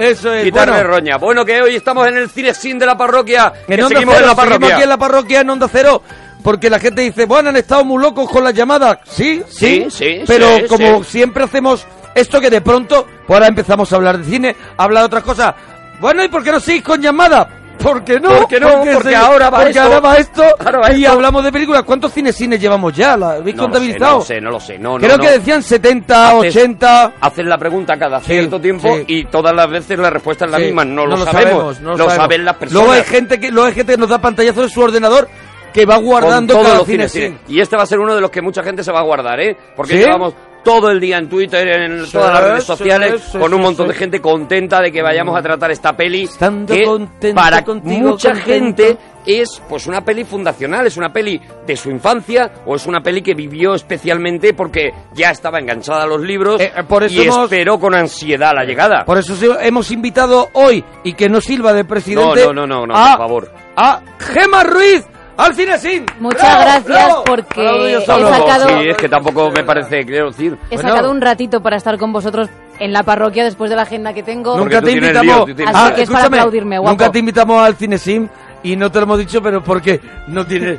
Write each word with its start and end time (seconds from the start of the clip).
Eso 0.00 0.32
es. 0.32 0.44
Quitarle 0.44 0.74
bueno. 0.74 0.88
roña. 0.88 1.16
Bueno, 1.18 1.44
que 1.44 1.60
hoy 1.62 1.76
estamos 1.76 2.06
en 2.08 2.16
el 2.16 2.30
cine 2.30 2.54
sin 2.54 2.78
de 2.78 2.86
la 2.86 2.96
parroquia. 2.96 3.52
Que, 3.66 3.74
En 3.74 3.82
Onda 3.84 3.88
seguimos 3.96 4.14
Cero, 4.14 4.24
en 4.24 4.28
la 4.30 4.34
parroquia. 4.36 4.54
seguimos 4.58 4.72
aquí 4.72 4.82
en 4.82 4.88
la 4.88 4.98
parroquia 4.98 5.40
en 5.40 5.50
Onda 5.50 5.68
Cero. 5.70 6.02
Porque 6.42 6.70
la 6.70 6.78
gente 6.80 7.02
dice, 7.02 7.26
bueno, 7.26 7.50
han 7.50 7.56
estado 7.56 7.84
muy 7.84 8.02
locos 8.02 8.28
con 8.30 8.42
las 8.42 8.54
llamadas. 8.54 8.98
Sí, 9.04 9.42
sí, 9.48 9.86
Sí, 9.90 9.90
sí, 9.90 10.24
Pero 10.26 10.56
sí, 10.56 10.64
como 10.68 11.04
sí. 11.04 11.10
siempre 11.10 11.44
hacemos 11.44 11.86
esto 12.14 12.40
que 12.40 12.48
de 12.48 12.62
pronto, 12.62 13.06
pues 13.26 13.36
ahora 13.36 13.46
empezamos 13.48 13.92
a 13.92 13.96
hablar 13.96 14.18
de 14.18 14.24
cine, 14.24 14.56
a 14.76 14.84
hablar 14.84 15.02
de 15.02 15.06
otras 15.06 15.22
cosas. 15.22 15.54
Bueno, 16.00 16.24
¿y 16.24 16.28
por 16.28 16.42
qué 16.42 16.50
no 16.50 16.58
seguís 16.60 16.82
con 16.82 17.02
llamadas? 17.02 17.46
¿Por 17.82 18.04
qué 18.04 18.20
no? 18.20 18.28
¿Por 18.28 18.48
qué 18.48 18.60
no? 18.60 18.68
Porque 18.92 19.14
ahora 19.16 19.48
va 19.50 19.58
porque 19.58 19.70
esto. 19.70 19.82
ahora 19.82 20.00
va 20.00 20.16
esto. 20.16 20.42
Ahora 20.58 20.92
y 20.92 21.02
esto. 21.02 21.12
hablamos 21.14 21.44
de 21.44 21.52
películas. 21.52 21.82
¿Cuántos 21.84 22.12
cines 22.12 22.38
llevamos 22.38 22.92
ya? 22.94 23.16
¿La 23.16 23.32
habéis 23.32 23.56
No 23.56 23.62
lo 23.62 23.68
sé, 23.68 23.72
contabilizado? 23.72 24.12
no 24.12 24.18
lo 24.18 24.24
sé, 24.24 24.40
no 24.40 24.50
lo 24.50 24.60
sé. 24.60 24.78
No, 24.78 24.96
Creo 24.98 25.16
no. 25.16 25.22
que 25.22 25.30
decían 25.30 25.62
70, 25.62 26.30
Haces- 26.32 26.50
80. 26.56 27.12
Hacen 27.20 27.48
la 27.48 27.58
pregunta 27.58 27.96
cada 27.98 28.20
cierto 28.20 28.60
tiempo 28.60 28.88
sí. 28.96 29.04
y 29.06 29.24
todas 29.24 29.54
las 29.54 29.70
veces 29.70 29.98
la 29.98 30.10
respuesta 30.10 30.44
es 30.44 30.50
la 30.50 30.58
Sí, 30.58 30.64
misma. 30.64 30.84
No, 30.84 31.06
lo, 31.06 31.16
lo 31.16 31.24
sabemos. 31.24 31.80
no 31.80 31.90
lo 31.92 31.96
sabemos. 31.96 32.16
saben 32.16 32.44
las 32.44 32.56
personas. 32.56 32.82
Luego 32.84 32.92
hay 32.92 33.04
gente 33.04 33.40
que, 33.40 33.50
luego 33.50 33.68
hay 33.68 33.74
gente 33.74 33.92
que 33.94 33.98
nos 33.98 34.08
da 34.10 34.20
pantallazo 34.20 34.62
de 34.62 34.68
su 34.68 34.80
ordenador 34.80 35.28
que 35.72 35.86
va 35.86 35.96
guardando 35.98 36.52
todos 36.54 36.66
cada 36.66 36.78
los 36.78 36.86
cine. 36.86 37.08
sí. 37.08 37.34
Y 37.48 37.60
este 37.60 37.76
va 37.76 37.84
a 37.84 37.86
ser 37.86 38.00
uno 38.00 38.14
de 38.14 38.20
los 38.20 38.30
que 38.30 38.42
mucha 38.42 38.62
gente 38.62 38.82
se 38.82 38.90
va 38.92 38.98
a 39.00 39.04
guardar, 39.04 39.38
¿eh? 39.40 39.56
Porque 39.76 39.96
llevamos 39.96 40.34
todo 40.62 40.90
el 40.90 41.00
día 41.00 41.18
en 41.18 41.28
Twitter, 41.28 41.66
en 41.68 42.04
Sí, 42.06 42.12
todas 42.12 42.32
las 42.34 42.42
redes 42.50 42.64
sociales, 42.64 43.22
sí, 43.32 43.38
con 43.38 43.52
un 43.54 43.60
montón 43.60 43.88
de 43.88 43.94
gente 43.94 44.20
contenta 44.20 44.80
de 44.80 44.92
que 44.92 45.02
vayamos 45.02 45.36
a 45.36 45.42
tratar 45.42 45.70
esta 45.70 45.96
peli. 45.96 46.24
Estando 46.24 46.74
que 46.74 47.32
para 47.34 47.64
contigo, 47.64 48.10
mucha 48.10 48.32
contento. 48.32 48.52
gente 48.84 48.96
es 49.26 49.62
pues 49.68 49.86
una 49.86 50.02
peli 50.02 50.24
fundacional, 50.24 50.86
es 50.86 50.96
una 50.96 51.12
peli 51.12 51.40
de 51.66 51.76
su 51.76 51.90
infancia 51.90 52.50
o 52.66 52.74
es 52.76 52.86
una 52.86 53.00
peli 53.02 53.20
que 53.22 53.34
vivió 53.34 53.74
especialmente 53.74 54.54
porque 54.54 54.90
ya 55.14 55.30
estaba 55.30 55.58
enganchada 55.58 56.04
a 56.04 56.06
los 56.06 56.20
libros 56.22 56.60
Eh, 56.60 56.72
eh, 56.74 56.82
por 56.88 57.04
eso 57.04 57.22
y 57.22 57.26
hemos- 57.26 57.44
esperó 57.44 57.78
con 57.78 57.94
ansiedad 57.94 58.52
la 58.54 58.64
llegada. 58.64 59.04
Por 59.04 59.18
eso 59.18 59.34
hemos 59.60 59.90
invitado 59.90 60.48
hoy 60.54 60.82
y 61.04 61.12
que 61.14 61.28
no 61.28 61.40
sirva 61.40 61.72
de 61.74 61.84
presidente. 61.84 62.46
No, 62.46 62.52
no, 62.52 62.66
no, 62.66 62.86
no, 62.86 62.86
no, 62.86 62.96
a, 62.96 63.10
por 63.10 63.18
favor. 63.18 63.52
A 63.76 64.00
Gema 64.18 64.64
Ruiz 64.64 65.04
al 65.40 65.54
cine 65.54 65.78
sin. 65.78 66.06
Muchas 66.20 66.40
¡Bravo, 66.42 66.60
gracias 66.62 66.84
bravo! 67.06 67.24
porque 67.24 67.94
he 67.96 68.00
sacado- 68.06 68.68
Sí, 68.80 68.88
es 68.88 68.96
que 68.96 69.08
tampoco 69.08 69.50
me 69.50 69.64
parece, 69.64 70.04
quiero 70.04 70.30
decir. 70.30 70.56
He 70.70 70.74
Bueno. 70.76 70.88
sacado 70.90 71.10
un 71.10 71.20
ratito 71.20 71.60
para 71.62 71.76
estar 71.76 71.98
con 71.98 72.12
vosotros 72.12 72.48
en 72.78 72.92
la 72.92 73.02
parroquia 73.02 73.44
después 73.44 73.70
de 73.70 73.76
la 73.76 73.82
agenda 73.82 74.12
que 74.12 74.22
tengo. 74.22 74.56
Nunca 74.56 74.80
te 74.80 74.92
invitamos. 74.92 75.24
lío, 75.24 75.44
tienes 75.56 75.74
Así 75.74 75.90
Ah, 75.90 75.94
que 75.94 76.02
es 76.02 76.10
para 76.10 76.26
aplaudirme, 76.26 76.78
guapo. 76.78 76.90
Nunca 76.92 77.10
te 77.12 77.18
invitamos 77.18 77.62
al 77.62 77.74
cine 77.76 77.98
sim 77.98 78.28
y 78.62 78.76
no 78.76 78.90
te 78.90 78.98
lo 78.98 79.04
hemos 79.04 79.18
dicho, 79.18 79.42
pero 79.42 79.62
porque 79.62 80.00
no 80.28 80.46
tienes 80.46 80.78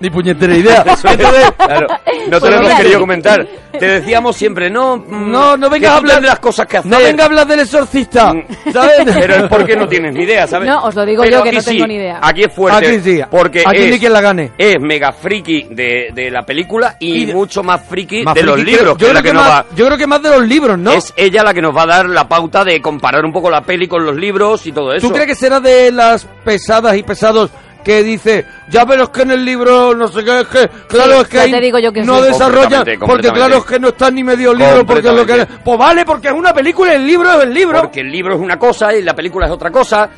ni 0.00 0.10
puñetera 0.10 0.54
idea. 0.56 0.82
Eso 0.86 1.08
es, 1.08 1.14
Entonces, 1.14 1.52
claro, 1.56 1.86
no 2.30 2.40
te 2.40 2.50
lo 2.50 2.56
hemos 2.56 2.74
querido 2.74 3.00
comentar. 3.00 3.46
Te 3.78 3.86
decíamos 3.86 4.36
siempre, 4.36 4.70
no, 4.70 4.96
mm, 4.96 5.30
no, 5.30 5.56
no 5.56 5.66
que 5.68 5.74
vengas 5.74 5.90
a 5.90 5.94
tú 5.94 5.98
hablar 5.98 6.14
tendrás 6.16 6.38
cosas 6.38 6.66
que 6.66 6.78
hacer. 6.78 6.90
No 6.90 6.98
venga 6.98 7.24
a 7.24 7.26
hablar 7.26 7.46
del 7.46 7.60
exorcista, 7.60 8.32
Mm. 8.32 8.44
¿sabes? 8.72 8.96
Pero 9.20 9.34
es 9.36 9.42
porque 9.50 9.76
no 9.76 9.86
tienes 9.86 10.14
ni 10.14 10.22
idea, 10.24 10.46
¿sabes? 10.46 10.68
No, 10.68 10.84
os 10.84 10.94
lo 10.94 11.04
digo 11.04 11.22
Pero 11.22 11.38
yo 11.38 11.42
que 11.42 11.48
aquí 11.50 11.56
no 11.58 11.62
tengo 11.62 11.84
sí, 11.84 11.88
ni 11.88 11.94
idea. 11.96 12.18
Aquí 12.22 12.42
es 12.44 12.52
fuerte. 12.52 12.86
Aquí 12.88 13.00
sí. 13.00 13.20
Porque 13.30 13.62
Aquí 13.66 13.82
es, 13.82 13.90
ni 13.90 13.98
quien 13.98 14.12
la 14.14 14.20
gane. 14.22 14.52
es 14.56 14.76
mega 14.80 15.12
friki 15.12 15.68
de, 15.70 16.08
de 16.14 16.30
la 16.30 16.42
película 16.42 16.96
y, 16.98 17.22
Y 17.22 17.26
de- 17.26 17.34
mucho 17.34 17.62
más 17.62 17.82
friki 17.86 18.22
Más 18.22 18.34
de 18.34 18.42
los 18.44 18.54
friki 18.56 18.70
libros. 18.70 18.96
yo, 18.96 18.96
que 18.96 19.04
es 19.04 19.10
creo 19.10 19.22
que 19.22 19.28
que 19.28 19.34
nos 19.34 19.42
más, 19.44 19.52
va- 19.52 19.66
yo 19.76 19.86
creo 19.86 19.98
que 19.98 20.06
más 20.06 20.22
de 20.22 20.30
los 20.30 20.46
libros, 20.48 20.78
¿no? 20.78 20.92
Es 20.92 21.12
ella 21.16 21.42
la 21.42 21.52
que 21.52 21.60
nos 21.60 21.76
va 21.76 21.82
a 21.82 21.86
dar 21.86 22.08
la 22.08 22.26
pauta 22.26 22.64
de 22.64 22.80
comparar 22.80 23.24
un 23.26 23.32
poco 23.32 23.50
la 23.50 23.60
peli 23.60 23.86
con 23.88 24.04
los 24.06 24.16
libros 24.16 24.66
y 24.66 24.72
todo 24.72 24.94
eso. 24.94 25.06
¿Tú 25.06 25.12
crees 25.12 25.28
que 25.28 25.34
será 25.34 25.60
de 25.60 25.92
las 25.92 26.24
pesadas 26.44 26.96
y 26.96 27.02
pesados 27.02 27.50
que 27.86 28.02
dice, 28.02 28.44
ya 28.68 28.84
pero 28.84 29.04
es 29.04 29.08
que 29.10 29.22
en 29.22 29.30
el 29.30 29.44
libro 29.44 29.94
no 29.94 30.08
sé 30.08 30.24
qué, 30.24 30.40
es 30.40 30.46
que, 30.48 30.68
claro, 30.88 31.12
Sí, 31.14 31.20
es 31.22 31.28
que 31.28 31.36
ya 31.36 31.42
ahí 31.44 31.50
te 31.52 31.60
digo 31.60 31.78
yo 31.78 31.92
que 31.92 32.02
no 32.02 32.16
sí. 32.18 32.24
desarrollan, 32.24 32.84
porque 32.98 33.28
claro 33.30 33.58
es 33.58 33.64
que 33.64 33.78
no 33.78 33.88
está 33.88 34.10
ni 34.10 34.24
medio 34.24 34.52
libro, 34.52 34.84
porque 34.84 35.06
es 35.08 35.14
lo 35.14 35.24
que... 35.24 35.46
Pues 35.64 35.78
vale, 35.78 36.04
porque 36.04 36.26
es 36.26 36.34
una 36.34 36.52
película 36.52 36.92
y 36.94 36.96
el 36.96 37.06
libro 37.06 37.32
es 37.32 37.44
el 37.44 37.54
libro. 37.54 37.80
Porque 37.82 38.00
el 38.00 38.10
libro 38.10 38.34
es 38.34 38.40
una 38.40 38.58
cosa 38.58 38.92
y 38.92 39.02
la 39.02 39.14
película 39.14 39.46
es 39.46 39.52
otra 39.52 39.70
cosa. 39.70 40.10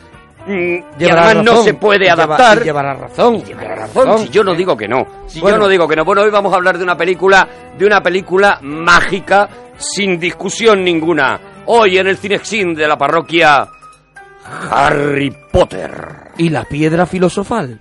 mm, 0.46 0.76
y 0.98 1.04
además 1.04 1.34
no 1.44 1.50
razón, 1.52 1.64
se 1.64 1.74
puede 1.74 2.06
y 2.06 2.08
lleva- 2.08 2.24
adaptar. 2.24 2.58
y 2.62 2.64
llevará 2.64 2.94
razón. 2.94 3.44
Llevará 3.44 3.74
razón. 3.74 4.18
Si 4.20 4.28
yo 4.30 4.42
no 4.42 4.54
digo 4.54 4.74
que 4.74 4.88
no. 4.88 5.06
Si 5.26 5.38
Bueno. 5.40 5.58
yo 5.58 5.62
no 5.64 5.68
digo 5.68 5.86
que 5.86 5.94
no. 5.96 6.04
Bueno, 6.06 6.22
hoy 6.22 6.30
vamos 6.30 6.50
a 6.54 6.56
hablar 6.56 6.78
de 6.78 6.84
una 6.84 6.96
película, 6.96 7.46
de 7.76 7.84
una 7.84 8.00
película 8.00 8.58
mágica, 8.62 9.46
sin 9.76 10.18
discusión 10.18 10.82
ninguna. 10.82 11.38
Hoy 11.66 11.98
en 11.98 12.06
el 12.06 12.16
Cinexin 12.16 12.74
de 12.74 12.88
la 12.88 12.96
parroquia 12.96 13.68
Harry 14.70 15.30
Potter. 15.52 16.32
Y 16.38 16.50
la 16.50 16.64
piedra 16.64 17.06
filosofal. 17.06 17.80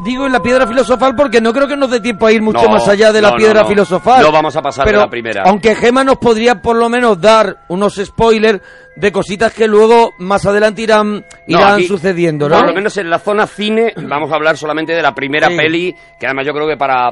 Digo 0.00 0.26
en 0.26 0.32
la 0.32 0.40
piedra 0.40 0.64
filosofal 0.64 1.16
porque 1.16 1.40
no 1.40 1.52
creo 1.52 1.66
que 1.66 1.76
nos 1.76 1.90
dé 1.90 1.98
tiempo 1.98 2.24
a 2.26 2.30
ir 2.30 2.40
mucho 2.40 2.62
No, 2.62 2.68
más 2.74 2.86
allá 2.86 3.12
de 3.12 3.20
la 3.20 3.30
no, 3.30 3.36
piedra 3.36 3.62
no. 3.62 3.68
filosofal. 3.68 4.22
No 4.22 4.30
vamos 4.30 4.54
a 4.54 4.62
pasar 4.62 4.84
de 4.84 4.92
Pero, 4.92 5.00
la 5.02 5.10
primera. 5.10 5.42
Aunque 5.44 5.74
Gema 5.74 6.04
nos 6.04 6.18
podría 6.18 6.62
por 6.62 6.76
lo 6.76 6.88
menos 6.88 7.20
dar 7.20 7.56
unos 7.66 7.96
spoilers 7.96 8.60
de 8.94 9.10
cositas 9.10 9.52
que 9.52 9.66
luego 9.66 10.12
más 10.20 10.46
adelante 10.46 10.82
irán, 10.82 11.24
irán 11.48 11.74
aquí, 11.74 11.88
sucediendo, 11.88 12.48
¿no? 12.48 12.56
Por 12.58 12.68
lo 12.68 12.74
menos 12.74 12.96
en 12.96 13.10
la 13.10 13.18
zona 13.18 13.48
cine 13.48 13.92
vamos 13.96 14.30
a 14.30 14.36
hablar 14.36 14.56
solamente 14.56 14.92
de 14.92 15.02
la 15.02 15.12
primera 15.12 15.48
Sí. 15.48 15.56
peli, 15.56 15.94
que 16.20 16.26
además 16.26 16.46
yo 16.46 16.52
creo 16.52 16.68
que 16.68 16.76
para, 16.76 17.10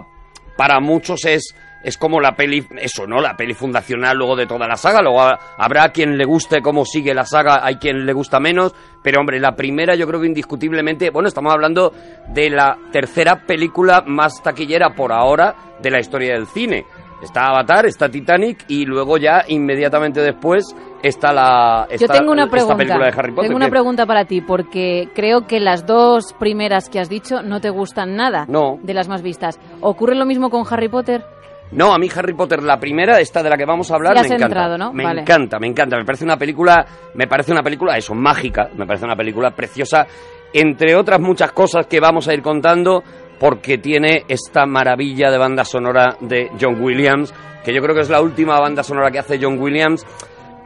para 0.57 0.81
muchos 0.81 1.25
es, 1.25 1.55
es 1.85 1.97
como 1.99 2.21
la 2.21 2.35
peli, 2.35 2.67
eso, 2.79 3.07
¿no? 3.07 3.21
La 3.21 3.37
peli 3.37 3.55
fundacional 3.55 4.17
luego 4.17 4.37
de 4.37 4.47
toda 4.47 4.67
la 4.67 4.77
saga. 4.77 5.03
Luego 5.03 5.21
ha- 5.23 5.39
habrá 5.59 5.91
quien 5.91 6.17
le 6.17 6.25
guste 6.25 6.61
cómo 6.63 6.85
sigue 6.85 7.15
la 7.15 7.25
saga, 7.25 7.61
hay 7.65 7.77
quien 7.77 8.07
le 8.07 8.13
gusta 8.13 8.41
menos. 8.41 8.75
Pero 9.03 9.21
hombre, 9.21 9.39
la 9.39 9.55
primera 9.55 9.95
yo 9.95 10.07
creo 10.07 10.21
que 10.21 10.27
indiscutiblemente, 10.27 11.11
bueno, 11.11 11.29
estamos 11.29 11.53
hablando 11.53 11.93
de 12.29 12.51
la 12.51 12.77
tercera 12.91 13.47
película 13.47 14.03
más 14.07 14.43
taquillera 14.43 14.95
por 14.95 15.13
ahora 15.13 15.55
de 15.81 15.91
la 15.91 16.01
historia 16.01 16.35
del 16.35 16.47
cine. 16.47 16.85
Está 17.23 17.47
Avatar, 17.47 17.87
está 17.87 18.11
Titanic 18.11 18.65
y 18.69 18.85
luego 18.85 19.17
ya 19.17 19.45
inmediatamente 19.49 20.21
después 20.21 20.65
está 21.09 21.33
la 21.33 21.87
Yo 21.99 22.07
tengo 22.09 22.33
una 22.33 22.45
esta 22.45 22.51
pregunta. 22.53 22.77
película 22.77 23.07
de 23.07 23.13
Harry 23.19 23.31
Potter. 23.33 23.49
tengo 23.49 23.57
una 23.57 23.69
pregunta 23.71 24.07
para 24.07 24.25
ti, 24.25 24.41
porque 24.41 25.09
creo 25.15 25.47
que 25.47 25.61
las 25.61 25.87
dos 25.87 26.33
primeras 26.39 26.89
que 26.89 26.99
has 27.01 27.09
dicho 27.09 27.43
no 27.43 27.61
te 27.61 27.71
gustan 27.71 28.17
nada 28.17 28.45
No. 28.49 28.79
de 28.83 28.95
las 28.95 29.09
más 29.09 29.23
vistas. 29.23 29.59
¿Ocurre 29.81 30.15
lo 30.15 30.27
mismo 30.27 30.51
con 30.51 30.65
Harry 30.71 30.89
Potter? 30.89 31.25
No, 31.73 31.93
a 31.93 31.99
mí 31.99 32.09
Harry 32.15 32.33
Potter, 32.33 32.63
la 32.63 32.79
primera, 32.79 33.19
esta 33.19 33.43
de 33.43 33.51
la 33.51 33.57
que 33.57 33.65
vamos 33.65 33.91
a 33.91 33.97
hablar, 33.97 34.15
me 34.15 34.21
encanta. 34.21 34.45
entrado, 34.47 34.79
¿no? 34.79 34.93
Me 34.93 35.03
Vale. 35.03 35.23
encanta, 35.23 35.59
me 35.59 35.67
encanta. 35.67 35.97
Me 35.97 36.05
parece 36.05 36.25
una 36.25 36.37
película, 36.37 36.87
me 37.15 37.27
parece 37.27 37.51
una 37.51 37.63
película, 37.65 37.97
eso, 37.97 38.15
mágica. 38.15 38.69
Me 38.77 38.87
parece 38.87 39.05
una 39.05 39.17
película 39.17 39.51
preciosa, 39.51 40.07
entre 40.53 40.95
otras 40.95 41.19
muchas 41.21 41.51
cosas 41.51 41.87
que 41.89 41.99
vamos 41.99 42.29
a 42.29 42.35
ir 42.35 42.41
contando, 42.43 43.03
porque 43.41 43.79
tiene 43.79 44.25
esta 44.29 44.65
maravilla 44.65 45.29
de 45.31 45.39
banda 45.39 45.65
sonora 45.65 46.17
de 46.21 46.51
John 46.61 46.81
Williams, 46.81 47.35
que 47.65 47.75
yo 47.75 47.83
creo 47.83 47.97
que 47.97 48.03
es 48.03 48.11
la 48.11 48.21
última 48.23 48.61
banda 48.61 48.85
sonora 48.85 49.11
que 49.11 49.19
hace 49.19 49.39
John 49.43 49.59
Williams 49.61 50.07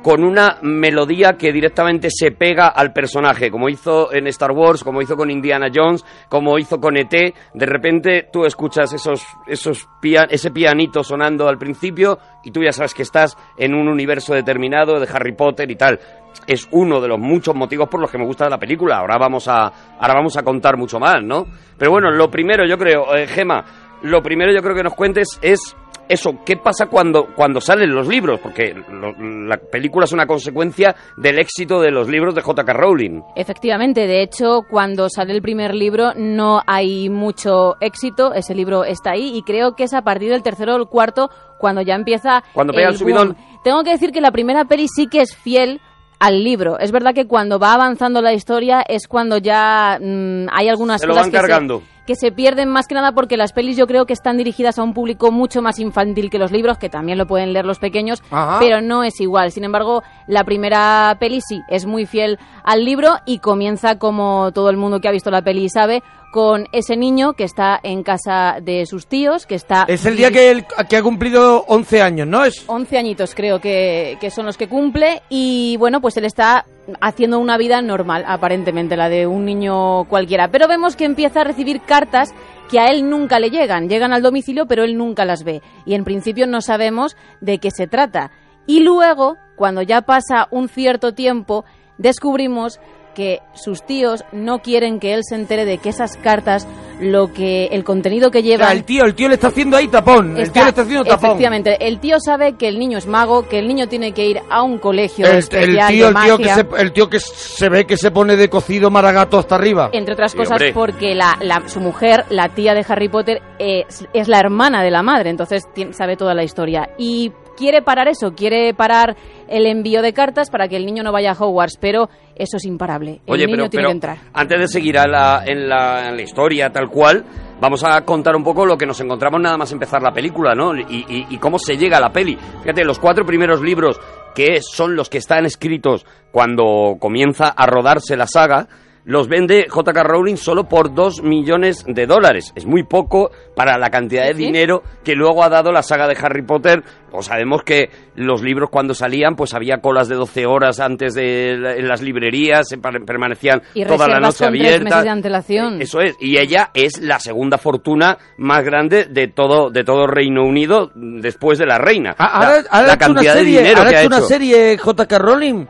con 0.03 0.25
una 0.25 0.59
melodía 0.63 1.35
que 1.35 1.53
directamente 1.53 2.09
se 2.11 2.31
pega 2.31 2.69
al 2.69 2.93
personaje, 2.93 3.51
como 3.51 3.69
hizo 3.69 4.13
en 4.13 4.27
Star 4.29 4.53
Wars, 4.53 4.83
como 4.83 5.03
hizo 5.03 5.17
con 5.17 5.31
Indiana 5.31 5.69
Jones, 5.75 6.05
como 6.29 6.59
hizo 6.59 6.81
con 6.81 6.97
ET. 6.97 7.11
De 7.11 7.67
repente 7.67 8.29
tú 8.33 8.45
escuchas 8.45 8.93
esos, 8.93 9.25
esos 9.47 9.89
ese 10.03 10.51
pianito 10.51 11.03
sonando 11.03 11.49
al 11.49 11.59
principio 11.59 12.19
y 12.43 12.51
tú 12.51 12.63
ya 12.63 12.73
sabes 12.73 12.95
que 12.95 13.03
estás 13.03 13.37
en 13.59 13.75
un 13.75 13.89
universo 13.89 14.35
determinado 14.35 14.99
de 14.99 15.09
Harry 15.13 15.35
Potter 15.35 15.71
y 15.71 15.77
tal. 15.77 15.99
Es 16.47 16.69
uno 16.71 17.01
de 17.01 17.09
los 17.09 17.19
muchos 17.19 17.55
motivos 17.55 17.89
por 17.89 18.01
los 18.01 18.11
que 18.11 18.19
me 18.19 18.25
gusta 18.25 18.49
la 18.49 18.59
película. 18.59 18.99
Ahora 18.99 19.19
vamos 19.19 19.49
a, 19.49 19.67
ahora 19.99 20.15
vamos 20.15 20.37
a 20.37 20.43
contar 20.43 20.77
mucho 20.77 20.99
más, 20.99 21.23
¿no? 21.23 21.47
Pero 21.77 21.91
bueno, 21.91 22.11
lo 22.11 22.31
primero 22.31 22.65
yo 22.67 22.79
creo, 22.79 23.15
eh, 23.15 23.27
Gema, 23.27 23.65
lo 24.03 24.23
primero 24.23 24.53
yo 24.53 24.63
creo 24.63 24.75
que 24.75 24.83
nos 24.83 24.95
cuentes 24.95 25.39
es 25.43 25.77
eso, 26.11 26.39
¿qué 26.45 26.57
pasa 26.57 26.87
cuando, 26.87 27.29
cuando 27.35 27.61
salen 27.61 27.95
los 27.95 28.07
libros? 28.09 28.41
Porque 28.41 28.75
lo- 28.75 29.13
la 29.47 29.57
película 29.57 30.05
es 30.05 30.13
una 30.13 30.27
consecuencia 30.27 30.95
del 31.17 31.39
éxito 31.39 31.81
de 31.81 31.91
los 31.91 32.09
libros 32.09 32.35
de 32.35 32.43
J.K. 32.43 32.73
Rowling. 32.73 33.23
Efectivamente, 33.37 34.07
de 34.07 34.23
hecho, 34.23 34.63
cuando 34.69 35.09
sale 35.09 35.33
el 35.33 35.43
primer 35.43 35.75
libro 35.75 36.13
no 36.17 36.61
hay 36.67 37.09
mucho 37.09 37.77
éxito, 37.81 38.35
ese 38.35 38.55
libro 38.55 38.85
está 38.85 39.13
ahí 39.13 39.37
y 39.37 39.43
creo 39.43 39.75
que 39.75 39.85
es 39.85 39.95
a 39.95 40.03
partir 40.03 40.31
del 40.31 40.43
tercero 40.43 40.75
o 40.75 40.79
el 40.79 40.87
cuarto 40.87 41.31
cuando 41.59 41.83
ya 41.83 41.95
empieza 41.95 42.43
Cuando 42.55 42.73
pega 42.73 42.89
el 42.89 42.97
subidón. 42.97 43.29
boom. 43.35 43.61
Tengo 43.63 43.83
que 43.85 43.91
decir 43.91 44.11
que 44.13 44.21
la 44.21 44.31
primera 44.31 44.65
peli 44.65 44.89
sí 44.89 45.07
que 45.07 45.21
es 45.21 45.37
fiel 45.37 45.81
al 46.21 46.45
libro. 46.45 46.79
Es 46.79 46.93
verdad 46.93 47.15
que 47.15 47.27
cuando 47.27 47.59
va 47.59 47.73
avanzando 47.75 48.23
la 48.23 48.33
historia 48.33 48.83
es 48.87 49.09
cuando 49.09 49.39
ya 49.39 49.99
mm, 50.01 50.47
hay 50.53 50.69
algunas 50.69 51.01
Se 51.01 51.07
lo 51.07 51.15
cosas 51.15 51.25
van 51.25 51.31
que 51.33 51.39
se- 51.39 52.01
que 52.07 52.15
se 52.17 52.33
pierden 52.33 52.69
más 52.69 52.89
que 52.89 52.95
nada 52.97 53.13
porque 53.13 53.37
las 53.37 53.53
pelis 53.53 53.77
yo 53.77 53.87
creo 53.87 54.05
que 54.05 54.13
están 54.15 54.37
dirigidas 54.37 54.79
a 54.79 54.83
un 54.83 54.95
público 54.95 55.31
mucho 55.31 55.63
más 55.63 55.79
infantil 55.79 56.29
que 56.29 56.39
los 56.39 56.51
libros, 56.51 56.77
que 56.77 56.89
también 56.89 57.19
lo 57.19 57.27
pueden 57.27 57.53
leer 57.53 57.65
los 57.65 57.79
pequeños, 57.79 58.21
Ajá. 58.33 58.59
pero 58.59 58.81
no 58.81 59.05
es 59.05 59.21
igual. 59.21 59.53
Sin 59.53 59.63
embargo, 59.63 60.03
la 60.27 60.43
primera 60.45 61.17
peli 61.21 61.41
sí 61.41 61.63
es 61.69 61.87
muy 61.87 62.07
fiel 62.07 62.39
al 62.65 62.85
libro 62.85 63.15
y 63.27 63.39
comienza 63.39 63.99
como 63.99 64.51
todo 64.53 64.71
el 64.71 64.77
mundo 64.77 65.01
que 65.01 65.07
ha 65.09 65.13
visto 65.13 65.31
la 65.31 65.43
peli 65.43 65.69
sabe 65.69 66.03
con 66.31 66.67
ese 66.73 66.97
niño 66.97 67.33
que 67.33 67.45
está 67.45 67.81
en 67.83 68.03
casa 68.03 68.59
de 68.63 68.87
sus 68.87 69.07
tíos, 69.07 69.47
que 69.47 69.57
está... 69.57 69.85
Es 69.89 70.07
el 70.07 70.17
día 70.17 70.31
que, 70.31 70.51
él, 70.51 70.65
que 70.89 70.97
ha 70.97 71.03
cumplido 71.03 71.65
11 71.67 72.03
años, 72.03 72.27
¿no? 72.29 72.45
Es 72.45 72.65
11 72.67 72.99
añitos 72.99 73.35
creo 73.35 73.61
que, 73.61 74.17
que 74.21 74.31
son 74.31 74.47
los 74.47 74.57
que 74.57 74.69
cumple 74.69 75.23
y 75.29 75.77
bueno, 75.79 76.01
pues 76.01 76.17
él 76.17 76.25
está 76.25 76.65
haciendo 77.01 77.39
una 77.39 77.57
vida 77.57 77.83
normal, 77.83 78.25
aparentemente, 78.27 78.97
la 78.97 79.09
de 79.09 79.27
un 79.27 79.45
niño 79.45 80.05
cualquiera. 80.05 80.49
Pero 80.49 80.69
vemos 80.69 80.97
que 80.97 81.05
empieza 81.05 81.41
a 81.41 81.45
recibir 81.45 81.81
cartas 81.83 82.33
que 82.71 82.79
a 82.79 82.87
él 82.87 83.09
nunca 83.09 83.41
le 83.41 83.51
llegan. 83.51 83.89
Llegan 83.89 84.13
al 84.13 84.23
domicilio, 84.23 84.67
pero 84.67 84.85
él 84.85 84.97
nunca 84.97 85.25
las 85.25 85.45
ve. 85.45 85.63
Y 85.85 85.95
en 85.95 86.05
principio 86.05 86.47
no 86.47 86.61
sabemos 86.61 87.17
de 87.41 87.59
qué 87.59 87.71
se 87.71 87.87
trata. 87.87 88.31
Y 88.67 88.81
luego, 88.81 89.37
cuando 89.57 89.83
ya 89.83 90.03
pasa 90.03 90.47
un 90.51 90.69
cierto 90.69 91.13
tiempo, 91.13 91.65
descubrimos 91.99 92.81
que 93.15 93.41
sus 93.55 93.83
tíos 93.85 94.25
no 94.33 94.61
quieren 94.61 95.01
que 95.01 95.15
él 95.15 95.23
se 95.25 95.35
entere 95.35 95.65
de 95.65 95.79
que 95.79 95.89
esas 95.91 96.17
cartas, 96.17 96.67
lo 97.01 97.33
que 97.33 97.67
el 97.67 97.83
contenido 97.85 98.31
que 98.31 98.41
o 98.41 98.43
sea, 98.43 98.73
el 98.73 98.85
tío, 98.85 99.05
el 99.05 99.15
tío 99.15 99.29
le 99.29 99.35
está 99.35 99.49
haciendo 99.49 99.77
ahí 99.77 99.89
tapón. 99.89 100.37
el 100.37 100.51
tío 100.53 100.63
le 100.65 100.69
está 100.69 100.83
haciendo 100.83 101.05
tapón. 101.05 101.31
Efectivamente, 101.31 101.77
el 101.87 101.99
tío 101.99 102.17
sabe 102.21 102.55
que 102.57 102.69
el 102.69 102.79
niño 102.79 102.99
es 102.99 103.07
mago, 103.07 103.49
que 103.49 103.59
el 103.59 103.69
niño 103.69 103.89
tiene 103.89 104.13
que 104.13 104.27
ir 104.27 104.41
a 104.51 104.63
un 104.63 104.79
colegio 104.79 105.27
El, 105.27 105.49
tío, 105.49 105.59
de 105.59 105.67
el 106.11 106.15
tío 106.25 106.39
que 106.39 106.49
se, 106.55 106.67
el 106.79 106.93
tío 106.93 107.09
que 107.09 107.21
se 107.21 107.69
ve 107.69 107.87
que 107.87 107.97
se 107.97 108.11
pone 108.11 108.37
de 108.37 108.49
cocido 108.51 108.91
maragato 108.91 109.39
hasta 109.39 109.55
arriba. 109.55 109.91
Entre 109.93 110.13
otras 110.15 110.33
Sí, 110.33 110.39
cosas 110.39 110.53
hombre. 110.53 110.73
porque 110.73 111.15
la, 111.15 111.37
la- 111.41 111.69
su 111.69 111.81
mujer, 111.81 112.25
la 112.31 112.49
tía 112.51 112.75
de 112.75 112.85
Harry 112.89 113.09
Potter, 113.09 113.41
es, 113.59 114.07
es 114.13 114.29
la 114.29 114.39
hermana 114.39 114.83
de 114.83 114.91
la 114.91 115.03
madre, 115.03 115.31
entonces 115.31 115.67
sabe 115.93 116.17
toda 116.17 116.35
la 116.35 116.43
historia. 116.45 116.91
Y 116.99 117.33
quiere 117.61 117.83
parar 117.83 118.09
eso, 118.09 118.33
quiere 118.35 118.73
parar 118.75 119.15
el 119.49 119.67
envío 119.67 120.01
de 120.01 120.15
cartas 120.15 120.49
para 120.51 120.67
que 120.67 120.77
el 120.77 120.87
niño 120.87 121.03
no 121.03 121.13
vaya 121.13 121.33
a 121.33 121.35
Hogwarts, 121.35 121.77
pero 121.79 122.09
eso 122.35 122.57
es 122.57 122.65
imparable. 122.65 123.21
El 123.27 123.35
Oye, 123.35 123.45
niño 123.47 123.57
pero, 123.59 123.71
tiene 123.71 123.83
pero 123.83 123.89
que 123.89 123.93
entrar. 123.93 124.19
antes 124.33 124.59
de 124.61 124.69
seguir 124.69 124.99
a 124.99 125.07
la- 125.07 125.43
en, 125.47 125.69
la, 125.69 126.09
en 126.09 126.17
la 126.17 126.23
historia 126.23 126.71
tal 126.71 126.89
cual, 126.89 127.23
vamos 127.61 127.85
a 127.85 128.01
contar 128.07 128.35
un 128.35 128.43
poco 128.43 128.65
lo 128.65 128.79
que 128.79 128.87
nos 128.87 128.99
encontramos 129.03 129.39
nada 129.41 129.59
más 129.59 129.71
empezar 129.73 130.01
la 130.03 130.13
película, 130.13 130.55
¿no? 130.55 130.75
Y, 130.75 131.05
y- 131.09 131.27
y 131.29 131.37
cómo 131.39 131.59
se 131.59 131.77
llega 131.77 131.99
a 131.99 132.01
la 132.01 132.11
peli. 132.11 132.39
Fíjate, 132.63 132.83
los 132.85 132.99
cuatro 132.99 133.27
primeros 133.27 133.61
libros, 133.61 134.01
que 134.35 134.61
son 134.63 134.97
los 134.97 135.11
que 135.11 135.19
están 135.19 135.45
escritos 135.45 136.07
cuando 136.33 136.97
comienza 136.99 137.49
a 137.49 137.67
rodarse 137.67 138.17
la 138.17 138.27
saga, 138.27 138.67
los 139.05 139.29
vende 139.29 139.67
J.K. 139.69 140.03
Rowling 140.03 140.37
solo 140.37 140.65
por 140.69 140.95
2 140.95 141.23
millones 141.23 141.85
de 141.87 142.07
dólares. 142.07 142.53
Es 142.55 142.67
muy 142.67 142.83
poco 142.85 143.31
para 143.57 143.79
la 143.79 143.91
cantidad 143.91 144.25
de 144.27 144.35
Sí, 144.35 144.45
dinero 144.45 144.83
que 145.03 145.15
luego 145.15 145.43
ha 145.43 145.49
dado 145.49 145.73
la 145.73 145.83
saga 145.83 146.07
de 146.07 146.17
Harry 146.21 146.43
Potter. 146.43 146.83
Pues 147.11 147.27
sabemos 147.27 147.63
que 147.65 147.91
los 148.15 148.41
libros 148.43 148.71
cuando 148.71 148.95
salían, 148.95 149.35
pues 149.35 149.53
había 149.55 149.79
colas 149.79 150.09
de 150.09 150.15
12 150.15 150.47
horas 150.47 150.79
antes 150.79 151.15
de 151.15 151.57
la- 151.59 151.75
en 151.75 151.89
las 151.89 152.03
librerías, 152.03 152.69
se 152.69 152.79
permanecían 152.79 153.63
Y 153.75 153.85
toda 153.85 154.07
la 154.07 154.21
noche 154.21 154.49
meses 154.51 154.85
de 155.03 155.09
antelación. 155.09 155.83
Eso 155.83 156.01
es, 156.01 156.15
y 156.21 156.39
ella 156.39 156.71
es 156.75 157.01
la 157.01 157.19
segunda 157.19 157.59
fortuna 157.59 158.17
más 158.37 158.63
grande 158.65 159.07
de 159.07 159.27
todo 159.29 159.71
de 159.71 159.83
todo 159.83 160.07
Reino 160.07 160.45
Unido 160.45 160.93
después 160.95 161.59
de 161.59 161.67
la 161.67 161.79
reina. 161.79 162.15
Ah, 162.19 162.39
La- 162.41 162.47
Ahora, 162.51 162.65
ahora 162.71 162.97
cantidad 162.97 163.35
de 163.35 163.41
serie, 163.41 163.59
dinero 163.59 163.79
ahora 163.79 163.91
que 163.91 163.97
ha 163.97 163.99
ha 163.99 164.03
hecho 164.03 164.17
una 164.17 164.21
serie 164.27 164.79
J.K. 164.79 165.19
Rowling. 165.19 165.67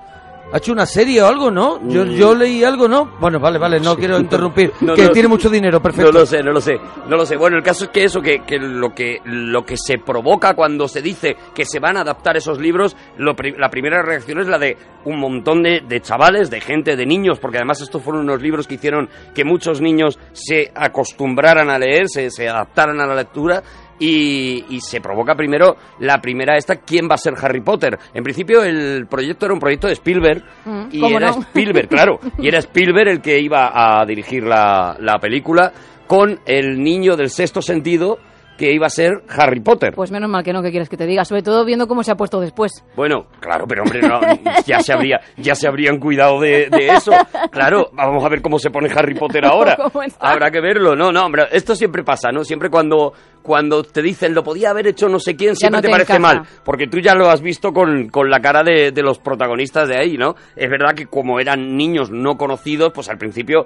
Ha 0.52 0.56
hecho 0.58 0.72
una 0.72 0.84
serie 0.86 1.22
o 1.22 1.26
algo, 1.26 1.50
¿no? 1.50 1.80
Yo, 1.88 2.04
Mm. 2.04 2.10
yo 2.10 2.34
leí 2.34 2.64
algo, 2.64 2.88
¿no? 2.88 3.12
Bueno, 3.20 3.38
vale, 3.38 3.58
vale, 3.58 3.78
no 3.80 3.96
quiero 3.96 4.18
interrumpir. 4.20 4.72
No, 4.80 4.94
que 4.94 5.04
no. 5.04 5.10
tiene 5.10 5.28
mucho 5.28 5.48
dinero, 5.48 5.80
perfecto. 5.80 6.10
No 6.12 6.18
lo 6.20 6.26
sé, 6.26 6.42
no 6.42 6.52
lo 6.52 6.60
sé, 6.60 6.74
no 7.08 7.16
lo 7.16 7.24
sé. 7.24 7.36
Bueno, 7.36 7.56
el 7.56 7.62
caso 7.62 7.84
es 7.84 7.90
que 7.90 8.04
eso, 8.04 8.20
que, 8.20 8.40
que 8.44 8.58
lo 8.58 8.90
que 8.94 9.18
lo 9.24 9.64
que 9.64 9.76
se 9.76 9.98
provoca 9.98 10.54
cuando 10.54 10.88
se 10.88 11.02
dice 11.02 11.36
que 11.54 11.64
se 11.64 11.78
van 11.78 11.96
a 11.96 12.00
adaptar 12.00 12.36
esos 12.36 12.58
libros, 12.58 12.96
lo 13.16 13.34
la 13.58 13.70
primera 13.70 14.02
reacción 14.02 14.40
es 14.40 14.48
la 14.48 14.58
de 14.58 14.76
un 15.04 15.18
montón 15.20 15.62
de, 15.62 15.82
de 15.86 16.00
chavales, 16.00 16.50
de 16.50 16.60
gente, 16.60 16.96
de 16.96 17.06
niños, 17.06 17.38
porque 17.38 17.58
además 17.58 17.80
estos 17.80 18.02
fueron 18.02 18.22
unos 18.22 18.42
libros 18.42 18.66
que 18.66 18.74
hicieron 18.74 19.08
que 19.34 19.44
muchos 19.44 19.80
niños 19.80 20.18
se 20.32 20.70
acostumbraran 20.74 21.70
a 21.70 21.78
leer, 21.78 22.08
se, 22.08 22.30
se 22.30 22.48
adaptaran 22.48 23.00
a 23.00 23.06
la 23.06 23.14
lectura. 23.14 23.62
Y, 24.00 24.64
y 24.70 24.80
se 24.80 25.00
provoca 25.00 25.34
primero 25.34 25.76
la 25.98 26.20
primera 26.20 26.56
esta, 26.56 26.76
¿quién 26.76 27.06
va 27.08 27.14
a 27.14 27.18
ser 27.18 27.34
Harry 27.40 27.60
Potter? 27.60 27.98
En 28.14 28.24
principio 28.24 28.62
el 28.64 29.06
proyecto 29.06 29.44
era 29.44 29.52
un 29.54 29.60
proyecto 29.60 29.86
de 29.86 29.92
Spielberg 29.92 30.42
Mm, 30.64 30.88
y 30.90 31.00
¿cómo 31.00 31.18
era 31.18 31.32
no? 31.32 31.42
Spielberg, 31.42 31.88
claro, 31.88 32.18
y 32.38 32.48
era 32.48 32.58
Spielberg 32.58 33.08
el 33.08 33.20
que 33.20 33.38
iba 33.38 33.70
a 33.74 34.04
dirigir 34.06 34.42
la, 34.42 34.96
la 34.98 35.18
película 35.18 35.72
con 36.06 36.40
el 36.46 36.82
niño 36.82 37.16
del 37.16 37.30
sexto 37.30 37.62
sentido 37.62 38.18
que 38.60 38.70
iba 38.74 38.86
a 38.86 38.90
ser 38.90 39.22
Harry 39.30 39.60
Potter. 39.60 39.94
Pues 39.94 40.10
menos 40.10 40.28
mal 40.28 40.44
que 40.44 40.52
no, 40.52 40.62
que 40.62 40.70
quieres 40.70 40.90
que 40.90 40.98
te 40.98 41.06
diga, 41.06 41.24
sobre 41.24 41.42
todo 41.42 41.64
viendo 41.64 41.88
cómo 41.88 42.02
se 42.02 42.12
ha 42.12 42.14
puesto 42.14 42.38
después. 42.40 42.84
Bueno, 42.94 43.24
claro, 43.40 43.64
pero 43.66 43.82
hombre, 43.84 44.02
no, 44.02 44.20
ya 44.66 44.80
se 44.80 44.92
habría, 44.92 45.18
ya 45.38 45.54
se 45.54 45.66
habrían 45.66 45.98
cuidado 45.98 46.38
de, 46.38 46.68
de 46.70 46.88
eso. 46.88 47.10
Claro, 47.50 47.88
vamos 47.94 48.22
a 48.22 48.28
ver 48.28 48.42
cómo 48.42 48.58
se 48.58 48.68
pone 48.68 48.90
Harry 48.94 49.14
Potter 49.14 49.44
ahora. 49.46 49.78
Habrá 50.18 50.50
que 50.50 50.60
verlo. 50.60 50.94
No, 50.94 51.10
no, 51.10 51.24
hombre, 51.24 51.44
esto 51.52 51.74
siempre 51.74 52.04
pasa, 52.04 52.30
¿no? 52.30 52.44
Siempre 52.44 52.68
cuando, 52.68 53.14
cuando 53.40 53.82
te 53.82 54.02
dicen 54.02 54.34
lo 54.34 54.44
podía 54.44 54.68
haber 54.70 54.88
hecho 54.88 55.08
no 55.08 55.18
sé 55.18 55.36
quién, 55.36 55.56
siempre 55.56 55.78
no 55.78 55.80
te, 55.82 55.88
te 55.88 55.92
parece 55.92 56.12
encaja. 56.16 56.34
mal. 56.40 56.46
Porque 56.62 56.86
tú 56.86 56.98
ya 56.98 57.14
lo 57.14 57.30
has 57.30 57.40
visto 57.40 57.72
con, 57.72 58.10
con 58.10 58.28
la 58.28 58.40
cara 58.40 58.62
de, 58.62 58.92
de 58.92 59.02
los 59.02 59.18
protagonistas 59.18 59.88
de 59.88 59.96
ahí, 59.98 60.18
¿no? 60.18 60.34
Es 60.54 60.68
verdad 60.68 60.94
que 60.94 61.06
como 61.06 61.40
eran 61.40 61.78
niños 61.78 62.10
no 62.10 62.36
conocidos, 62.36 62.92
pues 62.94 63.08
al 63.08 63.16
principio 63.16 63.64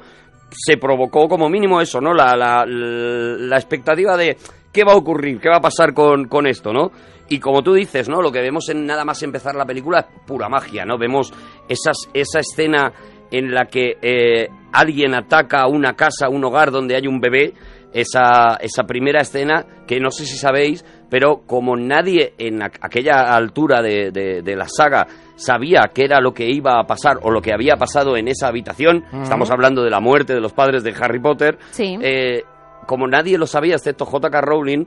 se 0.56 0.76
provocó 0.76 1.26
como 1.28 1.48
mínimo 1.48 1.80
eso, 1.80 2.00
¿no? 2.00 2.14
La, 2.14 2.36
la, 2.36 2.64
la 2.64 3.56
expectativa 3.56 4.16
de 4.16 4.36
qué 4.74 4.84
va 4.84 4.92
a 4.92 4.96
ocurrir, 4.96 5.40
qué 5.40 5.48
va 5.48 5.56
a 5.56 5.60
pasar 5.62 5.94
con, 5.94 6.26
con 6.26 6.46
esto, 6.46 6.72
¿no? 6.72 6.90
Y 7.30 7.38
como 7.38 7.62
tú 7.62 7.72
dices, 7.72 8.08
¿no? 8.10 8.20
Lo 8.20 8.30
que 8.30 8.40
vemos 8.42 8.68
en 8.68 8.84
nada 8.84 9.04
más 9.06 9.22
empezar 9.22 9.54
la 9.54 9.64
película 9.64 10.00
es 10.00 10.06
pura 10.26 10.50
magia, 10.50 10.84
¿no? 10.84 10.98
Vemos 10.98 11.32
esas, 11.68 11.96
esa 12.12 12.40
escena 12.40 12.92
en 13.30 13.54
la 13.54 13.64
que 13.66 13.96
eh, 14.02 14.48
alguien 14.72 15.14
ataca 15.14 15.62
a 15.62 15.68
una 15.68 15.94
casa, 15.94 16.28
un 16.28 16.44
hogar 16.44 16.70
donde 16.70 16.96
hay 16.96 17.06
un 17.06 17.20
bebé, 17.20 17.54
esa, 17.94 18.56
esa 18.60 18.82
primera 18.84 19.20
escena 19.22 19.64
que 19.86 20.00
no 20.00 20.10
sé 20.10 20.26
si 20.26 20.36
sabéis, 20.36 20.84
pero 21.08 21.42
como 21.46 21.76
nadie 21.76 22.34
en 22.38 22.58
aqu- 22.60 22.78
aquella 22.80 23.34
altura 23.34 23.80
de, 23.82 24.10
de- 24.10 24.42
de 24.42 24.56
la 24.56 24.66
saga 24.68 25.06
sabía 25.36 25.90
qué 25.94 26.04
era 26.04 26.20
lo 26.20 26.34
que 26.34 26.48
iba 26.50 26.80
a 26.80 26.84
pasar 26.86 27.18
o 27.22 27.30
lo 27.30 27.40
que 27.40 27.52
había 27.54 27.76
pasado 27.76 28.16
en 28.16 28.26
esa 28.28 28.48
habitación, 28.48 29.04
estamos 29.22 29.50
hablando 29.50 29.82
de 29.84 29.90
la 29.90 30.00
muerte 30.00 30.34
de 30.34 30.40
los 30.40 30.52
padres 30.52 30.82
de 30.82 30.92
Harry 31.00 31.20
Potter, 31.20 31.56
Sí. 31.70 31.96
eh, 32.02 32.42
como 32.86 33.06
nadie 33.08 33.38
lo 33.38 33.46
sabía, 33.46 33.74
excepto 33.76 34.04
J.K. 34.06 34.40
Rowling, 34.40 34.84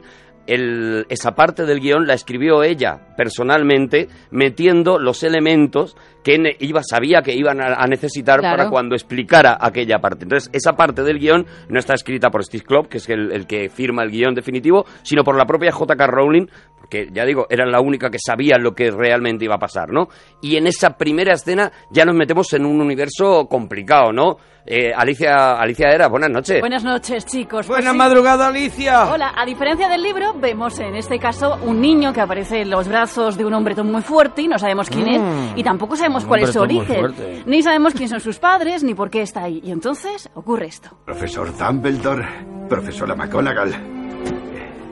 el- 0.47 1.05
esa 1.09 1.31
parte 1.35 1.65
del 1.65 1.81
guion 1.81 2.07
la 2.07 2.13
escribió 2.13 2.63
ella 2.63 2.99
personalmente, 3.17 4.07
metiendo 4.31 4.97
los 4.97 5.23
elementos 5.23 5.97
que 6.23 6.55
iba, 6.59 6.81
sabía 6.83 7.21
que 7.21 7.33
iban 7.35 7.59
a, 7.61 7.75
a 7.75 7.87
necesitar 7.87 8.39
Claro. 8.39 8.57
para 8.57 8.69
cuando 8.69 8.95
explicara 8.95 9.57
aquella 9.59 9.99
parte. 9.99 10.23
Entonces, 10.23 10.49
esa 10.53 10.73
parte 10.73 11.03
del 11.03 11.19
guion 11.19 11.45
no 11.69 11.79
está 11.79 11.93
escrita 11.93 12.29
por 12.29 12.43
Steve 12.45 12.63
Klopp, 12.63 12.87
que 12.87 12.97
es 12.97 13.09
el, 13.09 13.31
el 13.33 13.45
que 13.47 13.69
firma 13.69 14.03
el 14.03 14.11
guion 14.11 14.33
definitivo, 14.35 14.85
sino 15.03 15.23
por 15.23 15.37
la 15.37 15.45
propia 15.45 15.71
J.K. 15.71 16.07
Rowling, 16.07 16.47
porque 16.87 17.09
ya 17.11 17.25
digo, 17.25 17.47
era 17.49 17.65
la 17.65 17.81
única 17.81 18.09
que 18.09 18.17
sabía 18.17 18.57
lo 18.57 18.73
que 18.73 18.91
realmente 18.91 19.43
iba 19.43 19.55
a 19.55 19.59
pasar, 19.59 19.91
¿no? 19.91 20.07
Y 20.41 20.55
en 20.55 20.67
esa 20.67 20.91
primera 20.91 21.33
escena 21.33 21.71
ya 21.91 22.05
nos 22.05 22.15
metemos 22.15 22.51
en 22.53 22.65
un 22.65 22.79
universo 22.79 23.45
complicado, 23.47 24.13
¿no? 24.13 24.37
Eh, 24.65 24.91
Alicia, 24.93 25.59
Alicia 25.59 25.89
Era, 25.89 26.07
buenas 26.07 26.29
noches. 26.29 26.59
Buenas 26.59 26.83
noches, 26.83 27.25
chicos. 27.25 27.67
Pues 27.67 27.79
Buena 27.79 27.91
sí. 27.91 27.97
madrugada, 27.97 28.47
Alicia. 28.47 29.11
Hola, 29.11 29.33
a 29.35 29.45
diferencia 29.45 29.87
del 29.87 30.01
libro, 30.01 30.33
vemos 30.33 30.79
en 30.79 30.95
este 30.95 31.19
caso 31.19 31.57
un 31.63 31.81
niño 31.81 32.11
que 32.13 32.21
aparece 32.21 32.61
en 32.61 32.69
los 32.69 32.87
brazos 32.87 33.37
de 33.37 33.45
un 33.45 33.53
hombre 33.53 33.75
muy 33.83 34.01
fuerte 34.01 34.41
y 34.41 34.47
no 34.47 34.57
sabemos 34.57 34.89
quién 34.89 35.07
es 35.07 35.21
y 35.55 35.63
tampoco 35.63 35.95
sabemos 35.95 36.25
cuál 36.25 36.43
es 36.43 36.51
su 36.51 36.59
origen. 36.59 37.13
Ni 37.45 37.61
sabemos 37.61 37.93
quién 37.93 38.09
son 38.09 38.19
sus 38.19 38.39
padres 38.39 38.83
ni 38.83 38.93
por 38.93 39.09
qué 39.09 39.21
está 39.21 39.43
ahí. 39.43 39.61
Y 39.63 39.71
entonces 39.71 40.29
ocurre 40.33 40.67
esto. 40.67 40.89
Profesor 41.05 41.55
Dumbledore, 41.57 42.25
profesora 42.67 43.15
McGonagall. 43.15 44.46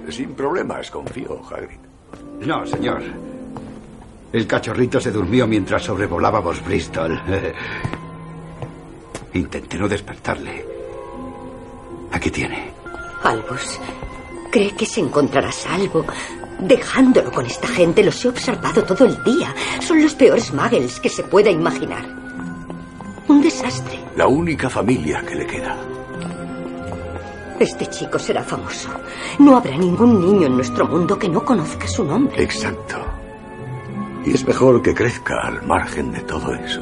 Sin 0.10 0.34
problemas, 0.34 0.92
confío, 0.92 1.42
Hagrid. 1.50 1.80
No, 2.42 2.66
señor. 2.66 3.02
El 4.32 4.48
cachorrito 4.48 5.00
se 5.00 5.12
durmió 5.12 5.48
mientras 5.48 5.84
sobrevolábamos 5.84 6.64
Bristol. 6.64 7.20
Intenté 9.34 9.78
no 9.78 9.88
despertarle. 9.88 10.66
Aquí 12.12 12.32
tiene. 12.32 12.72
Albus, 13.24 13.80
¿cree 14.52 14.76
que 14.76 14.86
se 14.86 15.02
encontrará 15.02 15.52
salvo? 15.52 16.06
Dejándolo 16.60 17.32
con 17.32 17.46
esta 17.46 17.68
gente, 17.68 18.04
los 18.04 18.24
he 18.24 18.30
observado 18.30 18.84
todo 18.84 19.06
el 19.06 19.22
día. 19.24 19.54
Son 19.82 20.02
los 20.02 20.16
peores 20.16 20.54
muggles 20.54 21.00
que 21.00 21.10
se 21.10 21.24
pueda 21.24 21.50
imaginar. 21.50 22.06
Un 23.28 23.42
desastre. 23.42 24.00
La 24.16 24.28
única 24.28 24.70
familia 24.70 25.22
que 25.26 25.36
le 25.36 25.48
queda. 25.48 25.76
Este 27.60 27.88
chico 27.88 28.20
será 28.20 28.44
famoso. 28.44 28.90
No 29.40 29.56
habrá 29.56 29.78
ningún 29.78 30.20
niño 30.20 30.48
en 30.48 30.56
nuestro 30.56 30.88
mundo 30.88 31.18
que 31.18 31.30
no 31.30 31.44
conozca 31.44 31.88
su 31.88 32.04
nombre. 32.04 32.42
Exacto. 32.42 32.98
Y 34.26 34.34
es 34.34 34.46
mejor 34.46 34.82
que 34.82 34.94
crezca 34.94 35.40
al 35.42 35.66
margen 35.66 36.12
de 36.12 36.20
todo 36.22 36.54
eso. 36.54 36.82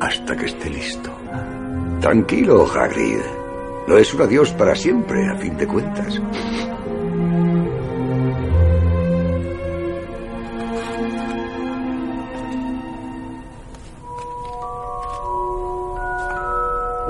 Hasta 0.00 0.36
que 0.36 0.46
esté 0.46 0.70
listo. 0.70 1.10
Tranquilo, 2.00 2.66
Hagrid. 2.66 3.20
No 3.86 3.96
es 3.96 4.12
un 4.14 4.22
adiós 4.22 4.52
para 4.52 4.74
siempre, 4.74 5.28
a 5.28 5.36
fin 5.36 5.56
de 5.56 5.66
cuentas. 5.66 6.20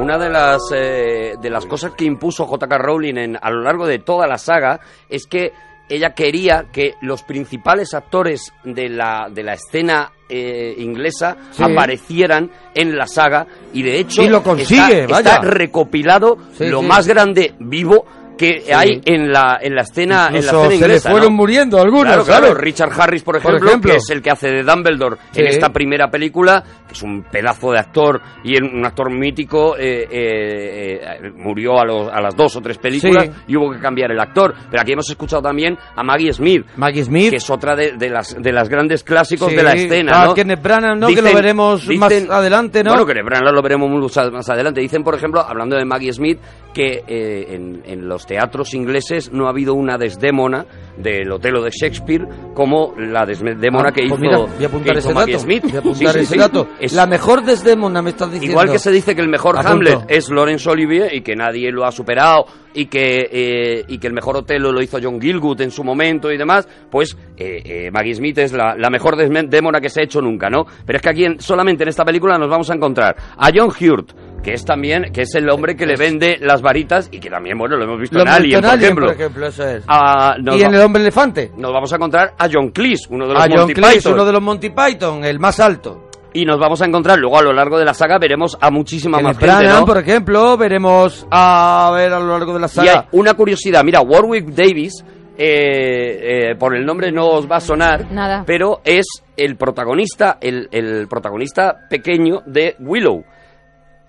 Una 0.03 0.19
de 0.19 0.29
las 0.31 0.61
eh, 0.75 1.35
de 1.41 1.51
las 1.51 1.65
cosas 1.67 1.93
que 1.97 2.05
impuso 2.05 2.47
J.K. 2.47 2.79
Rowling 2.79 3.17
en, 3.17 3.39
a 3.41 3.51
lo 3.51 3.63
largo 3.63 3.87
de 3.87 3.99
toda 4.01 4.27
la 4.27 4.39
saga 4.39 4.81
es 5.09 5.27
que 5.27 5.53
ella 5.89 6.15
quería 6.15 6.67
que 6.73 6.95
los 7.03 7.23
principales 7.23 7.93
actores 7.93 8.53
de 8.65 8.89
la, 8.89 9.29
de 9.31 9.43
la 9.43 9.55
escena 9.55 10.11
eh, 10.29 10.75
inglesa 10.79 11.37
Sí. 11.51 11.63
aparecieran 11.63 12.51
en 12.75 12.97
la 12.97 13.07
saga 13.07 13.47
y 13.75 13.83
de 13.83 13.99
hecho 13.99 14.23
Y 14.23 14.29
lo 14.29 14.43
consigue, 14.43 15.03
está, 15.03 15.15
vaya. 15.15 15.31
está 15.35 15.41
recopilado 15.43 16.39
Sí, 16.55 16.67
lo 16.69 16.81
sí. 16.81 16.87
más 16.87 17.07
grande 17.07 17.55
vivo 17.59 18.07
que 18.43 18.61
Sí. 18.63 18.73
hay 18.73 19.01
en 19.05 19.31
la, 19.33 19.59
en 19.61 19.75
la 19.75 19.83
escena 19.83 20.27
en 20.29 20.33
la 20.35 20.39
Incluso 20.41 20.65
escena 20.65 20.81
se 20.87 20.89
le 20.89 21.01
fueron 21.01 21.31
¿no? 21.31 21.37
muriendo 21.37 21.81
algunos, 21.81 22.25
Claro. 22.27 22.55
Richard 22.55 22.93
Harris, 23.01 23.23
por 23.23 23.41
Por 23.41 23.55
ejemplo, 23.55 23.91
que 23.93 23.97
es 23.99 24.11
el 24.11 24.21
que 24.21 24.31
hace 24.31 24.49
de 24.49 24.63
Dumbledore 24.63 25.17
en 25.35 25.47
esta 25.47 25.69
primera 25.71 26.11
película, 26.11 26.63
que 26.87 26.93
es 26.95 27.03
un 27.03 27.23
pedazo 27.23 27.71
de 27.71 27.79
actor 27.79 28.21
y 28.45 28.61
un 28.63 28.85
actor 28.85 29.11
mítico, 29.11 29.77
eh, 29.77 30.07
eh, 30.11 31.01
eh, 31.03 31.31
murió 31.37 31.79
a, 31.79 31.85
los, 31.85 32.09
a 32.09 32.21
las 32.21 32.35
dos 32.37 32.57
o 32.57 32.61
tres 32.61 32.79
películas 32.79 33.27
Sí. 33.27 33.31
y 33.49 33.57
hubo 33.57 33.71
que 33.73 33.79
cambiar 33.79 34.11
el 34.11 34.19
actor. 34.21 34.55
Pero 34.71 34.83
aquí 34.83 34.93
hemos 34.93 35.09
escuchado 35.09 35.43
también 35.43 35.77
a 35.97 36.03
Maggie 36.03 36.33
Smith, 36.33 36.65
Maggie 36.77 37.05
Smith. 37.05 37.31
que 37.31 37.37
es 37.37 37.51
otra 37.51 37.75
de, 37.77 37.93
de 37.93 38.11
las, 38.11 38.37
de 38.41 38.53
las 38.53 38.69
grandes 38.69 39.05
clásicos 39.05 39.51
de 39.55 39.63
la 39.63 39.73
escena, 39.73 40.13
está 40.13 40.25
¿no? 40.27 40.35
Kenneth 40.35 40.63
Branagh, 40.63 40.99
¿no? 40.99 41.07
Que 41.09 41.23
lo 41.23 41.33
veremos 41.35 41.87
más 41.97 42.11
dicen- 42.11 42.31
adelante, 42.31 42.83
¿no? 42.83 42.91
Bueno, 42.91 43.07
Kenneth 43.07 43.25
Branagh 43.27 43.55
lo 43.55 43.63
veremos 43.63 43.91
más 43.91 44.33
más 44.33 44.49
adelante. 44.51 44.81
Dicen, 44.81 45.03
por 45.05 45.15
ejemplo, 45.15 45.41
hablando 45.41 45.77
de 45.77 45.85
Maggie 45.85 46.13
Smith, 46.13 46.39
que 46.75 47.03
en, 47.07 47.83
en 47.85 48.09
los 48.09 48.27
teatros 48.33 48.73
ingleses 48.73 49.31
no 49.31 49.47
ha 49.47 49.51
habido 49.51 49.75
una 49.75 49.99
desdémona 49.99 50.65
del 50.97 51.31
Otelo 51.33 51.63
de 51.63 51.71
Shakespeare 51.71 52.27
como 52.55 52.95
la 52.97 53.27
desdémona 53.27 53.89
Ah, 53.89 53.93
que 53.93 54.03
pues 54.09 54.13
hizo, 54.13 54.17
mira, 54.21 54.39
voy 54.39 54.65
a 54.65 54.67
apuntar 54.69 54.93
que 54.95 54.99
ese 55.01 55.09
hizo 55.09 55.15
Maggie 55.15 55.33
dato. 55.35 55.45
Smith. 55.45 55.63
Voy 55.65 55.77
a 55.77 55.79
apuntar 55.79 55.99
Sí, 56.13 56.19
sí, 56.19 56.19
ese 56.25 56.33
sí. 56.35 56.39
dato. 56.39 56.69
Es- 56.81 56.93
La 56.95 57.07
mejor 57.07 57.43
Desdemona 57.45 58.01
me 58.03 58.11
estás 58.11 58.31
diciendo. 58.31 58.53
Igual 58.53 58.71
que 58.73 58.79
se 58.79 58.91
dice 58.91 59.15
que 59.15 59.21
el 59.21 59.29
mejor 59.29 59.57
Apunto. 59.57 59.73
Hamlet 59.73 59.99
es 60.09 60.31
Laurence 60.31 60.69
Olivier 60.71 61.15
y 61.15 61.21
que 61.21 61.37
nadie 61.37 61.71
lo 61.71 61.85
ha 61.85 61.93
superado 61.93 62.47
y 62.75 62.87
que, 62.87 63.29
eh, 63.31 63.85
y 63.87 63.99
que 63.99 64.07
el 64.07 64.13
mejor 64.15 64.37
Otelo 64.39 64.73
lo 64.73 64.81
hizo 64.83 64.99
John 65.03 65.21
Gilgood 65.21 65.61
en 65.61 65.71
su 65.71 65.85
momento 65.85 66.33
y 66.33 66.39
demás, 66.39 66.67
pues 66.91 67.17
eh, 67.37 67.63
eh, 67.65 67.91
Maggie 67.93 68.15
Smith 68.15 68.39
es 68.39 68.53
la, 68.55 68.75
la 68.77 68.89
mejor 68.89 69.17
desdémona 69.17 69.79
que 69.81 69.91
se 69.91 70.01
ha 70.01 70.05
hecho 70.05 70.23
nunca, 70.23 70.49
¿no? 70.49 70.65
Pero 70.87 70.97
es 70.97 71.03
que 71.03 71.11
aquí 71.11 71.25
en- 71.27 71.39
solamente 71.41 71.83
en 71.83 71.89
esta 71.91 72.05
película 72.05 72.39
nos 72.39 72.49
vamos 72.49 72.71
a 72.71 72.75
encontrar 72.75 73.15
a 73.37 73.51
John 73.55 73.69
Hurt, 73.69 74.13
que 74.43 74.53
es 74.55 74.65
también, 74.65 75.13
que 75.13 75.23
es 75.23 75.35
el 75.35 75.49
hombre 75.51 75.77
que 75.77 75.87
le 75.87 75.97
vende 75.97 76.39
las 76.41 76.63
varitas 76.63 77.09
y 77.13 77.21
que 77.21 77.31
también, 77.31 77.57
bueno, 77.59 77.77
lo 77.77 77.85
hemos 77.85 78.01
visto 78.01 78.17
Lo 78.17 78.23
en 78.23 78.29
Alien, 78.29 78.57
en 78.57 78.61
por 78.63 78.71
Alien, 78.71 78.85
ejemplo. 78.85 79.07
por 79.07 79.15
ejemplo, 79.15 79.47
eso 79.47 79.69
es. 79.69 79.85
Ah, 79.87 80.35
y 80.39 80.63
en 80.63 80.75
El 80.75 80.81
Hombre 80.83 81.03
Elefante. 81.03 81.53
nos 81.57 81.73
vamos 81.73 81.93
a 81.93 81.97
encontrar 81.97 82.35
a 82.39 82.49
John 82.53 82.71
Cleese, 82.71 83.07
uno 83.11 83.27
de 83.29 83.35
los 83.35 83.43
A 83.43 83.47
John 83.49 83.59
Monty 83.61 83.75
Cleese, 83.75 83.97
Python. 83.99 84.13
uno 84.15 84.25
de 84.25 84.33
los 84.33 84.43
Monty 84.43 84.71
Python, 84.71 85.25
el 85.25 85.39
más 85.39 85.61
alto. 85.61 86.09
Y 86.35 86.45
nos 86.47 86.59
vamos 86.59 86.81
a 86.81 86.87
encontrar 86.87 87.19
luego 87.19 87.39
a 87.39 87.43
lo 87.43 87.53
largo 87.53 87.79
de 87.79 87.85
la 87.85 87.93
saga, 87.93 88.19
veremos 88.19 88.57
a 88.61 88.71
muchísima 88.71 89.19
más 89.21 89.37
gente, 89.37 89.45
Branagh, 89.53 89.81
¿no? 89.81 89.85
por 89.87 89.99
ejemplo, 89.99 90.57
veremos 90.57 91.27
a 91.31 91.91
ver 91.95 92.13
a 92.13 92.19
lo 92.19 92.29
largo 92.29 92.55
de 92.55 92.61
la 92.61 92.69
Y 92.75 92.81
hay 92.81 92.87
saga. 92.89 93.09
una 93.13 93.35
curiosidad, 93.35 93.85
mira, 93.85 94.01
Warwick 94.01 94.47
Davis, 94.47 95.05
eh, 95.37 96.51
eh, 96.53 96.55
por 96.59 96.75
el 96.75 96.85
nombre 96.87 97.13
no 97.13 97.27
os 97.29 97.51
va 97.51 97.57
a 97.57 97.61
sonar, 97.61 98.11
Nada. 98.11 98.45
pero 98.47 98.81
es 98.85 99.05
el 99.37 99.57
protagonista, 99.57 100.39
el, 100.41 100.69
el 100.73 101.07
protagonista 101.09 101.75
pequeño 101.91 102.41
de 102.47 102.77
Willow. 102.81 103.25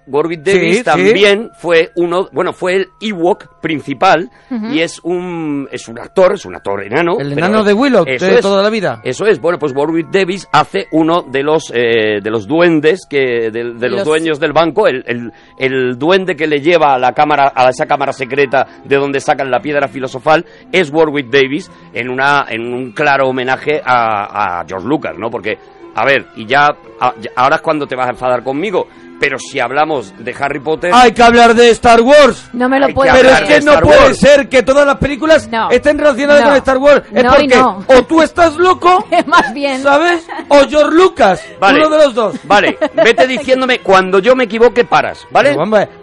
Warwick 0.08 0.42
Davis 0.42 0.78
sí. 0.78 0.84
también 0.84 1.50
fue 1.58 1.92
uno, 1.96 2.28
bueno, 2.32 2.54
fue 2.54 2.76
el 2.76 2.88
Ewok 3.02 3.60
principal 3.62 4.30
y 4.72 4.80
es 4.80 5.00
un 5.04 5.68
es 5.72 5.88
un 5.88 6.00
actor, 6.00 6.34
es 6.34 6.46
un 6.46 6.56
actor 6.56 6.84
enano. 6.84 7.18
El 7.20 7.32
enano 7.34 7.64
de 7.64 7.74
Willow, 7.74 8.04
eso 8.08 8.26
de 8.26 8.36
es. 8.36 8.42
toda 8.42 8.62
la 8.62 8.70
vida. 8.70 9.02
Eso 9.04 9.26
es, 9.26 9.40
bueno, 9.40 9.58
pues 9.60 9.74
Warwick 9.76 10.10
Davis 10.12 10.48
hace 10.52 10.88
uno 10.92 11.22
de 11.24 11.44
los 11.44 11.72
eh, 11.74 12.20
de 12.22 12.30
los 12.30 12.48
duendes 12.48 13.06
que 13.10 13.50
de, 13.52 13.74
de 13.74 13.90
los, 13.90 14.00
Los- 14.00 14.06
dueños 14.06 14.40
del 14.40 14.54
banco, 14.54 14.88
el, 14.88 15.04
el, 15.08 15.32
el 15.58 15.98
duende 15.98 16.36
que 16.36 16.48
le 16.48 16.62
lleva 16.62 16.94
a 16.94 17.00
la 17.00 17.14
cámara 17.14 17.52
a 17.56 17.70
esa 17.70 17.86
cámara 17.86 18.14
secreta 18.14 18.68
de 18.84 18.96
donde 18.98 19.20
sacan 19.20 19.50
la 19.50 19.60
piedra 19.60 19.88
filosofal 19.88 20.46
es 20.72 20.92
Warwick 20.92 21.30
Davis 21.30 21.72
en 21.94 22.10
una 22.10 22.46
en 22.50 22.74
un 22.74 22.92
claro 22.92 23.28
homenaje 23.30 23.82
a, 23.84 24.60
a 24.60 24.66
George 24.68 24.88
Lucas, 24.88 25.14
¿no? 25.18 25.30
Porque 25.30 25.58
a 25.96 26.06
ver, 26.06 26.26
y 26.36 26.48
ya, 26.48 26.66
a- 27.00 27.14
ya- 27.22 27.30
ahora 27.36 27.58
es 27.58 27.62
cuando 27.62 27.86
te 27.86 27.96
vas 27.96 28.08
a 28.08 28.12
enfadar 28.14 28.44
conmigo, 28.44 28.88
pero 29.20 29.38
si 29.40 29.60
hablamos 29.60 30.14
de 30.20 30.36
Harry 30.40 30.60
Potter, 30.60 30.92
Hay 30.94 31.12
que 31.14 31.24
hablar 31.24 31.54
de 31.56 31.70
Star 31.70 32.02
Wars. 32.02 32.50
No 32.54 32.68
me 32.70 32.80
lo 32.80 32.90
puedo 32.90 33.12
Pero 33.14 33.30
es 33.30 33.36
hablar 33.36 33.48
que 33.48 33.62
no 33.62 33.72
Star 33.72 33.84
puede 33.84 34.00
Wars. 34.04 34.18
ser 34.20 34.50
que 34.50 34.64
todas 34.64 34.86
las 34.86 34.98
películas 34.98 35.48
No. 35.50 35.70
estén 35.72 35.98
relacionadas 35.98 36.42
No. 36.44 36.48
con 36.50 36.58
Star 36.58 36.78
Wars. 36.78 37.04
Es 37.14 37.24
No 37.24 37.30
y 37.32 37.34
porque 37.36 37.56
no. 37.56 37.86
o 37.88 38.04
tú 38.04 38.22
estás 38.22 38.56
loco, 38.58 39.06
Más 39.26 39.54
bien. 39.54 39.82
¿sabes? 39.82 40.26
O 40.50 40.68
George 40.68 40.92
Lucas, 40.96 41.42
Vale. 41.60 41.80
uno 41.80 41.90
de 41.98 42.04
los 42.06 42.14
dos. 42.14 42.36
Vale, 42.44 42.78
vete 42.96 43.28
diciéndome 43.28 43.80
cuando 43.80 44.20
yo 44.20 44.36
me 44.36 44.44
equivoque 44.46 44.84
paras, 44.86 45.26
¿vale? 45.32 45.56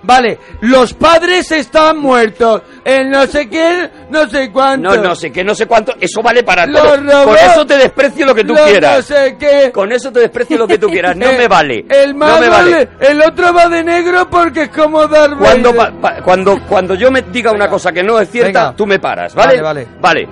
Vale, 0.02 0.38
los 0.62 0.94
padres 0.94 1.50
están 1.52 1.98
muertos. 1.98 2.62
El 2.84 3.10
no 3.10 3.26
sé 3.26 3.48
quién, 3.48 3.90
no 4.10 4.26
sé 4.28 4.50
cuánto. 4.50 4.96
No, 4.96 5.02
no 5.02 5.14
sé 5.14 5.30
qué, 5.30 5.44
no 5.44 5.54
sé 5.54 5.66
cuánto, 5.66 5.94
eso 6.00 6.22
vale 6.22 6.42
para 6.42 6.66
Lo 6.66 6.80
todo. 6.80 6.96
robó. 6.96 7.24
Con 7.26 7.36
eso 7.36 7.66
te 7.66 7.76
desprecio 7.76 8.24
lo 8.26 8.34
que 8.34 8.44
tú 8.44 8.54
Los 8.54 8.62
quieras. 8.62 8.96
No 8.96 9.02
sé 9.16 9.36
qué. 9.38 9.70
Con 9.72 9.92
eso 9.92 10.10
te 10.10 10.20
desprecio 10.20 10.56
lo 10.58 10.66
que 10.66 10.78
tú 10.78 10.88
quieras, 10.88 11.16
no 11.16 11.26
Eh, 11.26 11.36
me 11.38 11.48
vale. 11.48 11.84
El 11.90 12.16
no 12.16 12.40
me 12.40 12.48
vale. 12.48 12.70
le- 12.70 12.99
el 13.00 13.20
otro 13.22 13.52
va 13.52 13.68
de 13.68 13.82
negro 13.82 14.28
porque 14.30 14.62
es 14.62 14.68
como 14.70 15.06
Darth 15.06 15.38
Cuando, 15.38 15.72
Vader. 15.72 15.94
pa- 15.94 16.00
pa- 16.16 16.22
cuando, 16.22 16.58
cuando 16.68 16.94
yo 16.94 17.10
me 17.10 17.22
diga 17.22 17.52
una 17.52 17.68
cosa 17.68 17.92
que 17.92 18.02
no 18.02 18.18
es 18.20 18.30
cierta, 18.30 18.60
Venga. 18.64 18.76
tú 18.76 18.86
me 18.86 18.98
paras, 18.98 19.34
¿vale? 19.34 19.60
Vale, 19.60 19.86
Vale. 20.00 20.28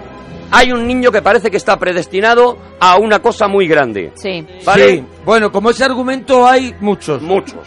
Hay 0.51 0.73
un 0.73 0.87
niño 0.87 1.13
que 1.13 1.21
parece 1.21 1.51
que 1.51 1.59
está 1.59 1.79
predestinado 1.79 2.57
a 2.81 2.97
una 2.97 3.19
cosa 3.19 3.49
muy 3.49 3.69
grande. 3.69 4.13
Sí. 4.15 4.47
¿Vale? 4.65 4.89
Sí, 4.91 5.05
bueno, 5.25 5.53
como 5.53 5.69
ese 5.71 5.85
argumento 5.85 6.47
hay 6.47 6.75
muchos. 6.81 7.21
Muchos. 7.21 7.67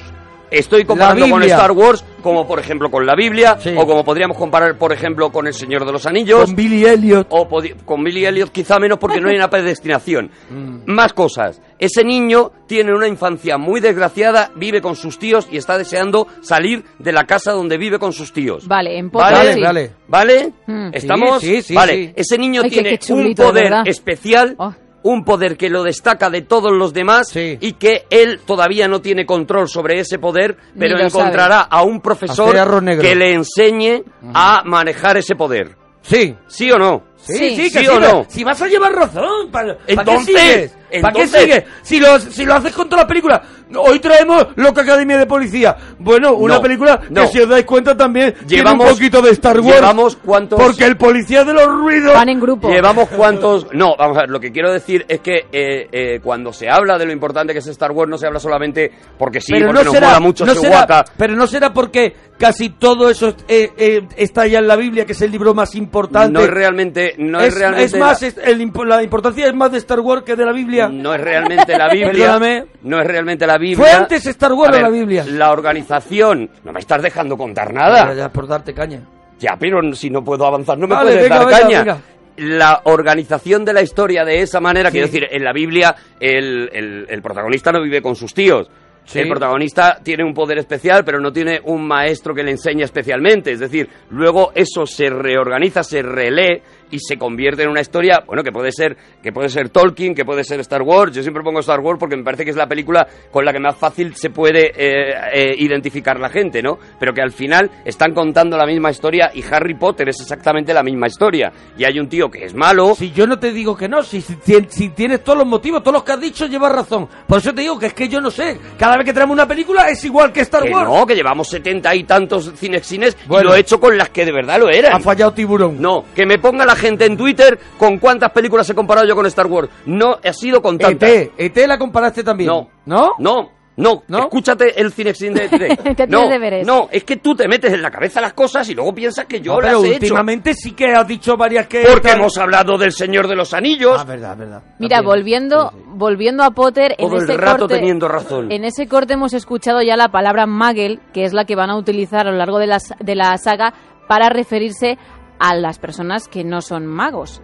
Estoy 0.51 0.83
comparando 0.85 1.29
con. 1.29 1.41
Star 1.43 1.71
Wars, 1.71 2.03
como 2.21 2.45
por 2.45 2.59
ejemplo 2.59 2.91
con 2.91 3.05
la 3.05 3.15
Biblia, 3.15 3.57
Sí. 3.59 3.73
o 3.77 3.87
como 3.87 4.03
podríamos 4.03 4.37
comparar, 4.37 4.77
por 4.77 4.91
ejemplo, 4.93 5.31
con 5.31 5.47
El 5.47 5.53
Señor 5.53 5.85
de 5.85 5.91
los 5.93 6.05
Anillos. 6.05 6.45
Con 6.45 6.55
Billy 6.55 6.85
Elliot. 6.85 7.27
o 7.29 7.47
con 7.85 8.03
Billy 8.03 8.25
Elliot 8.25 8.51
quizá 8.51 8.77
menos 8.77 8.99
porque 8.99 9.19
no 9.21 9.29
hay 9.29 9.35
una 9.37 9.49
predestinación. 9.49 10.29
Mm. 10.49 10.91
Más 10.91 11.13
cosas. 11.13 11.61
Ese 11.79 12.03
niño 12.03 12.51
tiene 12.67 12.93
una 12.93 13.07
infancia 13.07 13.57
muy 13.57 13.79
desgraciada, 13.79 14.51
vive 14.55 14.81
con 14.81 14.95
sus 14.95 15.17
tíos 15.17 15.47
y 15.51 15.57
está 15.57 15.77
deseando 15.77 16.27
salir 16.41 16.83
de 16.99 17.11
la 17.11 17.23
casa 17.25 17.53
donde 17.53 17.77
vive 17.77 17.97
con 17.97 18.11
sus 18.13 18.33
tíos. 18.33 18.67
Vale, 18.67 18.97
en 18.99 19.09
Potter 19.09 19.33
Vale, 19.33 19.53
sí. 19.53 19.61
vale. 19.61 19.91
¿Vale? 20.07 20.53
Mm. 20.67 20.89
¿Estamos? 20.93 21.41
Sí, 21.41 21.55
sí, 21.55 21.61
sí, 21.63 21.73
vale. 21.75 21.93
sí. 21.93 22.13
Ese 22.15 22.37
niño 22.37 22.61
Ay, 22.63 22.69
tiene 22.69 22.89
qué 22.91 22.97
chulito, 22.99 23.47
un 23.49 23.53
de 23.55 23.61
poder 23.63 23.73
especial, 23.87 24.55
Oh. 24.59 24.73
Un 25.03 25.23
poder 25.23 25.57
que 25.57 25.69
lo 25.69 25.83
destaca 25.83 26.29
de 26.29 26.41
todos 26.41 26.71
los 26.71 26.93
demás 26.93 27.29
Sí. 27.29 27.57
y 27.59 27.73
que 27.73 28.05
él 28.09 28.39
todavía 28.45 28.87
no 28.87 29.01
tiene 29.01 29.25
control 29.25 29.67
sobre 29.67 29.99
ese 29.99 30.19
poder, 30.19 30.57
pero 30.77 30.99
encontrará 30.99 31.61
a 31.61 31.81
un 31.83 32.01
profesor 32.01 32.55
que 32.99 33.15
le 33.15 33.33
enseñe 33.33 34.03
a 34.33 34.63
manejar 34.65 35.17
ese 35.17 35.35
poder. 35.35 35.75
Sí. 36.01 36.35
¿Sí 36.47 36.71
o 36.71 36.77
no? 36.79 37.03
Sí, 37.17 37.33
Sí. 37.35 37.49
sí, 37.55 37.63
que 37.71 37.79
¿Sí 37.79 37.85
sí, 37.85 37.87
o 37.87 37.99
no? 37.99 38.25
Si 38.27 38.43
vas 38.43 38.61
a 38.61 38.67
llevar 38.67 38.93
razón, 38.93 39.51
¿para, 39.51 39.77
¿para 39.95 40.15
qué 40.25 40.71
Entonces? 40.91 41.01
¿Para 41.01 41.13
qué 41.13 41.27
sigues? 41.27 41.63
Si 41.81 41.99
lo, 41.99 42.19
si 42.19 42.45
lo 42.45 42.53
haces 42.55 42.73
con 42.73 42.89
toda 42.89 43.03
la 43.03 43.07
película. 43.07 43.41
Hoy 43.73 43.99
traemos 43.99 44.47
Loca 44.57 44.81
Academia 44.81 45.17
de 45.17 45.25
Policía. 45.25 45.75
Bueno, 45.97 46.33
una 46.33 46.55
No, 46.55 46.61
película 46.61 46.99
no. 47.09 47.21
que 47.21 47.27
si 47.27 47.39
os 47.39 47.47
dais 47.47 47.63
cuenta 47.65 47.95
también 47.95 48.33
tiene 48.45 48.63
Llevamos- 48.63 48.87
un 48.89 48.93
poquito 48.95 49.21
de 49.21 49.31
Star 49.31 49.59
Wars. 49.61 49.75
llevamos 49.75 50.17
cuántos- 50.17 50.59
Porque 50.61 50.83
el 50.85 50.97
policía 50.97 51.45
de 51.45 51.53
los 51.53 51.67
ruidos... 51.67 52.13
Van 52.13 52.27
en 52.27 52.39
grupo. 52.39 52.69
Llevamos 52.69 53.07
cuantos... 53.15 53.67
No, 53.71 53.95
vamos 53.97 54.17
a 54.17 54.21
ver, 54.21 54.29
lo 54.29 54.39
que 54.41 54.51
quiero 54.51 54.71
decir 54.73 55.05
es 55.07 55.21
que 55.21 55.45
eh, 55.51 55.87
eh, 55.91 56.19
cuando 56.21 56.51
se 56.51 56.69
habla 56.69 56.97
de 56.97 57.05
lo 57.05 57.13
importante 57.13 57.53
que 57.53 57.59
es 57.59 57.67
Star 57.67 57.91
Wars, 57.91 58.09
no 58.09 58.17
se 58.17 58.27
habla 58.27 58.39
solamente 58.39 58.91
porque 59.17 59.39
sí, 59.39 59.53
pero 59.53 59.67
porque 59.67 59.79
no 59.79 59.83
nos 59.85 59.93
será, 59.93 60.07
mola 60.07 60.19
mucho 60.19 60.45
no 60.45 60.53
será- 60.55 61.05
pero 61.17 61.35
no 61.35 61.47
será 61.47 61.71
porque 61.71 62.13
casi 62.41 62.69
todo 62.71 63.09
eso 63.09 63.35
eh, 63.47 63.69
eh, 63.77 64.01
está 64.17 64.47
ya 64.47 64.59
en 64.59 64.67
la 64.67 64.75
Biblia, 64.75 65.05
que 65.05 65.13
es 65.13 65.21
el 65.21 65.31
libro 65.31 65.53
más 65.53 65.75
importante. 65.75 66.33
No 66.33 66.41
es 66.41 66.49
realmente... 66.49 67.13
No 67.17 67.39
es, 67.39 67.49
es, 67.49 67.59
realmente 67.59 67.85
es 67.85 67.95
más, 67.97 68.21
la- 68.21 68.27
es- 68.27 68.37
el 68.43 68.59
impo- 68.61 68.85
la 68.85 69.01
importancia 69.03 69.45
es 69.47 69.53
más 69.53 69.71
de 69.71 69.77
Star 69.77 69.99
Wars 70.01 70.23
que 70.23 70.35
de 70.35 70.43
la 70.45 70.51
Biblia. 70.51 70.89
No 70.89 71.13
es 71.13 71.21
realmente 71.21 71.77
la 71.77 71.87
Biblia. 71.93 72.11
Perdóname. 72.11 72.65
No 72.83 72.99
es 72.99 73.07
realmente 73.07 73.47
la 73.47 73.57
Biblia. 73.57 73.77
Fue 73.77 73.91
antes 73.91 74.25
Star 74.25 74.51
Wars 74.53 74.75
o 74.75 74.81
la 74.81 74.89
Biblia. 74.89 75.23
La 75.27 75.51
organización... 75.51 76.49
No 76.63 76.71
me 76.73 76.79
estás 76.79 77.01
dejando 77.01 77.37
contar 77.37 77.67
Ya, 77.69 77.73
nada. 77.73 78.13
ya, 78.13 78.29
por 78.29 78.47
darte 78.47 78.73
caña. 78.73 79.01
Ya, 79.39 79.55
pero 79.59 79.93
si 79.93 80.09
no 80.09 80.23
puedo 80.23 80.45
avanzar, 80.45 80.77
no 80.77 80.87
me 80.87 80.95
Vale, 80.95 81.11
puedes 81.11 81.23
venga, 81.23 81.35
dar 81.37 81.45
venga, 81.47 81.59
caña. 81.61 81.79
venga. 81.79 81.97
La 82.37 82.81
organización 82.85 83.65
de 83.65 83.73
la 83.73 83.81
historia 83.81 84.23
de 84.25 84.41
esa 84.41 84.59
manera, 84.59 84.89
Sí. 84.89 84.93
quiero 84.93 85.07
decir, 85.07 85.27
en 85.29 85.43
la 85.43 85.53
Biblia 85.53 85.95
el, 86.19 86.69
el- 86.73 87.05
el 87.09 87.21
protagonista 87.21 87.71
no 87.71 87.81
vive 87.81 88.01
con 88.01 88.15
sus 88.15 88.33
tíos. 88.33 88.69
El 89.13 89.27
protagonista 89.27 89.99
tiene 90.01 90.23
un 90.23 90.33
poder 90.33 90.59
especial, 90.59 91.03
pero 91.03 91.19
no 91.19 91.33
tiene 91.33 91.59
un 91.65 91.85
maestro 91.85 92.33
que 92.33 92.43
le 92.43 92.51
enseñe 92.51 92.83
especialmente. 92.83 93.51
Es 93.51 93.59
decir, 93.59 93.89
luego 94.09 94.51
eso 94.55 94.85
se 94.85 95.09
reorganiza, 95.09 95.83
se 95.83 96.01
relee 96.01 96.61
y 96.91 96.99
se 96.99 97.17
convierte 97.17 97.63
en 97.63 97.69
una 97.69 97.81
historia, 97.81 98.23
bueno, 98.25 98.43
que 98.43 98.51
puede 98.51 98.71
ser 98.71 98.95
que 99.23 99.31
puede 99.31 99.49
ser 99.49 99.69
Tolkien, 99.69 100.13
que 100.13 100.25
puede 100.25 100.43
ser 100.43 100.59
Star 100.61 100.81
Wars. 100.81 101.13
Yo 101.15 101.21
siempre 101.21 101.43
pongo 101.43 101.59
Star 101.61 101.79
Wars 101.79 101.99
porque 101.99 102.15
me 102.17 102.23
parece 102.23 102.43
que 102.43 102.51
es 102.51 102.55
la 102.57 102.67
película 102.67 103.07
con 103.31 103.45
la 103.45 103.53
que 103.53 103.59
más 103.59 103.75
fácil 103.75 104.15
se 104.15 104.29
puede 104.29 104.71
eh, 104.75 105.13
eh, 105.33 105.55
identificar 105.57 106.19
la 106.19 106.29
gente, 106.29 106.61
¿no? 106.61 106.77
Pero 106.99 107.13
que 107.13 107.21
al 107.21 107.31
final 107.31 107.69
están 107.85 108.13
contando 108.13 108.57
la 108.57 108.65
misma 108.65 108.91
historia 108.91 109.31
y 109.33 109.43
Harry 109.51 109.75
Potter 109.75 110.09
es 110.09 110.19
exactamente 110.21 110.73
la 110.73 110.83
misma 110.83 111.07
historia. 111.07 111.51
Y 111.77 111.83
hay 111.85 111.99
un 111.99 112.07
tío 112.09 112.29
que 112.29 112.45
es 112.45 112.53
malo, 112.53 112.95
Si 112.95 113.11
yo 113.11 113.25
no 113.27 113.39
te 113.39 113.51
digo 113.51 113.75
que 113.77 113.87
no, 113.87 114.03
si, 114.03 114.21
si, 114.21 114.35
si- 114.69 114.89
tienes 114.89 115.23
todos 115.23 115.37
los 115.39 115.47
motivos, 115.47 115.81
todos 115.83 115.93
los 115.93 116.03
que 116.03 116.11
has 116.11 116.21
dicho, 116.21 116.45
llevas 116.47 116.71
razón. 116.73 117.07
Por 117.27 117.37
eso 117.39 117.53
te 117.53 117.61
digo 117.61 117.77
que 117.79 117.87
es 117.87 117.93
que 117.93 118.07
yo 118.09 118.19
no 118.19 118.29
sé. 118.31 118.57
Cada 118.77 118.97
vez 118.97 119.05
que 119.05 119.13
tenemos 119.13 119.33
una 119.33 119.47
película 119.47 119.89
es 119.89 120.03
igual 120.03 120.31
que 120.33 120.41
Star 120.41 120.63
Que 120.63 120.71
Wars. 120.71 120.89
no, 120.89 121.05
que 121.05 121.15
llevamos 121.15 121.47
setenta 121.47 121.95
y 121.95 122.03
tantos 122.03 122.51
cinexines 122.55 123.17
Bueno. 123.27 123.45
y 123.45 123.51
lo 123.51 123.55
he 123.55 123.59
hecho 123.61 123.79
con 123.79 123.97
las 123.97 124.09
que 124.09 124.25
de 124.25 124.31
verdad 124.31 124.59
lo 124.59 124.69
eran. 124.69 124.93
Ha 124.93 124.99
fallado 124.99 125.31
Tiburón. 125.33 125.81
No, 125.81 126.03
que 126.15 126.25
me 126.25 126.37
ponga 126.39 126.65
la 126.65 126.75
gente 126.81 127.05
en 127.05 127.15
Twitter 127.15 127.57
con 127.77 127.97
cuántas 127.99 128.31
películas 128.31 128.69
he 128.69 128.75
comparado 128.75 129.07
yo 129.07 129.15
con 129.15 129.25
Star 129.27 129.47
Wars. 129.47 129.69
No, 129.85 130.17
ha 130.23 130.33
sido 130.33 130.61
con 130.61 130.77
tantas. 130.77 131.09
ET, 131.09 131.31
ET 131.37 131.57
la 131.67 131.77
comparaste 131.77 132.23
también. 132.23 132.49
No. 132.49 132.67
¿No? 132.85 133.11
No, 133.19 133.51
no, 133.77 134.03
¿No? 134.09 134.19
escúchate 134.19 134.79
el 134.79 134.91
Cinexin 134.91 135.33
de 135.33 135.45
ET. 135.45 135.51
Que 135.95 136.05
no, 136.07 136.19
tienes 136.19 136.29
deberes. 136.29 136.67
no, 136.67 136.89
es 136.91 137.03
que 137.05 137.15
tú 137.17 137.33
te 137.35 137.47
metes 137.47 137.71
en 137.73 137.81
la 137.81 137.89
cabeza 137.89 138.19
las 138.19 138.33
cosas 138.33 138.67
y 138.69 138.75
luego 138.75 138.93
piensas 138.93 139.25
que 139.25 139.39
yo 139.39 139.53
No, 139.53 139.61
las 139.61 139.69
pero 139.71 139.83
he 139.85 139.87
hecho. 139.87 139.95
últimamente 139.95 140.53
sí 140.53 140.73
que 140.73 140.93
has 140.93 141.07
dicho 141.07 141.37
varias 141.37 141.67
que... 141.67 141.83
Porque 141.89 142.11
hemos 142.11 142.37
hablado 142.37 142.77
del 142.77 142.91
Señor 142.91 143.27
de 143.27 143.35
los 143.35 143.53
Anillos. 143.53 143.97
Ah, 143.99 144.03
verdad, 144.03 144.35
verdad. 144.37 144.61
Mira, 144.77 144.97
También. 144.97 145.05
volviendo, 145.15 145.69
Sí, 145.71 145.77
sí. 145.77 145.83
volviendo 145.93 146.43
a 146.43 146.51
Potter, 146.51 146.95
en 146.97 147.11
el 147.13 147.23
ese 147.23 147.37
rato 147.37 147.59
corte, 147.59 147.75
teniendo 147.75 148.07
razón. 148.09 148.51
En 148.51 148.65
ese 148.65 148.87
corte 148.87 149.13
hemos 149.13 149.33
escuchado 149.33 149.81
ya 149.81 149.95
la 149.95 150.09
palabra 150.09 150.45
Muggle, 150.45 150.99
que 151.13 151.23
es 151.23 151.33
la 151.33 151.45
que 151.45 151.55
van 151.55 151.69
a 151.69 151.77
utilizar 151.77 152.27
a 152.27 152.31
lo 152.31 152.37
largo 152.37 152.59
de 152.59 152.67
la, 152.67 152.77
de 152.99 153.15
la 153.15 153.37
saga 153.37 153.73
para 154.07 154.29
referirse 154.29 154.97
a 155.41 155.55
las 155.55 155.79
personas 155.79 156.27
que 156.27 156.43
no 156.43 156.61
son 156.61 156.85
magos. 156.87 157.41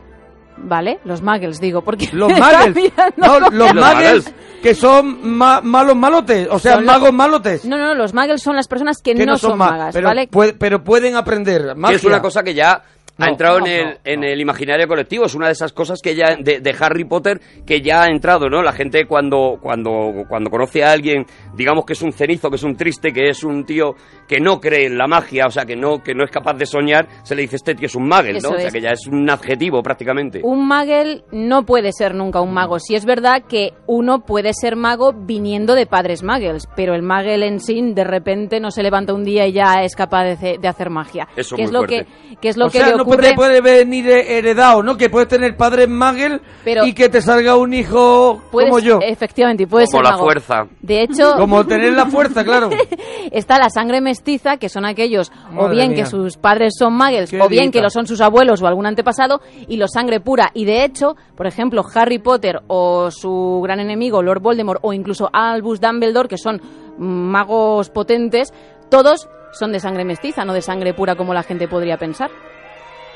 ¿Vale? 0.60 1.00
Los 1.04 1.22
muggles, 1.22 1.60
digo, 1.60 1.84
porque... 1.84 2.10
Los 2.14 2.32
muggles. 2.32 2.92
No, 3.16 3.40
los 3.40 3.54
Los 3.54 3.74
muggles 3.76 4.34
que 4.64 4.74
son 4.74 5.38
ma- 5.38 5.62
malos 5.62 5.96
malotes. 5.96 6.48
O 6.50 6.58
sea, 6.58 6.76
Son 6.76 6.86
los- 6.86 6.94
magos 6.96 7.14
malotes. 7.14 7.64
No, 7.66 7.78
no, 7.78 7.94
los 7.94 8.14
muggles 8.16 8.42
son 8.42 8.56
las 8.56 8.68
personas 8.68 8.98
que, 9.04 9.14
que 9.14 9.24
no, 9.26 9.38
son, 9.38 9.56
ma- 9.58 9.70
magas, 9.72 9.94
pero, 9.94 10.08
¿vale? 10.08 10.28
puede- 10.28 10.54
pero 10.54 10.84
pueden 10.84 11.16
aprender 11.16 11.68
que 11.68 11.76
magia. 11.76 11.96
es 11.98 12.04
una 12.06 12.22
cosa 12.24 12.42
que 12.44 12.56
ya 12.56 12.82
ha 13.20 13.30
entrado 13.30 13.60
no, 13.60 13.68
en, 13.68 13.72
el, 13.72 13.86
no, 13.86 13.94
en 14.04 14.20
no. 14.22 14.28
el 14.28 14.42
imaginario 14.42 14.88
colectivo. 14.88 15.26
Es 15.26 15.36
una 15.36 15.48
de 15.48 15.54
esas 15.54 15.74
cosas 15.74 16.02
que 16.02 16.16
ya 16.16 16.36
de, 16.40 16.60
de 16.60 16.76
Harry 16.80 17.06
Potter 17.06 17.40
que 17.66 17.82
ya 17.82 18.04
ha 18.04 18.08
entrado, 18.08 18.50
¿no? 18.50 18.62
La 18.62 18.72
gente 18.72 19.06
cuando, 19.06 19.58
cuando, 19.62 20.26
cuando 20.28 20.50
conoce 20.50 20.84
a 20.84 20.92
alguien, 20.92 21.26
digamos 21.56 21.86
que 21.86 21.94
es 21.94 22.02
un 22.02 22.14
cenizo, 22.14 22.50
que 22.50 22.58
es 22.58 22.64
un 22.64 22.76
triste, 22.76 23.12
que 23.12 23.30
es 23.30 23.44
un 23.44 23.66
tío 23.66 23.96
que 24.28 24.40
no 24.40 24.60
cree 24.60 24.86
en 24.86 24.98
la 24.98 25.08
magia, 25.08 25.46
o 25.48 25.52
sea, 25.52 25.66
que 25.66 25.76
no, 25.76 26.04
que 26.04 26.14
no 26.14 26.24
es 26.24 26.32
capaz 26.32 26.54
de 26.56 26.66
soñar, 26.66 27.08
se 27.24 27.36
le 27.36 27.44
dice 27.44 27.56
este 27.56 27.76
tío 27.76 27.88
es 27.88 27.96
un 27.96 28.08
muggle, 28.08 28.38
Eso 28.38 28.50
¿no? 28.50 28.56
O 28.56 28.60
sea, 28.60 28.68
es. 28.68 28.74
que 28.74 28.82
ya 28.82 28.90
es 28.90 29.08
un 29.08 29.30
adjetivo 29.30 29.82
prácticamente. 29.82 30.42
Un 30.44 30.68
muggle 30.68 31.24
no 31.32 31.66
puede 31.66 31.92
ser 31.94 32.14
nunca 32.14 32.42
un 32.42 32.54
mago. 32.54 32.80
Sí 32.80 32.96
es 32.96 33.06
verdad 33.06 33.44
que 33.48 33.74
uno 33.88 34.26
puede 34.26 34.54
ser 34.54 34.76
mago 34.76 35.14
viniendo 35.14 35.76
de 35.76 35.86
padres 35.86 36.24
muggles, 36.24 36.68
pero 36.76 36.94
el 36.94 37.04
muggle 37.04 37.48
en 37.48 37.60
sí 37.60 37.78
de 37.94 38.04
repente 38.04 38.60
no 38.60 38.72
se 38.72 38.84
levanta 38.84 39.14
un 39.14 39.24
día 39.24 39.48
y 39.48 39.54
ya 39.54 39.82
es 39.84 39.96
capaz 39.96 40.36
de, 40.36 40.58
de 40.58 40.68
hacer 40.68 40.90
magia. 40.90 41.28
Eso 41.36 41.56
que 41.56 41.64
muy 41.64 41.66
es 41.68 41.72
lo 41.72 41.80
fuerte. 41.80 42.06
que, 42.30 42.36
que 42.38 42.50
es 42.50 42.58
lo 42.58 42.66
o 42.68 42.70
que 42.70 42.80
sea, 42.80 42.90
le 42.90 42.98
no 42.98 43.06
ocurre. 43.08 43.34
puede, 43.36 43.62
puede 43.62 43.80
venir 43.80 44.08
heredado, 44.10 44.84
¿no? 44.84 44.98
Que 44.98 45.10
puedes 45.10 45.28
tener 45.28 45.56
padres 45.58 45.88
magel 45.90 46.42
Pero- 46.64 46.86
y 46.86 46.94
que 46.94 47.10
te 47.10 47.22
salga 47.22 47.56
un 47.58 47.74
hijo 47.74 48.42
Puedes- 48.52 48.70
como 48.70 48.80
yo. 48.80 49.00
Efectivamente, 49.02 49.66
puede 49.68 49.86
Como 49.86 49.98
ser 50.00 50.04
la 50.04 50.12
mago. 50.12 50.24
fuerza. 50.24 50.68
De 50.82 51.02
hecho, 51.02 51.34
Como 51.38 51.66
tener 51.66 51.94
la 51.94 52.06
fuerza, 52.08 52.44
claro. 52.44 52.70
está 53.32 53.58
la 53.60 53.70
sangre 53.70 54.02
mestiza, 54.02 54.58
que 54.58 54.70
son 54.70 54.86
aquellos 54.86 55.32
o 55.58 55.70
bien 55.70 55.90
mía. 55.90 56.04
que 56.04 56.06
sus 56.06 56.38
padres 56.38 56.74
son 56.78 56.98
Qué 57.30 57.40
o 57.42 57.48
bien 57.48 57.72
que 57.72 57.82
lo 57.82 57.90
son 57.90 58.08
sus 58.08 58.22
abuelos 58.22 58.62
o 58.62 58.68
algún 58.68 58.86
antepasado, 58.86 59.42
y 59.68 59.78
los 59.78 59.92
sangre 59.92 60.20
pura. 60.20 60.50
Y 60.54 60.66
de 60.66 60.84
hecho, 60.84 61.16
por 61.36 61.48
ejemplo, 61.48 61.84
Harry 61.94 62.20
Potter 62.20 62.62
o 62.68 63.10
su 63.12 63.62
gran 63.64 63.80
enemigo, 63.80 64.22
Lord 64.22 64.42
Voldemort, 64.42 64.80
o 64.84 64.94
incluso 64.94 65.30
Albus 65.32 65.80
Dumbledore, 65.80 66.28
que 66.28 66.38
son 66.38 66.62
magos 66.98 67.90
potentes, 67.90 68.54
todos 68.90 69.28
son 69.54 69.72
de 69.72 69.80
sangre 69.80 70.04
mestiza, 70.06 70.44
no 70.46 70.54
de 70.54 70.62
sangre 70.62 70.94
pura 70.94 71.16
como 71.16 71.34
la 71.34 71.44
gente 71.44 71.68
podría 71.68 71.98
pensar. 71.98 72.30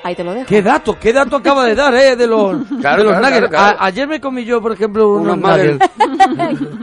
Ahí 0.03 0.15
te 0.15 0.23
lo 0.23 0.33
dejo. 0.33 0.47
¿Qué 0.47 0.61
dato? 0.61 0.97
¿Qué 0.99 1.13
dato 1.13 1.35
acaba 1.35 1.65
de 1.65 1.75
dar, 1.75 1.93
eh? 1.95 2.15
De 2.15 2.25
los, 2.27 2.57
Claro, 2.79 3.03
de 3.03 3.09
los 3.09 3.17
claro, 3.19 3.21
nuggets. 3.21 3.49
claro, 3.49 3.49
claro. 3.49 3.77
A- 3.79 3.85
ayer 3.85 4.07
me 4.07 4.19
comí 4.19 4.43
yo, 4.45 4.61
por 4.61 4.71
ejemplo, 4.71 5.09
unos, 5.15 5.37
Unos 5.37 5.57
nuggets. 5.57 5.89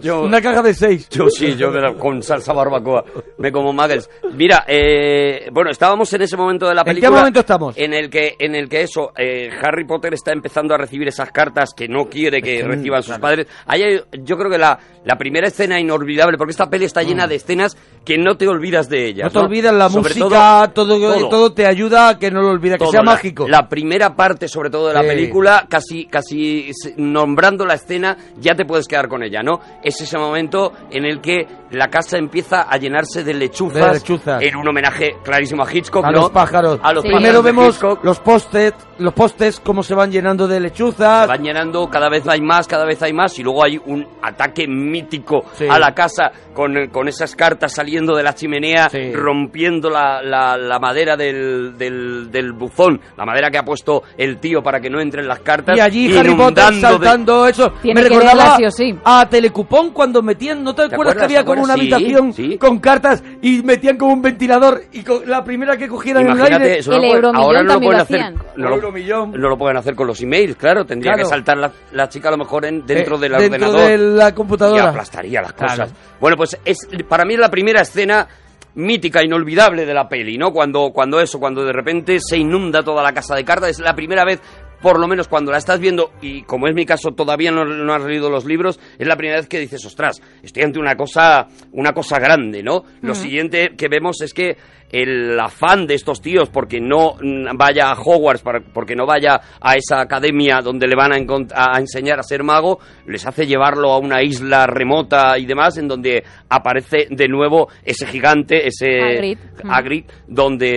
Yo- 0.00 0.22
Una 0.22 0.40
caja 0.40 0.62
de 0.62 0.74
seis. 0.74 1.08
Yo 1.10 1.28
sí, 1.30 1.54
yo 1.56 1.70
la- 1.70 1.94
con 1.94 2.22
salsa 2.22 2.52
barbacoa 2.52 3.04
me 3.38 3.52
como 3.52 3.72
muggles. 3.72 4.08
Mira, 4.34 4.64
eh, 4.66 5.48
bueno, 5.52 5.70
estábamos 5.70 6.12
en 6.12 6.22
ese 6.22 6.36
momento 6.36 6.66
de 6.68 6.74
la 6.74 6.80
¿En 6.82 6.86
qué 6.86 6.90
película. 6.92 7.18
momento 7.18 7.40
estamos? 7.40 7.76
En 7.76 7.92
el 7.94 8.08
que, 8.10 8.34
en 8.38 8.54
el 8.54 8.68
que 8.68 8.82
eso, 8.82 9.12
eh, 9.16 9.50
Harry 9.62 9.84
Potter 9.86 10.14
está 10.14 10.32
empezando 10.32 10.74
a 10.74 10.78
recibir 10.78 11.08
esas 11.08 11.30
cartas 11.30 11.70
que 11.76 11.88
no 11.88 12.06
quiere 12.06 12.40
que 12.42 12.62
reciban 12.62 13.02
sus 13.02 13.18
padres. 13.18 13.46
Ahí 13.66 13.82
hay- 13.82 14.00
yo 14.22 14.36
creo 14.36 14.50
que 14.50 14.58
la, 14.58 14.78
la 15.04 15.16
primera 15.16 15.48
escena 15.48 15.78
inolvidable, 15.80 16.36
porque 16.38 16.52
esta 16.52 16.68
peli 16.70 16.84
está 16.84 17.02
llena 17.02 17.26
de 17.26 17.36
escenas 17.36 17.76
que 18.04 18.18
no 18.18 18.36
te 18.36 18.48
olvidas 18.48 18.88
de 18.88 19.06
ellas. 19.06 19.32
Mm. 19.32 19.34
No 19.36 19.40
te 19.40 19.46
olvidas 19.46 19.74
la 19.74 19.88
Sobre 19.90 20.14
música, 20.14 20.70
todo, 20.74 20.98
todo. 20.98 21.28
todo, 21.28 21.52
te 21.52 21.66
ayuda 21.66 22.08
a 22.10 22.18
que 22.18 22.30
no 22.30 22.40
lo 22.42 22.50
olvides, 22.50 22.78
que 22.78 22.86
sea 22.86 23.00
La- 23.02 23.12
mágico. 23.12 23.48
La 23.48 23.68
primera 23.68 24.14
parte, 24.16 24.48
sobre 24.48 24.70
todo 24.70 24.88
de 24.88 24.94
la 24.94 25.02
Sí. 25.02 25.08
película, 25.08 25.66
casi, 25.68 26.06
casi 26.06 26.70
nombrando 26.96 27.64
la 27.64 27.74
escena, 27.74 28.16
ya 28.40 28.54
te 28.54 28.64
puedes 28.64 28.86
quedar 28.86 29.08
con 29.08 29.22
ella, 29.22 29.42
¿no? 29.42 29.57
Es 29.82 30.00
ese 30.00 30.18
momento 30.18 30.72
en 30.90 31.04
el 31.04 31.20
que 31.20 31.46
la 31.70 31.88
casa 31.88 32.18
empieza 32.18 32.62
a 32.62 32.76
llenarse 32.76 33.24
de 33.24 33.34
lechuzas, 33.34 33.86
De 33.86 33.92
lechuzas. 33.94 34.42
en 34.42 34.56
un 34.56 34.68
homenaje 34.68 35.16
clarísimo 35.22 35.62
a 35.64 35.72
Hitchcock, 35.72 36.04
a 36.04 36.10
¿no? 36.10 36.20
los 36.22 36.30
pájaros. 36.30 36.80
A 36.82 36.92
los 36.92 37.02
Sí. 37.02 37.08
pájaros 37.08 37.20
Primero 37.22 37.42
de 37.42 37.44
vemos 37.52 37.74
Hitchcock. 37.74 38.04
los 38.04 38.20
postes, 38.20 38.72
los 38.98 39.12
postes 39.14 39.60
cómo 39.60 39.82
se 39.82 39.94
van 39.94 40.10
llenando 40.10 40.46
de 40.48 40.60
lechuzas. 40.60 41.26
van 41.28 41.42
llenando, 41.42 41.88
cada 41.88 42.08
vez 42.08 42.26
hay 42.28 42.40
más, 42.40 42.66
cada 42.66 42.84
vez 42.84 43.02
hay 43.02 43.12
más, 43.12 43.38
y 43.38 43.42
luego 43.42 43.64
hay 43.64 43.80
un 43.86 44.06
ataque 44.22 44.66
mítico 44.66 45.44
Sí. 45.54 45.66
a 45.68 45.78
la 45.78 45.92
casa 45.94 46.30
con, 46.54 46.88
con 46.90 47.08
esas 47.08 47.34
cartas 47.36 47.72
saliendo 47.72 48.16
de 48.16 48.22
la 48.22 48.34
chimenea, 48.34 48.88
Sí. 48.88 49.12
rompiendo 49.12 49.90
la, 49.90 50.22
la- 50.22 50.56
la 50.56 50.78
madera 50.78 51.16
del, 51.16 51.76
del, 51.78 52.30
del 52.30 52.52
buzón, 52.52 53.00
la 53.16 53.24
madera 53.24 53.50
que 53.50 53.58
ha 53.58 53.62
puesto 53.64 54.02
el 54.16 54.38
tío 54.38 54.62
para 54.62 54.80
que 54.80 54.90
no 54.90 55.00
entren 55.00 55.28
las 55.28 55.40
cartas. 55.40 55.76
Y 55.76 55.80
allí 55.80 56.16
Harry 56.16 56.34
Potter 56.34 56.72
de- 56.74 56.80
saltando 56.80 57.46
eso. 57.46 57.72
Tiene 57.82 58.02
me 58.02 58.08
recordaba 58.08 58.56
sí 58.70 58.94
a 59.04 59.28
Telecupón 59.28 59.90
cuando 59.90 60.22
metían, 60.22 60.62
¿no 60.64 60.74
te, 60.74 60.82
acuerdas 60.82 61.14
que 61.16 61.24
había 61.24 61.44
como 61.44 61.62
una 61.62 61.74
habitación 61.74 62.32
sí. 62.32 62.58
con 62.58 62.78
cartas 62.80 63.22
y 63.42 63.62
metían 63.62 63.96
como 63.96 64.12
un 64.14 64.22
ventilador 64.22 64.82
y 64.92 65.02
con 65.02 65.28
la 65.28 65.44
primera 65.44 65.76
que 65.76 65.88
cogieran 65.88 66.24
en 66.24 66.30
el 66.32 66.36
Imagínate, 66.38 66.64
aire? 66.64 66.78
eso 66.78 66.90
no 66.90 66.96
El 66.96 67.02
lo 67.02 67.08
pueden- 67.08 67.16
Euromillón 67.24 67.44
ahora 67.46 67.62
no 67.62 67.74
lo 67.74 67.80
pueden 67.80 68.00
hacer, 68.00 68.20
hacían. 68.20 68.34
no 68.56 68.68
lo, 68.76 68.87
Euromillón. 68.88 69.32
no 69.40 69.48
lo 69.48 69.56
pueden 69.56 69.76
hacer 69.76 69.94
con 69.94 70.06
los 70.06 70.20
emails, 70.22 70.56
claro, 70.56 70.84
tendría 70.84 71.12
Claro. 71.12 71.28
que 71.28 71.30
saltar 71.30 71.56
la, 71.58 71.72
la 71.92 72.08
chica 72.08 72.28
a 72.28 72.32
lo 72.32 72.38
mejor 72.38 72.64
en, 72.66 72.84
dentro 72.86 73.16
Eh, 73.16 73.20
del 73.20 73.32
dentro 73.32 73.68
ordenador 73.68 73.88
de 73.90 73.98
la 73.98 74.28
y 74.28 74.32
computadora. 74.32 74.88
aplastaría 74.90 75.40
las 75.42 75.52
Claro. 75.52 75.70
cosas. 75.84 75.94
Bueno, 76.20 76.36
pues 76.36 76.58
es 76.64 76.88
para 77.08 77.24
mí 77.24 77.34
es 77.34 77.40
la 77.40 77.50
primera 77.50 77.80
escena 77.82 78.26
mítica, 78.74 79.24
inolvidable 79.24 79.84
de 79.86 79.94
la 79.94 80.08
peli, 80.08 80.38
¿no? 80.38 80.52
Cuando, 80.52 80.90
cuando 80.92 81.20
eso, 81.20 81.38
cuando 81.40 81.64
de 81.64 81.72
repente 81.72 82.18
se 82.20 82.36
inunda 82.36 82.82
toda 82.82 83.02
la 83.02 83.12
casa 83.12 83.34
de 83.34 83.44
cartas, 83.44 83.70
es 83.70 83.80
la 83.80 83.94
primera 83.94 84.24
vez, 84.24 84.40
por 84.80 85.00
lo 85.00 85.08
menos 85.08 85.26
cuando 85.26 85.50
la 85.50 85.58
estás 85.58 85.80
viendo, 85.80 86.12
y 86.22 86.42
como 86.42 86.68
es 86.68 86.74
mi 86.76 86.86
caso, 86.86 87.10
todavía 87.10 87.50
no, 87.50 87.64
no 87.64 87.92
has 87.92 88.04
leído 88.04 88.30
los 88.30 88.44
libros, 88.44 88.78
es 88.96 89.08
la 89.08 89.16
primera 89.16 89.38
vez 89.40 89.48
que 89.48 89.58
dices, 89.58 89.84
ostras, 89.84 90.20
estoy 90.44 90.62
ante 90.62 90.78
una 90.78 90.94
cosa, 90.94 91.48
una 91.72 91.92
cosa 91.92 92.20
grande, 92.20 92.62
¿no? 92.62 92.84
Lo 93.02 93.16
siguiente 93.16 93.70
que 93.76 93.88
vemos 93.88 94.20
es 94.22 94.32
que 94.32 94.56
el 94.90 95.38
afán 95.38 95.86
de 95.86 95.94
estos 95.94 96.20
tíos 96.22 96.48
porque 96.48 96.80
no 96.80 97.14
vaya 97.56 97.90
a 97.90 98.00
Hogwarts, 98.00 98.42
para- 98.42 98.60
porque 98.60 98.94
no 98.96 99.06
vaya 99.06 99.40
a 99.60 99.74
esa 99.76 100.00
academia 100.00 100.60
donde 100.62 100.86
le 100.86 100.96
van 100.96 101.12
a, 101.12 101.16
a 101.54 101.78
enseñar 101.78 102.18
a 102.18 102.22
ser 102.22 102.42
mago, 102.42 102.78
les 103.06 103.26
hace 103.26 103.46
llevarlo 103.46 103.92
a 103.92 103.98
una 103.98 104.22
isla 104.22 104.66
remota 104.66 105.38
y 105.38 105.46
demás, 105.46 105.76
en 105.78 105.88
donde 105.88 106.22
aparece 106.48 107.06
de 107.10 107.28
nuevo 107.28 107.68
ese 107.84 108.06
gigante, 108.06 108.66
ese 108.66 108.86
Hagrid. 109.00 109.38
Hagrid, 109.70 110.04
donde 110.26 110.68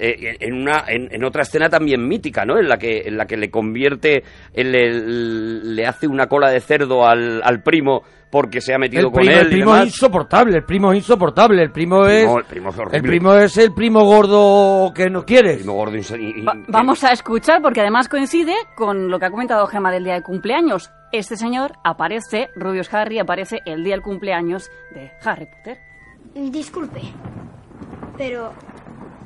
eh, 0.00 0.36
en 0.40 0.54
una 0.54 0.84
en, 0.86 1.08
en 1.10 1.24
otra 1.24 1.42
escena 1.42 1.68
también 1.68 2.06
mítica, 2.06 2.44
¿no? 2.44 2.58
En 2.58 2.68
la 2.68 2.76
que 2.76 3.02
en 3.06 3.16
la 3.16 3.26
que 3.26 3.36
le 3.36 3.50
convierte, 3.50 4.22
el- 4.52 4.74
el- 4.74 5.76
le 5.76 5.86
hace 5.86 6.06
una 6.06 6.26
cola 6.26 6.50
de 6.50 6.60
cerdo 6.60 7.06
al, 7.06 7.40
al 7.42 7.62
primo 7.62 8.02
porque 8.34 8.60
se 8.60 8.74
ha 8.74 8.78
metido 8.78 9.06
El 9.06 9.12
con 9.12 9.20
primo, 9.22 9.30
él 9.32 9.38
el 9.38 9.46
y 9.46 9.50
primo 9.54 9.76
es 9.76 9.84
insoportable, 9.86 10.56
el 10.56 10.64
primo 10.64 10.90
es 10.92 10.98
insoportable, 10.98 11.62
el 11.62 11.70
primo 11.70 12.04
es... 12.04 12.26
No, 12.26 12.38
el 12.40 12.44
primo 12.46 12.70
es 12.70 12.76
el 12.92 13.02
primo 13.02 13.34
es 13.34 13.56
el 13.58 13.72
primo 13.72 14.04
gordo 14.04 14.92
que 14.92 15.08
no 15.08 15.24
quieres. 15.24 15.58
Primo 15.58 15.74
gordo 15.74 15.96
y- 15.96 16.00
y- 16.40 16.42
Va- 16.42 16.56
vamos 16.66 17.04
a 17.04 17.12
escuchar 17.12 17.62
porque 17.62 17.80
además 17.80 18.08
coincide 18.08 18.52
con 18.74 19.08
lo 19.08 19.20
que 19.20 19.26
ha 19.26 19.30
comentado 19.30 19.64
Gemma 19.68 19.92
del 19.92 20.02
día 20.02 20.14
de 20.14 20.22
cumpleaños. 20.24 20.90
Este 21.12 21.36
señor 21.36 21.74
aparece, 21.84 22.48
Rubius 22.56 22.92
Harry, 22.92 23.20
aparece 23.20 23.60
el 23.66 23.84
día 23.84 23.94
del 23.94 24.02
cumpleaños 24.02 24.68
de 24.92 25.12
Harry 25.24 25.46
Potter. 25.46 25.78
Disculpe, 26.34 27.02
pero 28.18 28.52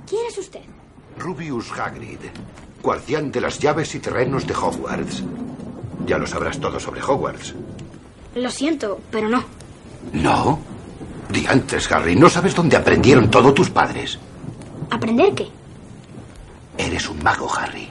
¿quién 0.06 0.26
es 0.28 0.36
usted? 0.36 0.60
Rubius 1.16 1.72
Hagrid, 1.80 2.18
guardián 2.82 3.32
de 3.32 3.40
las 3.40 3.58
llaves 3.58 3.94
y 3.94 4.00
terrenos 4.00 4.46
de 4.46 4.52
Hogwarts. 4.54 5.24
Ya 6.04 6.18
lo 6.18 6.26
sabrás 6.26 6.60
todo 6.60 6.78
sobre 6.78 7.02
Hogwarts. 7.02 7.54
Lo 8.38 8.50
siento, 8.50 9.00
pero 9.10 9.28
no. 9.28 9.42
¿No? 10.12 10.58
Diantres, 11.28 11.90
Harry, 11.90 12.14
¿no 12.14 12.28
sabes 12.30 12.54
dónde 12.54 12.76
aprendieron 12.76 13.30
todo 13.30 13.52
tus 13.52 13.68
padres? 13.68 14.18
¿Aprender 14.90 15.34
qué? 15.34 15.48
Eres 16.78 17.08
un 17.08 17.22
mago, 17.22 17.48
Harry. 17.52 17.88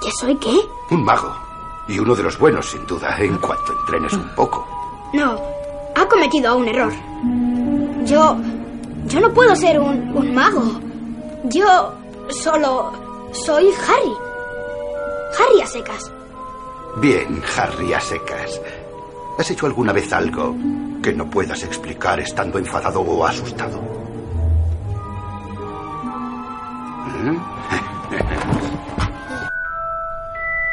¿Que 0.00 0.10
soy 0.20 0.36
qué? 0.36 0.56
Un 0.90 1.04
mago. 1.04 1.34
Y 1.88 1.98
uno 1.98 2.14
de 2.14 2.22
los 2.22 2.38
buenos, 2.38 2.70
sin 2.70 2.86
duda, 2.86 3.16
en 3.18 3.36
cuanto 3.38 3.72
entrenes 3.80 4.12
un 4.12 4.28
poco. 4.36 4.66
No, 5.12 5.36
ha 5.96 6.06
cometido 6.06 6.56
un 6.56 6.68
error. 6.68 6.92
Yo... 8.04 8.36
Yo 9.06 9.18
no 9.18 9.32
puedo 9.34 9.56
ser 9.56 9.80
un, 9.80 10.16
un 10.16 10.32
mago. 10.32 10.62
Yo 11.44 11.92
solo 12.30 12.92
soy 13.32 13.68
Harry. 13.88 14.12
Harry 15.36 15.60
a 15.60 15.66
secas. 15.66 16.12
Bien, 16.96 17.42
Harry 17.56 17.92
a 17.92 18.00
secas. 18.00 18.60
¿Has 19.38 19.50
hecho 19.50 19.66
alguna 19.66 19.92
vez 19.92 20.12
algo 20.12 20.54
que 21.02 21.12
no 21.12 21.28
puedas 21.28 21.62
explicar 21.64 22.20
estando 22.20 22.58
enfadado 22.58 23.00
o 23.00 23.24
asustado? 23.24 23.80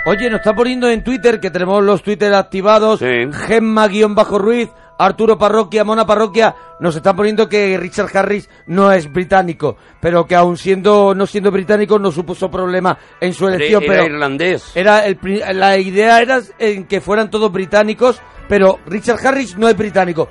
Oye, 0.06 0.30
nos 0.30 0.40
está 0.40 0.56
poniendo 0.56 0.90
en 0.90 1.04
Twitter, 1.04 1.40
que 1.40 1.52
tenemos 1.52 1.84
los 1.84 2.02
Twitter 2.02 2.34
activados, 2.34 3.00
Gemma-Ruiz, 3.00 4.70
Arturo 5.00 5.38
Parroquia, 5.38 5.86
Mona 5.86 6.06
Parroquia, 6.06 6.56
nos 6.82 6.96
está 6.96 7.16
poniendo 7.16 7.48
que 7.48 7.78
Richard 7.78 8.16
Harris 8.16 8.50
no 8.68 8.92
es 8.92 9.12
británico, 9.12 9.78
pero 10.02 10.28
que 10.28 10.36
aún 10.36 10.58
siendo 10.58 11.16
no 11.16 11.26
siendo 11.26 11.52
británico 11.52 11.98
no 11.98 12.12
supuso 12.12 12.52
problema 12.52 12.98
en 13.22 13.34
su 13.34 13.48
elección. 13.48 13.82
era 13.84 13.94
pero 13.94 14.06
irlandés. 14.06 14.72
Era 14.76 15.06
el 15.06 15.18
la 15.54 15.78
idea 15.78 16.22
era 16.22 16.42
en 16.60 16.86
que 16.86 17.00
fueran 17.00 17.32
todos 17.32 17.50
británicos, 17.50 18.22
pero 18.50 18.80
Richard 18.86 19.26
Harris 19.26 19.58
no 19.58 19.70
es 19.70 19.78
británico. 19.78 20.28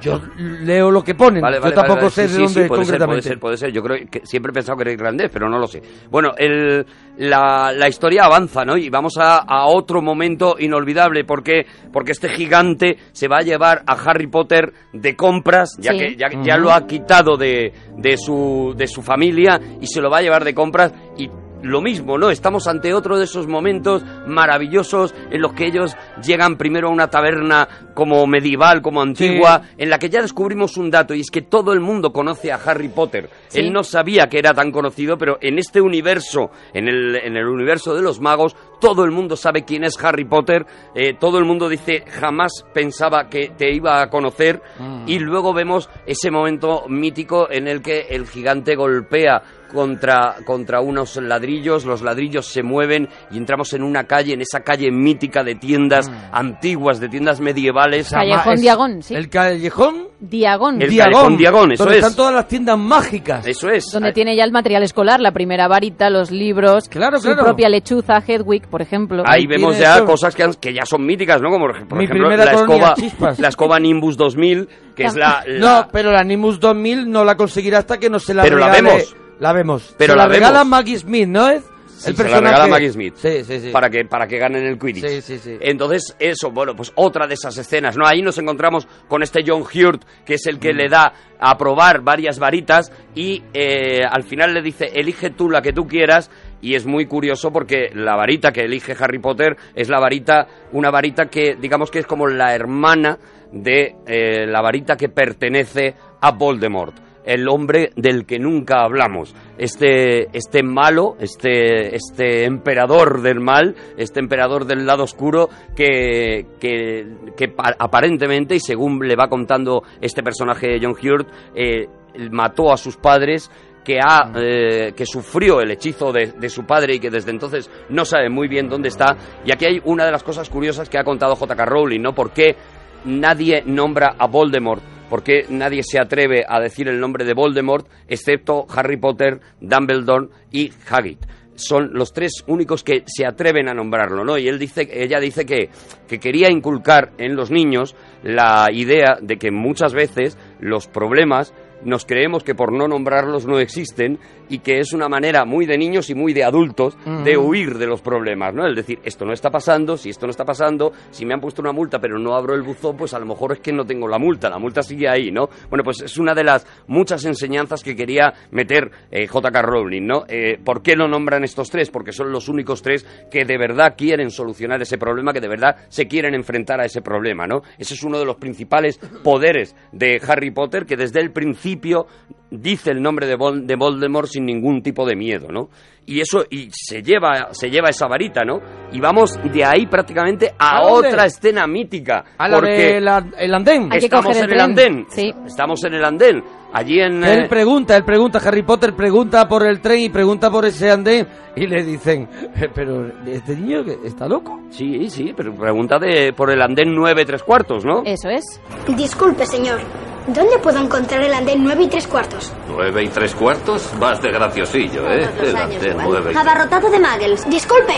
Yo 0.00 0.20
leo 0.36 0.90
lo 0.90 1.02
que 1.02 1.14
ponen, 1.14 1.40
Vale, 1.42 1.56
yo 1.56 1.62
vale, 1.62 1.74
tampoco 1.74 1.96
vale, 2.00 2.10
sé 2.10 2.28
sí, 2.28 2.34
de 2.34 2.42
dónde 2.44 2.48
sí, 2.48 2.54
puede 2.54 2.66
ser, 2.66 2.68
puede 2.68 2.80
concretamente. 2.84 3.28
ser, 3.28 3.38
puede 3.40 3.56
ser. 3.56 3.72
Yo 3.72 3.82
creo 3.82 4.06
que 4.10 4.20
siempre 4.24 4.50
he 4.50 4.54
pensado 4.54 4.76
que 4.76 4.82
era 4.82 4.92
irlandés, 4.92 5.30
pero 5.32 5.48
no 5.48 5.58
lo 5.58 5.66
sé. 5.66 5.82
Bueno, 6.10 6.30
el, 6.36 6.84
la, 7.18 7.72
la 7.72 7.88
historia 7.88 8.24
avanza, 8.24 8.64
¿no? 8.64 8.76
Y 8.76 8.88
vamos 8.90 9.14
a, 9.18 9.38
a 9.38 9.66
otro 9.66 10.02
momento 10.02 10.56
inolvidable, 10.58 11.24
porque 11.24 11.66
porque 11.92 12.12
este 12.12 12.28
gigante 12.28 12.96
se 13.12 13.28
va 13.28 13.38
a 13.38 13.42
llevar 13.42 13.82
a 13.86 13.92
Harry 13.94 14.26
Potter 14.26 14.72
de 14.92 15.16
compras, 15.16 15.76
ya 15.78 15.92
que 15.92 16.16
ya, 16.16 16.28
ya 16.42 16.56
lo 16.56 16.72
ha 16.72 16.86
quitado 16.86 17.36
de, 17.36 17.72
de 17.96 18.16
su 18.16 18.74
de 18.76 18.86
su 18.86 19.02
familia 19.02 19.60
y 19.80 19.86
se 19.86 20.00
lo 20.00 20.10
va 20.10 20.18
a 20.18 20.22
llevar 20.22 20.44
de 20.44 20.54
compras 20.54 20.92
y 21.16 21.28
lo 21.66 21.80
mismo, 21.80 22.18
¿no? 22.18 22.30
Estamos 22.30 22.66
ante 22.66 22.94
otro 22.94 23.18
de 23.18 23.24
esos 23.24 23.46
momentos 23.46 24.02
maravillosos 24.26 25.14
en 25.30 25.40
los 25.40 25.52
que 25.52 25.66
ellos 25.66 25.96
llegan 26.24 26.56
primero 26.56 26.88
a 26.88 26.92
una 26.92 27.08
taberna 27.08 27.68
como 27.94 28.26
medieval, 28.26 28.82
como 28.82 29.02
antigua, 29.02 29.62
en 29.76 29.90
la 29.90 29.98
que 29.98 30.10
ya 30.10 30.22
descubrimos 30.22 30.76
un 30.76 30.90
dato 30.90 31.14
y 31.14 31.20
es 31.20 31.30
que 31.30 31.42
todo 31.42 31.72
el 31.72 31.80
mundo 31.80 32.12
conoce 32.12 32.52
a 32.52 32.56
Harry 32.56 32.88
Potter. 32.88 33.30
Sí. 33.48 33.60
Él 33.60 33.72
no 33.72 33.82
sabía 33.82 34.28
que 34.28 34.38
era 34.38 34.54
tan 34.54 34.70
conocido, 34.70 35.16
pero 35.16 35.38
en 35.40 35.58
este 35.58 35.80
universo, 35.80 36.50
en 36.72 36.88
el, 36.88 37.16
en 37.16 37.36
el 37.36 37.46
universo 37.46 37.94
de 37.94 38.02
los 38.02 38.20
magos, 38.20 38.56
todo 38.80 39.04
el 39.04 39.10
mundo 39.10 39.36
sabe 39.36 39.64
quién 39.64 39.84
es 39.84 39.94
Harry 40.02 40.24
Potter, 40.24 40.66
eh, 40.94 41.14
todo 41.14 41.38
el 41.38 41.44
mundo 41.44 41.68
dice 41.68 42.04
jamás 42.06 42.64
pensaba 42.72 43.28
que 43.28 43.50
te 43.56 43.74
iba 43.74 44.02
a 44.02 44.10
conocer 44.10 44.62
y 45.06 45.18
luego 45.18 45.52
vemos 45.52 45.88
ese 46.06 46.30
momento 46.30 46.84
mítico 46.88 47.50
en 47.50 47.68
el 47.68 47.82
que 47.82 48.06
el 48.10 48.26
gigante 48.26 48.76
golpea 48.76 49.42
contra, 49.76 50.36
contra 50.46 50.80
unos 50.80 51.16
ladrillos, 51.16 51.84
los 51.84 52.00
ladrillos 52.00 52.46
se 52.46 52.62
mueven 52.62 53.08
y 53.30 53.36
entramos 53.36 53.74
en 53.74 53.82
una 53.82 54.04
calle, 54.04 54.32
en 54.32 54.40
esa 54.40 54.60
calle 54.60 54.90
mítica 54.90 55.44
de 55.44 55.54
tiendas 55.54 56.10
antiguas, 56.32 56.98
de 56.98 57.08
tiendas 57.10 57.40
medievales. 57.40 58.08
Callejón 58.10 58.56
Diagón, 58.56 59.02
sí. 59.02 59.14
El 59.14 59.28
callejón 59.28 60.08
Diagón. 60.18 60.80
El 60.80 60.96
callejón 60.96 61.36
Diagón, 61.36 61.72
eso 61.72 61.84
donde 61.84 61.98
es. 61.98 62.04
están 62.04 62.16
todas 62.16 62.34
las 62.34 62.48
tiendas 62.48 62.78
mágicas. 62.78 63.46
Eso 63.46 63.68
es. 63.68 63.92
Donde 63.92 64.12
tiene 64.12 64.34
ya 64.34 64.44
el 64.44 64.50
material 64.52 64.82
escolar, 64.82 65.20
la 65.20 65.32
primera 65.32 65.68
varita, 65.68 66.08
los 66.08 66.30
libros, 66.30 66.88
Claro, 66.88 67.18
su 67.18 67.24
claro. 67.28 67.44
propia 67.44 67.68
lechuza, 67.68 68.22
Hedwig, 68.26 68.66
por 68.68 68.80
ejemplo. 68.80 69.22
Ahí 69.26 69.46
vemos 69.46 69.78
ya 69.78 70.02
cosas 70.04 70.34
que, 70.34 70.42
han- 70.42 70.54
que 70.54 70.72
ya 70.72 70.86
son 70.86 71.04
míticas, 71.04 71.42
¿no? 71.42 71.50
Como 71.50 71.66
por 71.86 71.98
Mi 71.98 72.04
ejemplo 72.04 72.34
la 72.34 72.44
escoba, 72.52 72.94
chispas. 72.94 73.38
la 73.38 73.48
escoba 73.48 73.78
Nimbus 73.78 74.16
2000, 74.16 74.66
que 74.96 75.04
es 75.04 75.14
la, 75.16 75.44
la- 75.46 75.82
No, 75.82 75.88
pero 75.92 76.10
la 76.10 76.24
Nimbus 76.24 76.58
2000 76.58 77.10
no 77.10 77.22
la 77.22 77.36
conseguirá 77.36 77.78
hasta 77.78 77.98
que 77.98 78.08
no 78.08 78.18
se 78.18 78.32
la 78.32 78.42
Pero 78.42 78.56
la 78.58 78.68
regale- 78.68 78.88
vemos. 78.88 79.16
La 79.40 79.52
vemos. 79.52 79.94
Pero 79.98 80.12
se 80.14 80.16
la 80.18 80.26
la, 80.26 80.32
regala 80.32 80.58
vemos. 80.58 80.68
Maggie 80.68 80.98
Smith, 80.98 81.28
¿no 81.28 81.48
es? 81.48 81.62
Sí, 81.98 82.14
se 82.14 82.24
la 82.28 82.40
regala 82.40 82.66
Maggie 82.66 82.90
Smith. 82.92 83.14
Sí, 83.16 83.42
sí, 83.42 83.58
sí. 83.58 83.70
Para 83.70 83.88
que, 83.88 84.04
para 84.04 84.26
que 84.26 84.36
ganen 84.38 84.64
el 84.66 84.78
Quidditch. 84.78 85.06
Sí, 85.08 85.20
sí, 85.22 85.38
sí. 85.38 85.56
Entonces, 85.60 86.14
eso, 86.18 86.50
bueno, 86.50 86.76
pues 86.76 86.92
otra 86.94 87.26
de 87.26 87.34
esas 87.34 87.56
escenas, 87.56 87.96
¿no? 87.96 88.06
Ahí 88.06 88.20
nos 88.20 88.36
encontramos 88.36 88.86
con 89.08 89.22
este 89.22 89.42
John 89.46 89.62
Hurt, 89.62 90.04
que 90.26 90.34
es 90.34 90.46
el 90.46 90.58
que 90.58 90.74
Mm. 90.74 90.76
le 90.76 90.88
da 90.90 91.12
a 91.40 91.56
probar 91.56 92.02
varias 92.02 92.38
varitas 92.38 92.92
y 93.14 93.42
eh, 93.54 94.02
al 94.08 94.24
final 94.24 94.52
le 94.52 94.60
dice, 94.60 94.90
elige 94.94 95.30
tú 95.30 95.48
la 95.48 95.62
que 95.62 95.72
tú 95.72 95.86
quieras. 95.86 96.30
Y 96.60 96.74
es 96.74 96.84
muy 96.84 97.06
curioso 97.06 97.50
porque 97.52 97.90
la 97.94 98.14
varita 98.16 98.50
que 98.52 98.62
elige 98.62 98.94
Harry 98.98 99.18
Potter 99.18 99.56
es 99.74 99.88
la 99.88 100.00
varita, 100.00 100.46
una 100.72 100.90
varita 100.90 101.26
que 101.26 101.56
digamos 101.58 101.90
que 101.90 102.00
es 102.00 102.06
como 102.06 102.26
la 102.26 102.54
hermana 102.54 103.18
de 103.52 103.94
eh, 104.06 104.46
la 104.46 104.60
varita 104.60 104.96
que 104.96 105.08
pertenece 105.08 105.94
a 106.20 106.32
Voldemort 106.32 107.05
el 107.26 107.48
hombre 107.48 107.90
del 107.96 108.24
que 108.24 108.38
nunca 108.38 108.82
hablamos. 108.84 109.34
Este, 109.58 110.28
este 110.36 110.62
malo, 110.62 111.16
este, 111.20 111.94
este 111.94 112.44
emperador 112.44 113.20
del 113.20 113.40
mal, 113.40 113.74
este 113.98 114.20
emperador 114.20 114.64
del 114.64 114.86
lado 114.86 115.04
oscuro 115.04 115.48
que, 115.76 116.46
que, 116.60 117.06
que 117.36 117.48
pa- 117.48 117.74
aparentemente, 117.78 118.54
y 118.54 118.60
según 118.60 119.00
le 119.06 119.16
va 119.16 119.28
contando 119.28 119.82
este 120.00 120.22
personaje 120.22 120.68
de 120.68 120.78
John 120.80 120.94
Hurt, 121.02 121.28
eh, 121.54 121.86
mató 122.30 122.72
a 122.72 122.76
sus 122.76 122.96
padres 122.96 123.50
que 123.84 123.98
ha 124.00 124.32
eh, 124.34 124.92
que 124.96 125.06
sufrió 125.06 125.60
el 125.60 125.70
hechizo 125.70 126.10
de, 126.12 126.32
de 126.32 126.48
su 126.48 126.64
padre 126.64 126.94
y 126.96 126.98
que 126.98 127.08
desde 127.10 127.30
entonces 127.30 127.70
no 127.88 128.04
sabe 128.04 128.28
muy 128.28 128.48
bien 128.48 128.68
dónde 128.68 128.88
está 128.88 129.16
y 129.44 129.52
aquí 129.52 129.64
hay 129.64 129.80
una 129.84 130.04
de 130.04 130.10
las 130.10 130.24
cosas 130.24 130.50
curiosas 130.50 130.88
que 130.88 130.98
ha 130.98 131.04
contado 131.04 131.36
J.K. 131.36 131.64
Rowling 131.64 132.00
no 132.00 132.12
por 132.12 132.32
qué 132.32 132.56
nadie 133.04 133.62
nombra 133.64 134.16
a 134.18 134.26
Voldemort 134.26 134.82
por 135.08 135.22
qué 135.22 135.46
nadie 135.48 135.82
se 135.82 135.98
atreve 135.98 136.44
a 136.48 136.60
decir 136.60 136.88
el 136.88 137.00
nombre 137.00 137.24
de 137.24 137.34
Voldemort 137.34 137.86
excepto 138.08 138.66
Harry 138.74 138.96
Potter 138.96 139.40
Dumbledore 139.60 140.28
y 140.50 140.72
Hagrid 140.88 141.18
son 141.56 141.90
los 141.92 142.12
tres 142.12 142.44
únicos 142.46 142.84
que 142.84 143.02
se 143.06 143.26
atreven 143.26 143.68
a 143.68 143.74
nombrarlo, 143.74 144.24
¿no? 144.24 144.38
Y 144.38 144.48
él 144.48 144.58
dice, 144.58 144.88
ella 144.92 145.18
dice 145.20 145.44
que, 145.44 145.70
que 146.06 146.18
quería 146.18 146.50
inculcar 146.50 147.12
en 147.18 147.34
los 147.34 147.50
niños 147.50 147.96
la 148.22 148.66
idea 148.72 149.16
de 149.20 149.38
que 149.38 149.50
muchas 149.50 149.94
veces 149.94 150.38
los 150.60 150.86
problemas 150.86 151.54
nos 151.84 152.06
creemos 152.06 152.42
que 152.42 152.54
por 152.54 152.72
no 152.72 152.88
nombrarlos 152.88 153.46
no 153.46 153.58
existen 153.58 154.18
y 154.48 154.58
que 154.58 154.78
es 154.78 154.92
una 154.92 155.08
manera 155.08 155.44
muy 155.44 155.66
de 155.66 155.78
niños 155.78 156.10
y 156.10 156.14
muy 156.14 156.32
de 156.32 156.44
adultos 156.44 156.96
de 157.24 157.36
huir 157.36 157.78
de 157.78 157.86
los 157.86 158.00
problemas, 158.00 158.54
¿no? 158.54 158.66
Es 158.66 158.76
decir, 158.76 158.98
esto 159.04 159.24
no 159.24 159.32
está 159.32 159.50
pasando, 159.50 159.96
si 159.96 160.10
esto 160.10 160.26
no 160.26 160.30
está 160.30 160.44
pasando, 160.44 160.92
si 161.10 161.24
me 161.24 161.34
han 161.34 161.40
puesto 161.40 161.62
una 161.62 161.72
multa 161.72 161.98
pero 162.00 162.18
no 162.18 162.34
abro 162.34 162.54
el 162.54 162.62
buzón, 162.62 162.96
pues 162.96 163.14
a 163.14 163.18
lo 163.18 163.26
mejor 163.26 163.52
es 163.52 163.60
que 163.60 163.72
no 163.72 163.84
tengo 163.84 164.08
la 164.08 164.18
multa, 164.18 164.48
la 164.48 164.58
multa 164.58 164.82
sigue 164.82 165.08
ahí, 165.08 165.30
¿no? 165.30 165.48
Bueno, 165.68 165.84
pues 165.84 166.02
es 166.02 166.16
una 166.18 166.34
de 166.34 166.44
las 166.44 166.66
muchas 166.86 167.24
enseñanzas 167.24 167.82
que 167.82 167.96
quería 167.96 168.32
meter 168.50 168.90
eh, 169.10 169.26
J.K. 169.26 169.62
Rowling, 169.62 170.06
¿no? 170.06 170.24
Eh, 170.28 170.58
¿Por 170.62 170.82
qué 170.82 170.96
lo 170.96 171.08
nombran 171.08 171.44
estos 171.44 171.70
tres? 171.70 171.90
Porque 171.90 172.12
son 172.12 172.32
los 172.32 172.48
únicos 172.48 172.82
tres 172.82 173.06
que 173.30 173.44
de 173.44 173.58
verdad 173.58 173.94
quieren 173.96 174.30
solucionar 174.30 174.80
ese 174.82 174.98
problema, 174.98 175.32
que 175.32 175.40
de 175.40 175.48
verdad 175.48 175.76
se 175.88 176.06
quieren 176.06 176.34
enfrentar 176.34 176.80
a 176.80 176.84
ese 176.84 177.02
problema, 177.02 177.46
¿no? 177.46 177.62
Ese 177.78 177.94
es 177.94 178.02
uno 178.02 178.18
de 178.18 178.24
los 178.24 178.36
principales 178.36 178.98
poderes 179.22 179.74
de 179.92 180.20
Harry 180.26 180.50
Potter, 180.50 180.86
que 180.86 180.96
desde 180.96 181.20
el 181.20 181.32
principio 181.32 182.06
dice 182.50 182.90
el 182.90 183.02
nombre 183.02 183.26
de, 183.26 183.36
Vol- 183.36 183.64
de 183.66 183.76
Voldemort 183.76 184.28
sin 184.28 184.44
ningún 184.46 184.82
tipo 184.82 185.04
de 185.06 185.16
miedo, 185.16 185.48
¿no? 185.50 185.68
Y 186.08 186.20
eso, 186.20 186.44
y 186.48 186.68
se 186.70 187.02
lleva, 187.02 187.48
se 187.52 187.68
lleva 187.68 187.88
esa 187.88 188.06
varita, 188.06 188.44
¿no? 188.44 188.60
Y 188.92 189.00
vamos 189.00 189.36
de 189.42 189.64
ahí 189.64 189.86
prácticamente 189.86 190.52
a, 190.56 190.82
otra 191.08 191.24
escena 191.26 191.66
mítica. 191.66 192.24
A 192.38 192.46
la 192.48 192.56
porque 192.56 192.94
de 192.94 193.00
la- 193.00 193.26
el 193.38 193.52
andén. 193.52 193.88
estamos 194.04 194.36
en 194.44 194.50
el 194.52 194.60
andén. 194.60 195.06
Estamos 195.46 195.84
en 195.84 195.94
el 195.94 196.04
andén. 196.04 196.44
Allí 196.76 197.00
en... 197.00 197.24
Él 197.24 197.44
eh, 197.44 197.48
pregunta, 197.48 197.96
él 197.96 198.04
pregunta, 198.04 198.38
Harry 198.44 198.62
Potter 198.62 198.94
pregunta 198.94 199.48
por 199.48 199.66
el 199.66 199.80
tren 199.80 199.98
y 200.00 200.08
pregunta 200.10 200.50
por 200.50 200.66
ese 200.66 200.90
andén 200.90 201.26
y 201.56 201.66
le 201.66 201.82
dicen, 201.82 202.28
"Eh, 202.54 202.68
pero 202.74 203.06
este 203.26 203.56
niño 203.56 203.80
está 204.04 204.28
loco. 204.28 204.60
Sí, 204.70 205.08
sí, 205.08 205.32
pero 205.34 205.54
pregunta 205.54 205.98
de, 205.98 206.34
por 206.34 206.50
el 206.50 206.60
andén 206.60 206.94
9 206.94 207.24
tres 207.24 207.42
cuartos, 207.42 207.82
¿no? 207.84 208.02
Eso 208.04 208.28
es. 208.28 208.60
Disculpe, 208.94 209.46
señor. 209.46 209.78
¿Dónde 210.26 210.58
puedo 210.58 210.78
encontrar 210.78 211.22
el 211.22 211.32
andén 211.32 211.62
9 211.64 211.84
y 211.84 211.88
3 211.88 212.06
cuartos? 212.08 212.52
¿Nueve 212.68 213.04
y 213.04 213.08
tres 213.08 213.32
cuartos? 213.34 213.90
Vas 213.98 214.20
de 214.20 214.30
graciosillo, 214.32 215.08
¿eh? 215.10 215.26
Todos 215.34 215.48
El 215.50 215.56
andén 215.56 215.90
igual. 215.92 216.06
nueve 216.10 216.30
y- 216.34 216.36
Abarrotado 216.36 216.90
de 216.90 216.98
muggles. 216.98 217.48
Disculpe. 217.48 217.94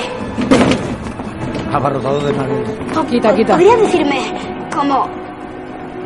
Abarrotado 1.73 2.21
de 2.21 2.33
madera. 2.33 2.71
Quita, 3.11 3.35
quita. 3.35 3.53
¿Podría 3.55 3.77
decirme 3.77 4.21
cómo... 4.75 5.28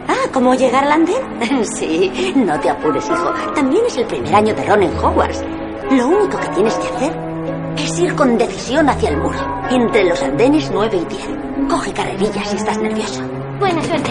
Ah, 0.09 0.29
¿cómo 0.33 0.55
llegar 0.55 0.85
al 0.85 0.93
andén? 0.93 1.65
Sí, 1.65 2.33
no 2.37 2.59
te 2.61 2.71
apures, 2.71 3.05
hijo. 3.09 3.33
También 3.55 3.85
es 3.87 3.97
el 3.97 4.07
primer 4.07 4.35
año 4.35 4.55
de 4.55 4.65
Ron 4.65 4.83
en 4.83 4.97
Hogwarts. 4.99 5.45
Lo 5.91 6.09
único 6.09 6.39
que 6.39 6.49
tienes 6.49 6.75
que 6.77 6.89
hacer 6.89 7.13
es 7.77 7.99
ir 7.99 8.15
con 8.15 8.39
decisión 8.39 8.89
hacia 8.89 9.11
el 9.11 9.17
muro, 9.17 9.39
entre 9.71 10.05
los 10.05 10.23
andenes 10.23 10.71
9 10.73 10.97
y 10.97 11.05
10. 11.05 11.29
Coge 11.69 11.93
carrerillas 11.93 12.49
si 12.49 12.57
estás 12.57 12.79
nervioso. 12.79 13.23
Buena 13.59 13.83
suerte. 13.83 14.11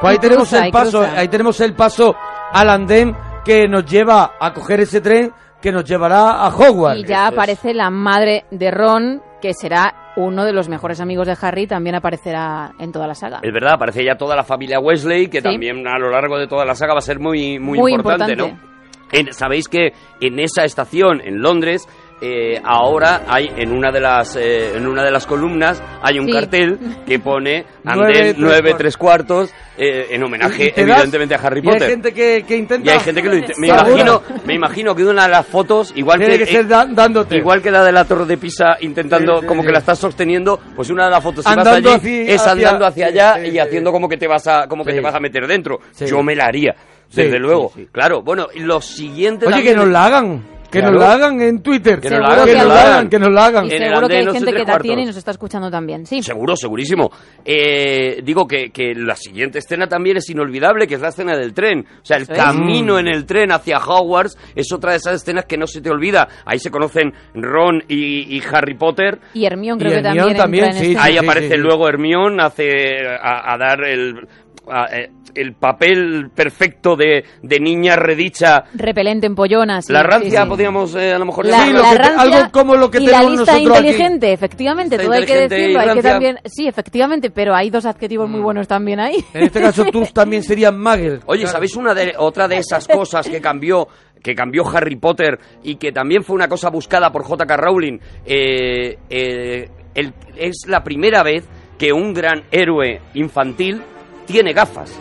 Pues 0.00 0.12
ahí 0.12 0.18
tenemos 0.18 0.48
cruza, 0.48 0.64
el 0.66 0.72
paso, 0.72 0.98
cruza. 1.00 1.18
ahí 1.18 1.28
tenemos 1.28 1.60
el 1.60 1.74
paso 1.74 2.16
al 2.52 2.70
andén 2.70 3.16
que 3.44 3.66
nos 3.66 3.84
lleva 3.84 4.34
a 4.38 4.52
coger 4.52 4.80
ese 4.80 5.00
tren 5.00 5.32
que 5.60 5.72
nos 5.72 5.84
llevará 5.84 6.42
a 6.44 6.48
Hogwarts. 6.48 7.00
Y 7.00 7.04
ya 7.04 7.26
aparece 7.26 7.74
la 7.74 7.90
madre 7.90 8.44
de 8.50 8.70
Ron, 8.70 9.22
que 9.40 9.52
será 9.54 10.12
uno 10.16 10.44
de 10.44 10.52
los 10.52 10.68
mejores 10.68 11.00
amigos 11.00 11.26
de 11.26 11.36
Harry, 11.40 11.66
también 11.66 11.94
aparecerá 11.94 12.72
en 12.78 12.90
toda 12.92 13.06
la 13.06 13.14
saga. 13.14 13.40
Es 13.42 13.52
verdad, 13.52 13.74
aparece 13.74 14.04
ya 14.04 14.16
toda 14.16 14.34
la 14.36 14.42
familia 14.44 14.80
Wesley, 14.80 15.28
que 15.28 15.38
Sí. 15.38 15.44
también 15.44 15.86
a 15.86 15.98
lo 15.98 16.10
largo 16.10 16.38
de 16.38 16.46
toda 16.48 16.64
la 16.64 16.74
saga 16.74 16.94
va 16.94 16.98
a 16.98 17.02
ser 17.02 17.18
muy, 17.20 17.58
muy, 17.58 17.78
Muy 17.78 17.92
importante, 17.92 18.32
importante. 18.32 18.62
¿no? 18.62 18.68
En- 19.10 19.32
Sabéis 19.32 19.68
que 19.68 19.92
en 20.20 20.38
esa 20.38 20.64
estación, 20.64 21.20
en 21.24 21.40
Londres, 21.40 21.88
eh, 22.20 22.60
ahora 22.64 23.22
hay 23.28 23.46
en 23.56 23.70
una 23.72 23.92
de 23.92 24.00
las 24.00 24.34
eh, 24.36 24.76
en 24.76 24.86
una 24.86 25.04
de 25.04 25.10
las 25.12 25.24
columnas 25.26 25.80
hay 26.02 26.18
un 26.18 26.26
Sí. 26.26 26.32
cartel 26.32 26.78
que 27.06 27.18
pone 27.20 27.64
andén 27.84 28.12
tres 28.12 28.34
9 28.38 28.60
cuartos. 28.60 28.78
3 28.78 28.96
cuartos 28.96 29.54
eh, 29.76 30.06
en 30.10 30.22
homenaje 30.24 30.72
evidentemente 30.74 31.36
a 31.36 31.38
Harry 31.38 31.60
Y 31.62 31.68
hay 31.68 31.74
Potter. 31.74 31.90
gente 31.90 32.12
que, 32.12 32.44
que 32.46 32.56
intenta... 32.56 32.90
Y 32.90 32.92
hay 32.92 32.98
gente 33.00 33.22
que 33.22 33.28
lo 33.28 33.36
inte- 33.36 33.52
me 33.58 33.68
imagino, 33.68 34.22
me 34.44 34.54
imagino 34.54 34.94
que 34.96 35.04
una 35.04 35.22
de 35.26 35.28
las 35.30 35.46
fotos, 35.46 35.92
igual 35.94 36.18
Tiene 36.18 36.36
que, 36.38 36.44
que 36.46 36.50
ser 36.52 36.66
dándote. 36.66 37.36
igual 37.36 37.62
que 37.62 37.70
la 37.70 37.84
de 37.84 37.92
la 37.92 38.04
Torre 38.04 38.26
de 38.26 38.36
Pisa 38.36 38.76
intentando 38.80 39.36
Sí, 39.36 39.40
sí, 39.42 39.46
como 39.46 39.62
que 39.62 39.70
la 39.70 39.78
estás 39.78 40.00
sosteniendo, 40.00 40.58
pues 40.74 40.90
una 40.90 41.04
de 41.04 41.10
las 41.12 41.22
fotos 41.22 41.44
si 41.44 41.54
vas 41.54 41.66
allí 41.68 41.86
hacia- 41.88 42.34
es 42.34 42.44
andando 42.46 42.86
hacia 42.86 43.06
allá 43.06 43.46
y 43.46 43.56
haciendo 43.60 43.92
como 43.92 44.08
que 44.08 44.16
te 44.16 44.26
vas 44.26 44.46
a 44.48 44.66
como 44.66 44.84
que 44.84 44.92
te 44.92 45.00
vas 45.00 45.14
a 45.14 45.20
meter 45.20 45.46
dentro. 45.46 45.78
Yo 46.04 46.22
me 46.24 46.34
la 46.34 46.46
haría, 46.46 46.74
desde 47.14 47.38
luego. 47.38 47.70
Claro, 47.92 48.22
bueno, 48.22 48.48
lo 48.56 48.80
siguiente 48.80 49.46
Oye, 49.46 49.54
que 49.62 49.74
también- 49.74 49.76
nos 49.76 49.88
la 49.88 50.04
hagan. 50.06 50.57
Que 50.70 50.80
Claro. 50.80 50.94
nos 50.96 51.02
la 51.02 51.12
hagan 51.14 51.40
en 51.40 51.62
Twitter. 51.62 51.98
Que 51.98 52.10
nos 52.10 52.20
la 52.20 52.26
hagan, 52.28 52.44
que 52.44 52.50
que 52.52 52.56
nos 52.58 52.66
lo 52.66 52.68
la 52.74 52.80
hagan. 52.80 52.92
hagan. 52.92 53.08
Que 53.08 53.18
nos 53.18 53.32
la 53.32 53.46
hagan. 53.46 53.64
Y 53.64 53.68
En 53.70 53.82
el 53.82 53.88
seguro 53.88 54.08
que 54.08 54.16
hay 54.18 54.24
gente 54.26 54.52
que 54.52 54.64
la 54.64 54.78
tiene 54.78 55.02
y 55.02 55.04
nos 55.06 55.16
está 55.16 55.30
escuchando 55.30 55.70
también. 55.70 56.04
Sí. 56.04 56.22
Seguro, 56.22 56.56
segurísimo. 56.56 57.10
Eh, 57.44 58.20
digo 58.22 58.46
que, 58.46 58.70
que 58.70 58.94
la 58.94 59.16
siguiente 59.16 59.60
escena 59.60 59.86
también 59.86 60.18
es 60.18 60.28
inolvidable, 60.28 60.86
que 60.86 60.96
es 60.96 61.00
la 61.00 61.08
escena 61.08 61.36
del 61.36 61.54
tren. 61.54 61.86
O 62.02 62.04
sea, 62.04 62.18
el 62.18 62.26
camino 62.28 62.98
en 62.98 63.08
el 63.08 63.24
tren 63.24 63.50
hacia 63.52 63.78
Hogwarts 63.78 64.36
es 64.54 64.70
otra 64.72 64.90
de 64.90 64.98
esas 64.98 65.14
escenas 65.22 65.46
que 65.46 65.56
no 65.56 65.66
se 65.66 65.80
te 65.80 65.88
olvida. 65.90 66.28
Ahí 66.44 66.58
se 66.58 66.70
conocen 66.70 67.12
Ron 67.34 67.82
y, 67.88 68.36
y 68.36 68.42
Harry 68.52 68.74
Potter. 68.76 69.18
Y 69.32 69.46
Hermione 69.46 69.78
creo 69.80 69.90
Y 69.92 69.94
que 70.02 70.08
Hermione 70.08 70.34
también, 70.34 70.36
también, 70.36 70.64
entra 70.66 70.78
en 70.80 70.84
sí, 70.84 70.90
escena. 70.92 71.04
Ahí 71.04 71.12
sí, 71.12 71.18
aparece 71.18 71.56
luego 71.56 71.88
Hermione, 71.88 72.42
hace 72.42 73.06
a, 73.20 73.54
a 73.54 73.56
dar 73.56 73.84
el, 73.84 74.28
a- 74.70 74.86
eh, 74.94 75.10
el 75.34 75.54
papel 75.54 76.30
perfecto 76.34 76.96
de, 76.96 77.24
de 77.42 77.60
niña 77.60 77.96
redicha. 77.96 78.64
Repelente 78.74 79.26
en 79.26 79.34
pollonas. 79.34 79.86
sí, 79.86 79.92
la 79.92 80.02
rancia, 80.02 80.42
sí. 80.42 80.48
podríamos 80.48 80.94
eh, 80.94 81.12
a 81.12 81.18
lo 81.18 81.26
mejor 81.26 81.46
La, 81.46 81.64
Sí, 81.64 81.72
lo 81.72 81.82
la 81.82 81.90
que 81.90 81.96
te- 81.96 82.02
rancia 82.02 82.20
algo 82.38 82.50
como 82.52 82.74
lo 82.76 82.90
que 82.90 82.98
y 82.98 83.06
la 83.06 83.12
tenemos 83.20 83.30
lista 83.38 83.52
nosotros 83.52 83.78
aquí. 83.78 83.86
inteligente, 83.88 84.32
efectivamente, 84.32 84.96
Lista 84.96 85.04
todo 85.04 85.12
hay 85.20 85.26
que 85.26 85.48
decirlo, 85.48 85.80
hay 85.80 85.94
que 85.94 86.02
también, 86.02 86.38
sí, 86.44 86.66
efectivamente, 86.68 87.30
pero 87.30 87.54
hay 87.54 87.70
dos 87.70 87.84
adjetivos 87.86 88.28
Mm. 88.28 88.32
muy 88.32 88.40
buenos 88.40 88.66
también 88.68 89.00
ahí. 89.00 89.24
En 89.34 89.44
este 89.44 89.60
caso 89.60 89.84
tú 89.86 90.04
también 90.12 90.42
serías 90.42 90.72
Muggle. 90.74 91.20
Oye, 91.26 91.46
¿sabéis 91.46 91.76
una 91.76 91.94
de, 91.94 92.14
otra 92.18 92.48
de 92.48 92.58
esas 92.58 92.86
cosas 92.88 93.28
que 93.28 93.40
cambió 93.40 93.86
que 94.22 94.34
cambió 94.34 94.66
Harry 94.68 94.96
Potter 94.96 95.38
y 95.62 95.76
que 95.76 95.92
también 95.92 96.24
fue 96.24 96.34
una 96.34 96.48
cosa 96.48 96.70
buscada 96.70 97.12
por 97.12 97.22
J.K. 97.22 97.56
Rowling? 97.56 97.98
Eh, 98.26 98.98
eh, 99.08 99.68
el- 99.94 100.12
es 100.36 100.64
la 100.66 100.82
primera 100.82 101.22
vez 101.22 101.44
que 101.78 101.92
un 101.92 102.12
gran 102.12 102.42
héroe 102.50 103.00
infantil 103.14 103.80
tiene 104.26 104.52
gafas. 104.52 104.98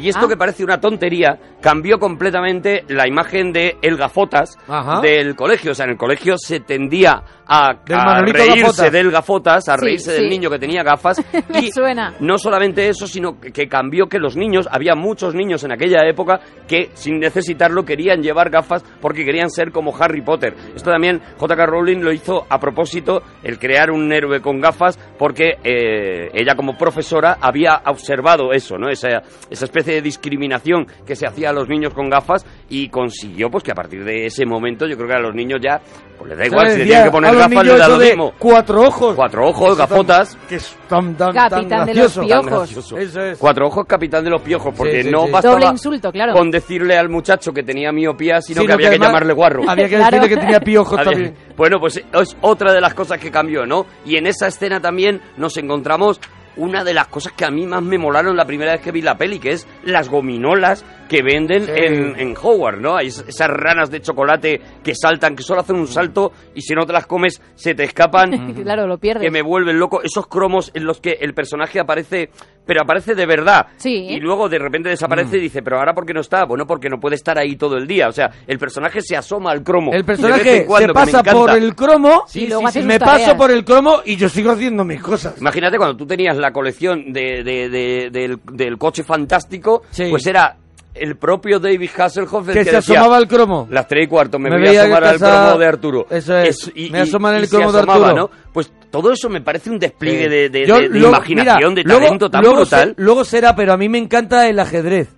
Y 0.00 0.08
esto 0.08 0.26
Ah. 0.26 0.28
que 0.28 0.36
parece 0.36 0.64
una 0.64 0.80
tontería 0.80 1.38
cambió 1.60 1.98
completamente 1.98 2.84
la 2.88 3.06
imagen 3.08 3.52
de 3.52 3.76
el 3.82 3.96
gafotas 3.96 4.56
Ajá. 4.68 5.00
del 5.00 5.34
colegio. 5.36 5.72
O 5.72 5.74
sea, 5.74 5.84
en 5.86 5.92
el 5.92 5.96
colegio 5.98 6.34
se 6.38 6.60
tendía 6.60 7.22
a, 7.50 7.74
Del 7.84 7.96
a 7.98 8.20
reírse 8.20 8.60
Gafotas. 8.60 8.92
del 8.92 9.10
gafotas, 9.10 9.68
a 9.68 9.76
Sí, 9.78 9.84
reírse 9.84 10.14
sí. 10.16 10.20
del 10.20 10.28
niño 10.30 10.50
que 10.50 10.58
tenía 10.58 10.82
gafas. 10.82 11.22
Me 11.48 11.60
y 11.60 11.70
suena. 11.72 12.14
no 12.20 12.36
solamente 12.38 12.88
eso, 12.88 13.06
sino 13.06 13.40
que, 13.40 13.50
que 13.52 13.66
cambió 13.68 14.06
que 14.06 14.18
los 14.18 14.36
niños, 14.36 14.68
había 14.70 14.94
muchos 14.94 15.34
niños 15.34 15.64
en 15.64 15.72
aquella 15.72 16.06
época 16.08 16.40
que 16.68 16.90
sin 16.94 17.18
necesitarlo 17.18 17.84
querían 17.84 18.22
llevar 18.22 18.50
gafas 18.50 18.84
porque 19.00 19.24
querían 19.24 19.50
ser 19.50 19.72
como 19.72 19.96
Harry 19.98 20.20
Potter. 20.22 20.54
Esto 20.76 20.90
también 20.90 21.22
J.K. 21.38 21.66
Rowling 21.66 22.00
lo 22.02 22.12
hizo 22.12 22.46
a 22.50 22.58
propósito, 22.60 23.22
el 23.42 23.58
crear 23.58 23.90
un 23.90 24.12
héroe 24.12 24.40
con 24.40 24.60
gafas, 24.60 24.98
porque 25.18 25.54
eh, 25.64 26.28
ella 26.34 26.54
como 26.54 26.76
profesora 26.76 27.38
había 27.40 27.80
observado 27.86 28.52
eso, 28.52 28.76
¿no? 28.76 28.90
Esa, 28.90 29.22
esa 29.50 29.64
especie 29.64 29.94
de 29.94 30.02
discriminación 30.02 30.86
que 31.06 31.16
se 31.16 31.26
hacía 31.26 31.47
a 31.48 31.52
los 31.52 31.68
niños 31.68 31.92
con 31.94 32.08
gafas 32.08 32.44
y 32.68 32.88
consiguió 32.88 33.50
pues 33.50 33.64
que 33.64 33.72
a 33.72 33.74
partir 33.74 34.04
de 34.04 34.26
ese 34.26 34.44
momento 34.46 34.86
yo 34.86 34.96
creo 34.96 35.08
que 35.08 35.14
a 35.14 35.18
los 35.20 35.34
niños 35.34 35.58
ya 35.62 35.80
pues 36.18 36.30
les 36.30 36.38
da 36.38 36.46
igual, 36.46 36.70
si 36.72 36.78
le 36.78 36.84
tienen 36.86 37.04
que 37.04 37.10
poner 37.10 37.34
gafas 37.36 37.64
les 37.66 37.78
da 37.78 37.88
lo 37.88 37.96
mismo. 37.98 38.32
Cuatro 38.38 38.82
ojos. 38.82 39.14
Cuatro 39.14 39.48
ojos, 39.48 39.68
Eso 39.68 39.76
tan- 39.76 39.88
gafotas. 39.88 40.38
Que 40.48 40.54
es 40.56 40.76
tan, 40.88 41.14
tan, 41.16 41.32
tan 41.32 41.48
Capitán 41.50 41.86
de 41.86 41.94
los 41.94 42.02
gracioso. 42.16 42.20
piojos. 42.26 42.46
Tan 42.46 42.56
gracioso. 42.58 42.98
Eso 42.98 43.20
es. 43.20 43.38
Cuatro 43.38 43.66
ojos, 43.66 43.84
capitán 43.86 44.24
de 44.24 44.30
los 44.30 44.42
piojos, 44.42 44.74
porque 44.76 44.96
Sí, 44.96 45.02
sí, 45.04 45.10
no 45.10 45.26
sí. 45.26 45.30
bastaba 45.32 45.54
Doble 45.54 45.66
insulto, 45.68 46.10
claro. 46.12 46.32
con 46.32 46.50
decirle 46.50 46.96
al 46.98 47.08
muchacho 47.08 47.52
que 47.52 47.62
tenía 47.62 47.92
miopía, 47.92 48.40
sino 48.40 48.64
que 48.64 48.72
había 48.72 48.88
que, 48.88 48.94
además 48.96 49.08
llamarle 49.08 49.32
guarro. 49.32 49.62
Había 49.68 49.84
que 49.88 49.96
Claro. 49.96 50.04
decirle 50.16 50.28
que 50.28 50.40
tenía 50.40 50.60
piojos 50.60 50.98
Había- 50.98 51.12
también. 51.12 51.34
Bueno, 51.56 51.78
pues 51.78 51.96
es 51.98 52.36
otra 52.40 52.72
de 52.72 52.80
las 52.80 52.94
cosas 52.94 53.18
que 53.20 53.30
cambió, 53.30 53.64
¿no? 53.64 53.86
Y 54.04 54.16
en 54.16 54.26
esa 54.26 54.48
escena 54.48 54.80
también 54.80 55.20
nos 55.36 55.56
encontramos 55.56 56.20
una 56.58 56.84
de 56.84 56.92
las 56.92 57.06
cosas 57.08 57.32
que 57.32 57.44
a 57.44 57.50
mí 57.50 57.66
más 57.66 57.82
me 57.82 57.96
molaron 57.98 58.36
la 58.36 58.44
primera 58.44 58.72
vez 58.72 58.80
que 58.82 58.92
vi 58.92 59.00
la 59.02 59.16
peli, 59.16 59.38
que 59.38 59.52
es 59.52 59.66
las 59.84 60.08
gominolas 60.08 60.84
que 61.08 61.22
venden 61.22 61.64
Sí. 61.64 61.72
en, 61.74 62.18
en 62.20 62.34
Howard, 62.40 62.80
¿no? 62.80 62.96
Hay 62.96 63.06
es- 63.06 63.24
esas 63.26 63.48
ranas 63.48 63.90
de 63.90 64.00
chocolate 64.02 64.60
que 64.84 64.94
saltan, 64.94 65.34
que 65.34 65.42
solo 65.42 65.60
hacen 65.62 65.76
un 65.76 65.86
salto 65.86 66.32
y 66.54 66.60
si 66.60 66.74
no 66.74 66.84
te 66.84 66.92
las 66.92 67.06
comes 67.06 67.40
se 67.54 67.74
te 67.74 67.84
escapan. 67.84 68.52
claro, 68.62 68.86
lo 68.86 68.98
pierdes. 68.98 69.22
que 69.22 69.30
me 69.30 69.40
vuelven 69.42 69.78
loco. 69.78 70.02
Esos 70.02 70.26
cromos 70.26 70.70
en 70.74 70.84
los 70.84 71.00
que 71.00 71.18
el 71.20 71.32
personaje 71.34 71.80
aparece, 71.80 72.30
pero 72.68 72.82
aparece 72.82 73.14
de 73.14 73.24
verdad. 73.24 73.66
Sí. 73.78 74.08
Y 74.10 74.20
luego 74.20 74.46
de 74.50 74.58
repente 74.58 74.90
desaparece 74.90 75.38
y 75.38 75.40
dice, 75.40 75.62
pero 75.62 75.78
ahora 75.78 75.94
¿por 75.94 76.04
qué 76.04 76.12
no 76.12 76.20
está? 76.20 76.44
Bueno, 76.44 76.66
porque 76.66 76.90
no 76.90 77.00
puede 77.00 77.14
estar 77.16 77.38
ahí 77.38 77.56
todo 77.56 77.78
el 77.78 77.86
día. 77.86 78.08
O 78.08 78.12
sea, 78.12 78.30
el 78.46 78.58
personaje 78.58 79.00
se 79.00 79.16
asoma 79.16 79.50
al 79.52 79.62
cromo. 79.62 79.90
El 79.94 80.04
personaje 80.04 80.66
cuando, 80.66 80.88
se 80.88 80.92
pasa 80.92 81.22
por 81.22 81.50
el 81.56 81.74
cromo 81.74 82.24
Y 82.34 82.46
luego 82.46 82.62
me 82.62 82.98
tareas. 82.98 83.20
paso 83.28 83.36
por 83.38 83.50
el 83.50 83.64
cromo 83.64 84.02
y 84.04 84.16
yo 84.16 84.28
sigo 84.28 84.50
haciendo 84.50 84.84
mis 84.84 85.00
cosas. 85.00 85.40
Imagínate 85.40 85.78
cuando 85.78 85.96
tú 85.96 86.06
tenías 86.06 86.36
la 86.36 86.52
colección 86.52 87.10
de, 87.12 87.42
de- 87.42 87.68
de- 87.70 88.10
del, 88.12 88.38
del 88.52 88.76
coche 88.76 89.02
fantástico, 89.02 89.82
Sí. 89.90 90.08
pues 90.10 90.26
era 90.26 90.54
el 90.94 91.16
propio 91.16 91.60
David 91.60 91.90
Hasselhoff 91.96 92.48
el 92.48 92.54
Que 92.54 92.60
que, 92.60 92.70
se 92.70 92.76
decía, 92.76 92.96
asomaba 93.00 93.16
al 93.18 93.28
cromo. 93.28 93.68
Las 93.70 93.86
tres 93.86 94.04
y 94.04 94.08
cuarto, 94.08 94.38
me, 94.38 94.50
Me 94.50 94.58
voy 94.58 94.76
a 94.76 94.82
asomar 94.82 95.04
al 95.04 95.12
casa- 95.18 95.44
cromo 95.46 95.58
de 95.58 95.66
Arturo. 95.66 96.06
Eso 96.10 96.36
es, 96.38 96.72
y, 96.74 96.90
me 96.90 97.00
asoman 97.00 97.36
el 97.36 97.48
cromo 97.48 97.70
de 97.72 97.78
Arturo. 97.80 98.12
¿no? 98.14 98.30
Pues 98.52 98.72
todo 98.90 99.12
eso 99.12 99.28
me 99.28 99.40
parece 99.40 99.70
un 99.70 99.78
despliegue 99.78 100.24
Sí. 100.24 100.28
de, 100.30 100.48
de- 100.50 100.66
Yo 100.66 100.76
de- 100.76 100.88
de 100.88 100.98
luego- 100.98 101.08
imaginación, 101.16 101.74
mira, 101.74 101.82
de 101.82 101.82
luego- 101.84 102.00
talento 102.04 102.30
tan 102.30 102.40
luego 102.42 102.56
brutal. 102.60 102.94
se- 102.96 103.02
luego 103.02 103.24
será, 103.24 103.54
pero 103.54 103.72
a 103.72 103.76
mí 103.76 103.88
me 103.88 103.98
encanta 103.98 104.48
el 104.48 104.58
ajedrez. 104.58 105.08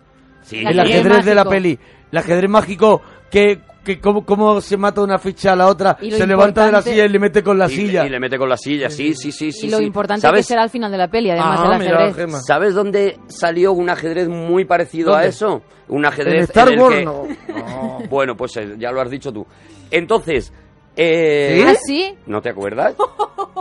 Sí, 0.42 0.58
El 0.60 0.68
el 0.68 0.80
ajedrez 0.80 1.00
ajedrez 1.06 1.24
de 1.24 1.34
la 1.34 1.44
peli. 1.44 1.78
El 2.12 2.18
ajedrez 2.18 2.50
mágico 2.50 3.02
que, 3.30 3.60
que 3.84 3.98
cómo, 4.00 4.24
cómo 4.24 4.60
se 4.60 4.76
mata 4.76 5.00
una 5.02 5.18
ficha 5.18 5.52
a 5.52 5.56
la 5.56 5.66
otra, 5.68 5.96
se 6.00 6.26
levanta 6.26 6.66
de 6.66 6.72
la 6.72 6.82
silla 6.82 7.04
y 7.04 7.08
le 7.08 7.18
mete 7.18 7.42
con 7.42 7.58
la 7.58 7.66
y, 7.66 7.70
silla. 7.76 8.06
y 8.06 8.10
le 8.10 8.20
mete 8.20 8.36
con 8.38 8.48
la 8.48 8.56
silla, 8.56 8.90
sí, 8.90 9.14
sí, 9.14 9.32
sí, 9.32 9.52
sí. 9.52 9.66
y 9.66 9.70
lo 9.70 9.78
sí. 9.78 9.84
importante 9.84 10.20
¿Sabes? 10.22 10.40
que 10.46 10.48
será 10.48 10.62
al 10.62 10.70
final 10.70 10.90
de 10.90 10.98
la 10.98 11.08
peli, 11.08 11.30
además 11.30 11.60
Ah, 11.62 11.78
del 11.78 11.96
ajedrez. 11.96 12.44
¿Sabes 12.46 12.74
dónde 12.74 13.18
salió 13.28 13.72
un 13.72 13.88
ajedrez 13.90 14.28
muy 14.28 14.64
parecido 14.64 15.14
a 15.14 15.24
eso? 15.24 15.62
Un 15.88 16.04
ajedrez 16.06 16.34
En 16.34 16.40
Star 16.42 16.72
el 16.72 16.78
Wars 16.78 16.96
que- 16.96 17.04
no. 17.04 17.24
Bueno, 18.10 18.36
pues 18.36 18.56
eh, 18.56 18.74
ya 18.78 18.90
lo 18.92 19.00
has 19.00 19.10
dicho 19.10 19.32
tú. 19.32 19.46
Entonces, 19.90 20.52
eh, 20.96 21.64
¿Ah, 21.66 21.74
sí? 21.86 22.14
¿no 22.26 22.40
te 22.42 22.50
acuerdas? 22.50 22.94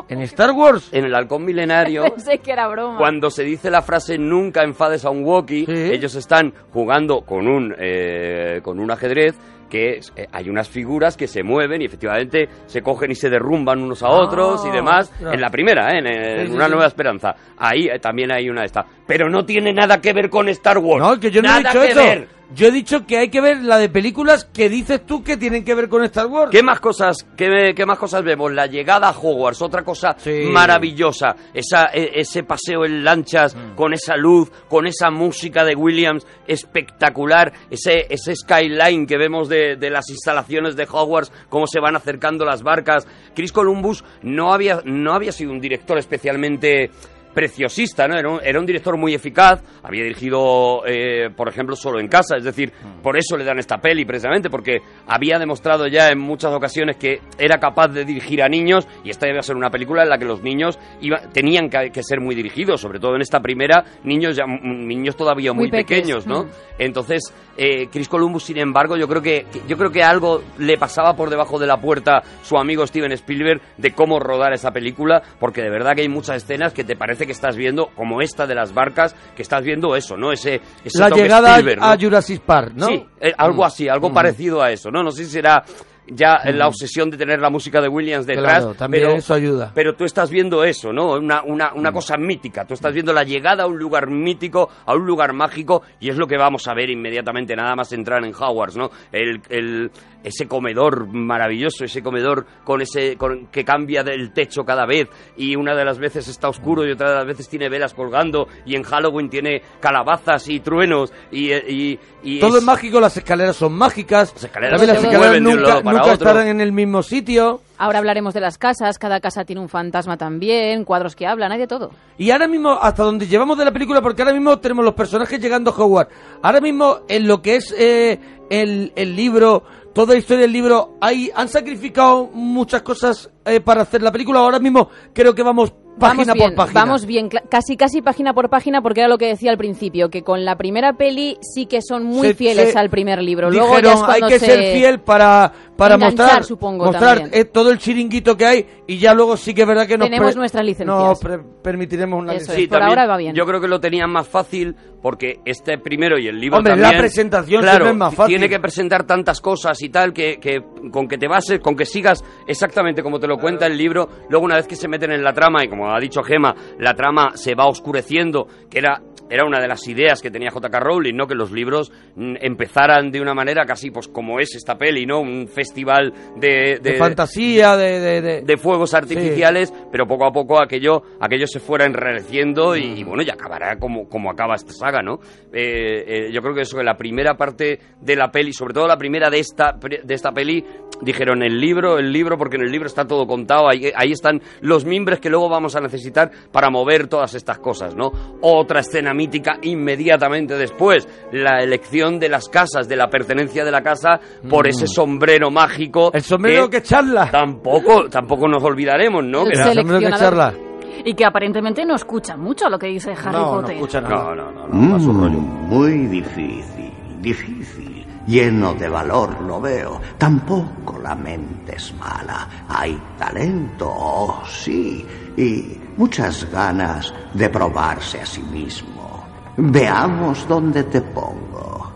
En 0.09 0.21
Star 0.21 0.51
Wars. 0.51 0.89
En 0.91 1.05
el 1.05 1.13
halcón 1.15 1.45
milenario, 1.45 2.03
Pensé 2.15 2.39
que 2.39 2.51
era 2.51 2.67
broma. 2.67 2.97
cuando 2.97 3.29
se 3.29 3.43
dice 3.43 3.69
la 3.69 3.81
frase 3.81 4.17
nunca 4.17 4.63
enfades 4.63 5.05
a 5.05 5.09
un 5.11 5.23
walkie, 5.23 5.65
Sí. 5.65 5.71
ellos 5.93 6.15
están 6.15 6.53
jugando 6.73 7.21
con 7.21 7.47
un, 7.47 7.75
eh, 7.77 8.59
con 8.63 8.79
un 8.79 8.89
ajedrez 8.91 9.35
que 9.69 9.99
eh, 10.15 10.27
hay 10.31 10.49
unas 10.49 10.67
figuras 10.67 11.15
que 11.15 11.27
se 11.27 11.43
mueven 11.43 11.81
y 11.81 11.85
efectivamente 11.85 12.49
se 12.65 12.81
cogen 12.81 13.11
y 13.11 13.15
se 13.15 13.29
derrumban 13.29 13.81
unos 13.81 14.03
a 14.03 14.07
Ah, 14.07 14.21
otros 14.23 14.65
y 14.65 14.71
demás. 14.71 15.09
ostras. 15.11 15.33
En 15.33 15.41
la 15.41 15.49
primera, 15.49 15.91
¿eh? 15.93 15.99
en, 15.99 16.07
en 16.07 16.39
Sí, 16.41 16.47
sí, 16.47 16.53
Una 16.55 16.65
sí. 16.65 16.71
Nueva 16.71 16.87
Esperanza. 16.87 17.35
Ahí 17.57 17.87
eh, 17.87 17.99
también 17.99 18.31
hay 18.33 18.49
una 18.49 18.61
de 18.61 18.67
estas. 18.67 18.85
Pero 19.07 19.29
no 19.29 19.45
tiene 19.45 19.71
nada 19.71 20.01
que 20.01 20.11
ver 20.13 20.29
con 20.29 20.49
Star 20.49 20.77
Wars. 20.79 21.05
No, 21.05 21.19
que 21.19 21.31
yo 21.31 21.41
no 21.41 21.47
he 21.49 21.51
Nada 21.61 21.69
dicho 21.71 21.81
que 21.81 21.91
eso. 21.91 21.99
ver. 22.03 22.38
Yo 22.55 22.67
he 22.67 22.71
dicho 22.71 23.05
que 23.05 23.17
hay 23.17 23.29
que 23.29 23.41
ver 23.41 23.63
la 23.63 23.77
de 23.77 23.89
películas 23.89 24.43
que 24.45 24.69
dices 24.69 25.05
tú 25.05 25.23
que 25.23 25.37
tienen 25.37 25.63
que 25.63 25.75
ver 25.75 25.87
con 25.87 26.03
Star 26.05 26.25
Wars. 26.25 26.49
¿Qué 26.51 26.63
más 26.63 26.79
cosas, 26.79 27.17
qué, 27.37 27.73
qué 27.75 27.85
más 27.85 27.99
cosas 27.99 28.23
vemos? 28.23 28.51
La 28.51 28.65
llegada 28.65 29.07
a 29.09 29.11
Hogwarts, 29.11 29.61
otra 29.61 29.83
cosa 29.83 30.15
Sí. 30.17 30.45
maravillosa. 30.51 31.35
Esa, 31.53 31.85
e- 31.93 32.11
ese 32.15 32.41
paseo 32.43 32.85
en 32.85 33.03
lanchas, 33.03 33.55
Mm. 33.55 33.75
con 33.75 33.93
esa 33.93 34.15
luz, 34.17 34.51
con 34.67 34.87
esa 34.87 35.11
música 35.11 35.63
de 35.63 35.75
Williams 35.75 36.25
espectacular, 36.47 37.53
ese, 37.69 38.07
ese 38.09 38.35
skyline 38.35 39.05
que 39.05 39.17
vemos 39.17 39.47
de, 39.47 39.75
de 39.75 39.89
las 39.89 40.09
instalaciones 40.09 40.75
de 40.75 40.87
Hogwarts, 40.91 41.31
cómo 41.49 41.67
se 41.67 41.79
van 41.79 41.95
acercando 41.95 42.45
las 42.45 42.63
barcas. 42.63 43.07
Chris 43.35 43.51
Columbus 43.51 44.03
no 44.23 44.53
había, 44.53 44.81
no 44.85 45.13
había 45.13 45.31
sido 45.31 45.51
un 45.51 45.59
director 45.61 45.97
especialmente 45.97 46.89
preciosista, 47.33 48.07
¿no? 48.07 48.17
Era 48.17 48.29
un, 48.29 48.39
era 48.43 48.59
un 48.59 48.65
director 48.65 48.97
muy 48.97 49.13
eficaz, 49.13 49.61
había 49.83 50.03
dirigido, 50.03 50.81
eh, 50.85 51.29
por 51.35 51.47
ejemplo, 51.47 51.75
solo 51.75 51.99
en 51.99 52.07
casa, 52.07 52.37
es 52.37 52.43
decir, 52.43 52.71
por 53.01 53.17
eso 53.17 53.37
le 53.37 53.43
dan 53.45 53.59
esta 53.59 53.77
peli, 53.77 54.05
precisamente, 54.05 54.49
porque 54.49 54.79
había 55.07 55.39
demostrado 55.39 55.87
ya 55.87 56.09
en 56.09 56.19
muchas 56.19 56.53
ocasiones 56.53 56.97
que 56.97 57.19
era 57.37 57.57
capaz 57.59 57.89
de 57.89 58.05
dirigir 58.05 58.41
a 58.41 58.49
niños, 58.49 58.87
y 59.03 59.09
esta 59.09 59.27
iba 59.29 59.39
a 59.39 59.43
ser 59.43 59.55
una 59.55 59.69
película 59.69 60.03
en 60.03 60.09
la 60.09 60.17
que 60.17 60.25
los 60.25 60.41
niños 60.41 60.77
iba- 61.01 61.21
tenían 61.31 61.69
que, 61.69 61.91
que 61.91 62.03
ser 62.03 62.19
muy 62.19 62.35
dirigidos, 62.35 62.81
sobre 62.81 62.99
todo 62.99 63.15
en 63.15 63.21
esta 63.21 63.39
primera, 63.39 63.83
niños 64.03 64.35
ya 64.35 64.45
mm, 64.45 64.87
niños 64.87 65.15
todavía 65.15 65.53
muy, 65.53 65.69
pequeños, 65.71 66.25
¿no? 66.27 66.43
mm. 66.43 66.49
Entonces, 66.79 67.21
eh, 67.57 67.87
Chris 67.91 68.07
Columbus, 68.07 68.43
sin 68.43 68.57
embargo, 68.57 68.95
yo 68.97 69.07
creo 69.07 69.21
que, 69.21 69.45
que- 69.51 69.61
yo 69.67 69.77
creo 69.77 69.91
que 69.91 70.01
algo 70.03 70.41
le 70.57 70.77
pasaba 70.77 71.13
por 71.15 71.29
debajo 71.29 71.59
de 71.59 71.67
la 71.67 71.77
puerta 71.77 72.21
su 72.43 72.57
amigo 72.57 72.85
Steven 72.87 73.11
Spielberg 73.13 73.61
de 73.77 73.91
cómo 73.91 74.19
rodar 74.19 74.53
esa 74.53 74.71
película, 74.71 75.21
porque 75.39 75.61
de 75.61 75.69
verdad 75.69 75.93
que 75.95 76.01
hay 76.01 76.09
muchas 76.09 76.37
escenas 76.37 76.73
que 76.73 76.83
te 76.83 76.95
parecen 76.95 77.18
parece 77.19 77.25
que 77.25 77.31
estás 77.33 77.57
viendo, 77.57 77.87
como 77.95 78.21
esta 78.21 78.47
de 78.47 78.55
las 78.55 78.73
barcas, 78.73 79.13
que 79.35 79.41
estás 79.41 79.61
viendo 79.63 79.93
eso, 79.95 80.15
¿no? 80.15 80.31
Ese, 80.31 80.61
ese 80.85 80.99
La 80.99 81.09
llegada 81.09 81.49
Spielberg, 81.57 81.83
a. 81.83 81.97
Jurassic 81.99 82.41
Park, 82.41 82.71
¿no? 82.75 82.85
Sí, 82.87 83.05
eh, 83.19 83.33
algo 83.37 83.63
Mm. 83.63 83.65
así, 83.65 83.89
algo 83.89 84.09
Mm. 84.09 84.13
parecido 84.13 84.61
a 84.61 84.71
eso, 84.71 84.89
¿no? 84.89 85.03
No 85.03 85.11
sé 85.11 85.25
si 85.25 85.31
será 85.31 85.61
ya 86.11 86.39
la 86.45 86.65
Mm. 86.65 86.67
obsesión 86.69 87.09
de 87.09 87.17
tener 87.17 87.39
la 87.39 87.49
música 87.49 87.81
de 87.81 87.87
Williams 87.87 88.25
detrás, 88.25 88.59
Claro, 88.59 88.73
también 88.75 89.03
pero, 89.05 89.15
eso 89.17 89.33
ayuda. 89.33 89.71
pero 89.73 89.95
tú 89.95 90.05
estás 90.05 90.29
viendo 90.29 90.63
eso, 90.63 90.91
¿no? 90.91 91.13
Una, 91.13 91.41
una, 91.43 91.71
Mm. 91.71 91.77
una 91.79 91.91
cosa 91.91 92.17
mítica, 92.17 92.65
tú 92.65 92.73
estás 92.73 92.93
viendo 92.93 93.13
la 93.13 93.23
llegada 93.23 93.63
a 93.63 93.67
un 93.67 93.77
lugar 93.77 94.09
mítico, 94.09 94.69
a 94.85 94.93
un 94.95 95.05
lugar 95.05 95.33
mágico, 95.33 95.83
y 95.99 96.09
es 96.09 96.17
lo 96.17 96.27
que 96.27 96.37
vamos 96.37 96.67
a 96.67 96.73
ver 96.73 96.89
inmediatamente, 96.89 97.55
nada 97.55 97.75
más 97.75 97.91
entrar 97.93 98.23
en 98.25 98.33
Hogwarts, 98.33 98.75
¿no? 98.77 98.89
El, 99.11 99.41
el- 99.49 99.91
ese 100.21 100.49
comedor 100.49 101.07
maravilloso, 101.07 101.85
ese 101.85 102.03
comedor 102.03 102.45
con 102.65 102.81
ese 102.81 103.15
con- 103.15 103.47
que 103.47 103.63
cambia 103.63 104.03
del 104.03 104.33
techo 104.33 104.65
cada 104.65 104.85
vez, 104.85 105.07
y 105.37 105.55
una 105.55 105.73
de 105.75 105.85
las 105.85 105.97
veces 105.97 106.27
está 106.27 106.49
oscuro 106.49 106.85
y 106.85 106.91
otra 106.91 107.09
de 107.11 107.15
las 107.15 107.25
veces 107.25 107.47
tiene 107.47 107.69
velas 107.69 107.93
colgando, 107.93 108.47
y 108.65 108.75
en 108.75 108.83
Halloween 108.83 109.29
tiene 109.29 109.61
calabazas 109.79 110.49
y 110.49 110.59
truenos, 110.59 111.13
y, 111.31 111.53
y, 111.53 111.99
y 112.23 112.39
Todo 112.41 112.57
es 112.57 112.63
mágico, 112.63 112.99
las 112.99 113.15
escaleras 113.15 113.55
son 113.55 113.71
mágicas. 113.73 114.33
escaleras 114.35 114.77
También 114.81 114.93
las 114.95 115.01
se 115.01 115.07
escaleras 115.07 115.19
mueven 115.41 115.43
de 115.43 115.49
un 115.49 115.55
nunca, 115.55 115.69
lado 115.69 115.83
para 116.01 116.13
nunca 116.13 116.29
otro. 116.31 116.41
en 116.41 116.61
el 116.61 116.71
mismo 116.71 117.03
sitio. 117.03 117.61
Ahora 117.77 117.99
hablaremos 117.99 118.33
de 118.33 118.41
las 118.41 118.57
casas, 118.57 118.97
cada 118.99 119.19
casa 119.19 119.45
tiene 119.45 119.61
un 119.61 119.69
fantasma 119.69 120.17
también, 120.17 120.83
cuadros 120.83 121.15
que 121.15 121.25
hablan, 121.25 121.51
hay 121.51 121.59
de 121.59 121.67
todo. 121.67 121.91
Y 122.17 122.31
ahora 122.31 122.47
mismo, 122.47 122.71
hasta 122.71 123.03
donde 123.03 123.27
llevamos 123.27 123.57
de 123.57 123.65
la 123.65 123.71
película, 123.71 124.01
porque 124.01 124.21
ahora 124.21 124.33
mismo 124.33 124.59
tenemos 124.59 124.83
los 124.83 124.93
personajes 124.93 125.39
llegando 125.39 125.71
a 125.71 125.73
Hogwarts. 125.73 126.13
Ahora 126.41 126.59
mismo, 126.61 126.99
en 127.07 127.27
lo 127.27 127.41
que 127.41 127.55
es 127.55 127.73
eh, 127.77 128.19
el, 128.49 128.91
el 128.95 129.15
libro, 129.15 129.63
toda 130.05 130.13
la 130.13 130.19
historia 130.19 130.43
del 130.43 130.53
libro, 130.53 130.95
hay, 131.01 131.29
han 131.35 131.47
sacrificado 131.49 132.29
muchas 132.33 132.81
cosas 132.83 133.29
eh, 133.45 133.59
para 133.59 133.81
hacer 133.81 134.01
la 134.01 134.11
película. 134.11 134.39
Ahora 134.39 134.59
mismo 134.59 134.89
creo 135.13 135.33
que 135.35 135.43
vamos 135.43 135.73
página 135.99 136.27
vamos 136.27 136.33
bien, 136.35 136.49
por 136.51 136.55
página. 136.55 136.79
Vamos 136.81 137.05
bien, 137.05 137.29
casi 137.49 137.75
casi 137.75 138.01
página 138.01 138.33
por 138.33 138.49
página, 138.49 138.81
porque 138.81 139.01
era 139.01 139.09
lo 139.09 139.17
que 139.17 139.27
decía 139.27 139.51
al 139.51 139.57
principio, 139.57 140.09
que 140.09 140.23
con 140.23 140.45
la 140.45 140.55
primera 140.57 140.93
peli 140.93 141.37
sí 141.41 141.65
que 141.65 141.81
son 141.81 142.05
muy 142.05 142.29
Se- 142.29 142.35
fieles 142.35 142.71
se 142.71 142.79
al 142.79 142.89
primer 142.89 143.21
libro. 143.21 143.49
Luego 143.49 143.75
Dijeron, 143.75 144.03
hay 144.07 144.21
que 144.21 144.39
se- 144.39 144.45
ser 144.45 144.73
fiel 144.77 145.01
para, 145.01 145.51
para 145.75 145.97
mostrar, 145.97 146.45
supongo, 146.45 146.85
mostrar 146.85 147.29
eh, 147.33 147.43
todo 147.43 147.69
el 147.71 147.79
chiringuito 147.79 148.37
que 148.37 148.45
hay 148.45 148.65
y 148.87 148.97
ya 148.97 149.13
luego 149.13 149.35
sí 149.35 149.53
que 149.53 149.63
es 149.63 149.67
verdad 149.67 149.85
que 149.87 149.97
nos, 149.97 150.07
Tenemos 150.07 150.31
pre- 150.31 150.39
nuestras 150.39 150.63
licencias. 150.63 150.97
nos 150.97 151.19
pre- 151.19 151.39
permitiremos 151.61 152.17
una 152.21 152.31
licencia. 152.33 152.63
es, 152.63 152.69
por 152.69 152.81
ahora 152.81 153.05
va 153.05 153.17
bien. 153.17 153.35
Yo 153.35 153.45
creo 153.45 153.59
que 153.59 153.67
lo 153.67 153.81
tenían 153.81 154.09
más 154.09 154.25
fácil 154.27 154.75
porque 155.01 155.39
este 155.43 155.77
primero 155.79 156.17
y 156.17 156.27
el 156.27 156.39
libro 156.39 156.59
Hombre, 156.59 156.77
la 156.77 156.89
presentación 156.91 157.61
claro, 157.61 157.77
siempre 157.85 157.91
es 157.91 157.97
más 157.97 158.15
fácil. 158.15 158.35
tiene 158.37 158.47
que 158.49 158.59
presentar 158.61 159.03
tantas 159.05 159.41
cosas 159.41 159.81
y 159.81 159.88
tal 159.89 160.13
que, 160.13 160.39
que 160.39 160.61
con 160.91 161.07
que 161.07 161.17
te 161.17 161.27
bases, 161.27 161.59
con 161.59 161.75
que 161.75 161.85
sigas 161.85 162.23
exactamente 162.47 163.03
como 163.03 163.19
te 163.19 163.27
lo 163.27 163.37
cuenta 163.37 163.67
el 163.67 163.77
libro, 163.77 164.09
luego 164.29 164.45
una 164.45 164.55
vez 164.55 164.67
que 164.67 164.75
se 164.75 164.87
meten 164.87 165.11
en 165.11 165.23
la 165.23 165.33
trama, 165.33 165.63
y 165.63 165.67
como 165.67 165.91
ha 165.91 165.99
dicho 165.99 166.23
Gema, 166.23 166.55
la 166.79 166.93
trama 166.93 167.31
se 167.35 167.55
va 167.55 167.67
oscureciendo, 167.67 168.47
que 168.69 168.79
era... 168.79 169.01
Era 169.29 169.45
una 169.45 169.59
de 169.59 169.67
las 169.67 169.87
ideas 169.87 170.21
que 170.21 170.31
tenía 170.31 170.49
J.K. 170.51 170.79
Rowling, 170.79 171.13
¿no? 171.15 171.27
Que 171.27 171.35
los 171.35 171.51
libros 171.51 171.91
mm, 172.15 172.35
empezaran 172.41 173.11
de 173.11 173.21
una 173.21 173.33
manera 173.33 173.65
casi, 173.65 173.91
pues, 173.91 174.07
como 174.07 174.39
es 174.39 174.55
esta 174.55 174.77
peli, 174.77 175.05
¿no? 175.05 175.19
Un 175.21 175.47
festival 175.47 176.13
de... 176.37 176.79
de, 176.81 176.93
fantasía, 176.97 177.77
de... 177.77 177.99
de, 177.99 178.21
de- 178.21 178.41
de 178.41 178.57
fuegos 178.57 178.93
artificiales, 178.93 179.73
pero 179.91 180.07
poco 180.07 180.25
a 180.25 180.31
poco 180.31 180.61
aquello, 180.61 181.01
aquello 181.19 181.45
se 181.47 181.59
fuera 181.59 181.85
enrareciendo 181.85 182.75
y, 182.75 182.99
y, 182.99 183.03
bueno, 183.03 183.21
ya 183.23 183.33
acabará 183.33 183.77
como, 183.77 184.07
como 184.09 184.31
acaba 184.31 184.55
esta 184.55 184.71
saga, 184.73 185.01
¿no? 185.01 185.19
Eh, 185.53 186.03
eh, 186.07 186.31
yo 186.31 186.41
creo 186.41 186.53
que 186.55 186.61
eso, 186.61 186.77
que 186.77 186.83
la 186.83 186.97
primera 186.97 187.35
parte 187.35 187.79
de 188.01 188.15
la 188.15 188.31
peli, 188.31 188.53
sobre 188.53 188.73
todo 188.73 188.87
la 188.87 188.97
primera 188.97 189.29
de 189.29 189.39
esta, 189.39 189.73
de 190.03 190.13
esta 190.13 190.31
peli, 190.31 190.63
dijeron 191.01 191.43
el 191.43 191.59
libro, 191.59 191.97
el 191.97 192.11
libro, 192.11 192.37
porque 192.37 192.57
en 192.57 192.63
el 192.63 192.71
libro 192.71 192.87
está 192.87 193.05
todo 193.05 193.25
contado, 193.27 193.69
ahí, 193.69 193.91
ahí 193.95 194.11
están 194.11 194.41
los 194.61 194.85
mimbres 194.85 195.19
que 195.19 195.29
luego 195.29 195.49
vamos 195.49 195.75
a 195.75 195.79
necesitar 195.81 196.29
para 196.51 196.69
mover 196.69 197.07
todas 197.07 197.33
estas 197.35 197.59
cosas, 197.59 197.95
¿no? 197.95 198.11
Otra 198.41 198.81
escena 198.81 199.13
mítica 199.13 199.57
inmediatamente 199.61 200.55
después, 200.57 201.07
la 201.31 201.61
elección 201.63 202.19
de 202.19 202.29
las 202.29 202.49
casas, 202.49 202.87
de 202.87 202.95
la 202.95 203.09
pertenencia 203.09 203.63
de 203.65 203.71
la 203.71 203.81
casa 203.81 204.19
por 204.49 204.65
Mm. 204.65 204.69
ese 204.69 204.87
sombrero 204.87 205.51
mágico. 205.51 206.11
El 206.13 206.21
sombrero 206.21 206.69
que 206.69 206.81
charla. 206.81 207.29
Tampoco, 207.31 208.09
tampoco 208.09 208.47
nos 208.47 208.63
olvidaremos, 208.63 209.23
¿no? 209.23 209.43
El 209.43 209.51
Que 209.51 209.57
era- 209.57 209.73
seleccionador. 209.73 210.69
Y 211.05 211.13
que 211.13 211.23
aparentemente 211.23 211.85
no 211.85 211.95
escucha 211.95 212.35
mucho 212.35 212.69
lo 212.69 212.77
que 212.77 212.87
dice 212.87 213.11
Harry 213.11 213.31
Potter. 213.37 213.77
No, 214.03 214.35
no, 214.35 214.51
no, 214.51 214.67
no, 214.67 214.73
Mm, 214.73 214.93
a 214.95 214.99
su 214.99 215.13
rollo. 215.13 215.39
muy 215.39 216.07
difícil, 216.07 216.91
difícil. 217.21 217.88
Lleno 218.29 218.75
de 218.75 218.87
valor 218.87 219.41
lo 219.41 219.59
veo. 219.59 219.99
Tampoco 220.15 220.99
la 221.01 221.15
mente 221.15 221.75
es 221.75 221.91
mala. 221.95 222.47
Hay 222.69 222.95
talento, 223.17 223.91
oh, 223.91 224.43
sí. 224.47 225.03
Y 225.35 225.81
muchas 225.97 226.47
ganas 226.51 227.11
de 227.33 227.49
probarse 227.49 228.21
a 228.21 228.25
sí 228.27 228.43
mismo. 228.43 229.25
Veamos 229.57 230.47
dónde 230.47 230.83
te 230.83 231.01
pongo. 231.01 231.91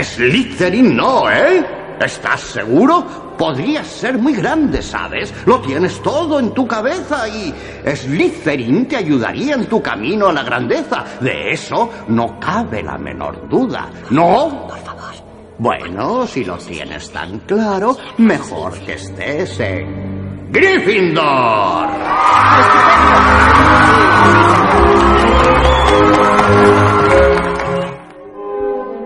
Slytherin 0.00 0.96
no, 0.96 1.28
¿eh? 1.28 1.83
¿Estás 2.00 2.40
seguro? 2.40 3.34
Podrías 3.38 3.86
ser 3.86 4.18
muy 4.18 4.34
grande, 4.34 4.82
¿sabes? 4.82 5.32
Lo 5.46 5.60
tienes 5.60 6.00
todo 6.02 6.38
en 6.38 6.52
tu 6.52 6.66
cabeza 6.66 7.28
y 7.28 7.54
Slytherin 7.84 8.86
te 8.86 8.96
ayudaría 8.96 9.54
en 9.54 9.66
tu 9.66 9.82
camino 9.82 10.28
a 10.28 10.32
la 10.32 10.42
grandeza. 10.42 11.04
De 11.20 11.52
eso 11.52 11.90
no 12.08 12.38
cabe 12.38 12.82
la 12.82 12.98
menor 12.98 13.48
duda. 13.48 13.88
¿No? 14.10 14.66
Por 14.68 14.78
favor. 14.78 15.14
Bueno, 15.58 16.26
si 16.26 16.44
lo 16.44 16.58
tienes 16.58 17.10
tan 17.10 17.38
claro, 17.40 17.96
mejor 18.18 18.78
que 18.80 18.94
estés 18.94 19.60
en 19.60 20.50
Gryffindor. 20.50 21.88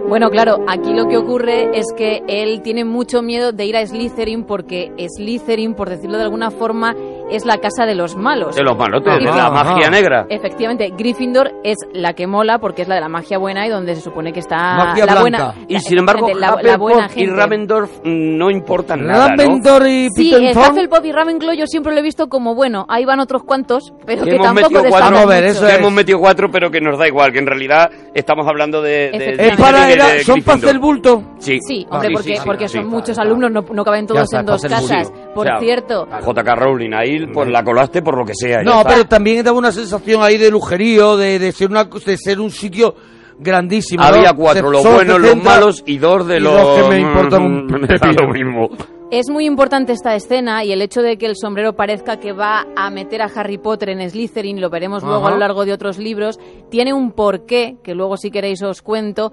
Bueno, 0.08 0.30
claro, 0.30 0.64
aquí 0.66 0.94
lo 0.94 1.06
que 1.06 1.18
ocurre 1.18 1.78
es 1.78 1.92
que 1.94 2.22
él 2.28 2.62
tiene 2.62 2.86
mucho 2.86 3.20
miedo 3.20 3.52
de 3.52 3.66
ir 3.66 3.76
a 3.76 3.86
Slytherin 3.86 4.44
porque 4.44 4.90
Slytherin, 5.14 5.74
por 5.74 5.90
decirlo 5.90 6.16
de 6.16 6.24
alguna 6.24 6.50
forma, 6.50 6.96
es 7.30 7.44
la 7.44 7.58
casa 7.58 7.84
de 7.86 7.94
los 7.94 8.16
malos. 8.16 8.56
De 8.56 8.62
los 8.62 8.76
malotes, 8.76 9.14
de 9.18 9.24
la 9.24 9.50
magia 9.50 9.90
negra. 9.90 10.26
Efectivamente, 10.28 10.92
Gryffindor 10.96 11.52
es 11.64 11.76
la 11.92 12.12
que 12.14 12.26
mola 12.26 12.58
porque 12.58 12.82
es 12.82 12.88
la 12.88 12.94
de 12.96 13.00
la 13.00 13.08
magia 13.08 13.38
buena 13.38 13.66
y 13.66 13.70
donde 13.70 13.94
se 13.94 14.00
supone 14.00 14.32
que 14.32 14.40
está 14.40 14.56
Magia 14.56 15.06
la 15.06 15.12
blanca. 15.12 15.20
buena. 15.20 15.54
Y 15.68 15.74
la- 15.74 15.80
sin 15.80 15.98
embargo, 15.98 16.28
la, 16.34 16.58
la 16.62 16.76
buena 16.76 17.06
Hufflepuff 17.06 17.16
y 17.16 17.20
gente. 17.20 17.36
Ravendorf 17.36 17.90
mm, 18.04 18.36
no 18.38 18.50
importan 18.50 19.06
nada, 19.06 19.28
¿no? 19.30 19.36
Ravenclaw 19.36 19.86
y 19.86 20.08
Sí, 20.14 20.34
eh. 20.34 20.52
Hufflepuff 20.56 21.04
y 21.04 21.12
Ravenclaw 21.12 21.54
yo 21.54 21.66
siempre 21.66 21.92
lo 21.92 22.00
he 22.00 22.02
visto 22.02 22.28
como, 22.28 22.54
bueno, 22.54 22.86
ahí 22.88 23.04
van 23.04 23.20
otros 23.20 23.42
cuantos, 23.44 23.92
pero 24.06 24.24
Que 24.24 24.30
que, 24.30 24.36
hemos 24.36 24.46
tampoco 24.46 24.68
cuatro, 24.70 24.82
destacan 24.82 25.12
mucho. 25.26 25.66
que 25.66 25.74
hemos 25.74 25.92
metido 25.92 26.18
cuatro, 26.18 26.50
pero 26.50 26.70
que 26.70 26.80
nos 26.80 26.98
da 26.98 27.06
igual, 27.06 27.32
que 27.32 27.38
en 27.38 27.46
realidad 27.46 27.90
estamos 28.14 28.46
hablando 28.46 28.80
de... 28.82 29.10
de- 29.12 29.36
de 29.36 29.48
Es 29.48 29.56
para, 29.56 29.90
era- 29.90 30.08
de 30.08 30.24
son 30.24 30.42
para 30.42 30.58
hacer 30.58 30.78
bulto. 30.78 31.22
Sí, 31.38 31.58
Sí, 31.60 31.86
hombre, 31.90 32.08
sí, 32.08 32.14
porque, 32.14 32.40
porque 32.44 32.68
sí. 32.68 32.78
son 32.78 32.86
muchos 32.88 33.18
alumnos, 33.18 33.50
no, 33.50 33.62
no 33.72 33.84
caben 33.84 34.06
todos 34.06 34.32
en 34.32 34.44
dos 34.46 34.62
casas. 34.62 35.12
Por 35.38 35.46
O 35.46 35.50
sea, 35.50 35.60
cierto, 35.60 36.08
J.K. 36.20 36.54
Rowling 36.56 36.92
ahí, 36.94 37.26
pues 37.32 37.48
la 37.48 37.62
colaste 37.62 38.02
por 38.02 38.18
lo 38.18 38.24
que 38.24 38.34
sea. 38.34 38.62
No, 38.62 38.82
pero 38.84 39.04
también 39.04 39.44
daba 39.44 39.56
una 39.56 39.70
sensación 39.70 40.22
ahí 40.22 40.36
de 40.36 40.50
lujerío, 40.50 41.16
de, 41.16 41.38
de 41.38 41.52
ser 41.52 41.70
una 41.70 41.84
de 41.84 42.16
ser 42.16 42.40
un 42.40 42.50
sitio 42.50 42.94
grandísimo. 43.38 44.02
¿no? 44.02 44.08
Había 44.08 44.32
cuatro, 44.32 44.68
los 44.70 44.82
buenos, 44.82 45.20
los 45.20 45.30
60 45.30 45.50
malos 45.50 45.82
y 45.86 45.98
dos 45.98 46.26
de 46.26 46.38
y 46.38 46.40
los... 46.40 46.80
que 46.80 46.88
me 46.88 47.00
importan 47.00 47.42
un 47.44 47.68
lo 47.68 48.28
mismo. 48.32 48.68
Es 49.10 49.30
muy 49.30 49.46
importante 49.46 49.92
esta 49.92 50.14
escena 50.14 50.64
y 50.64 50.72
el 50.72 50.82
hecho 50.82 51.00
de 51.00 51.16
que 51.16 51.26
el 51.26 51.36
sombrero 51.36 51.74
parezca 51.74 52.18
que 52.18 52.32
va 52.32 52.66
a 52.76 52.90
meter 52.90 53.22
a 53.22 53.30
Harry 53.34 53.56
Potter 53.56 53.88
en 53.90 54.10
Slytherin, 54.10 54.60
lo 54.60 54.68
veremos 54.68 55.02
luego 55.02 55.20
Ajá. 55.20 55.28
a 55.28 55.30
lo 55.30 55.38
largo 55.38 55.64
de 55.64 55.72
otros 55.72 55.98
libros, 55.98 56.38
tiene 56.68 56.92
un 56.92 57.12
porqué, 57.12 57.78
que 57.82 57.94
luego 57.94 58.18
si 58.18 58.30
queréis 58.30 58.62
os 58.62 58.82
cuento, 58.82 59.32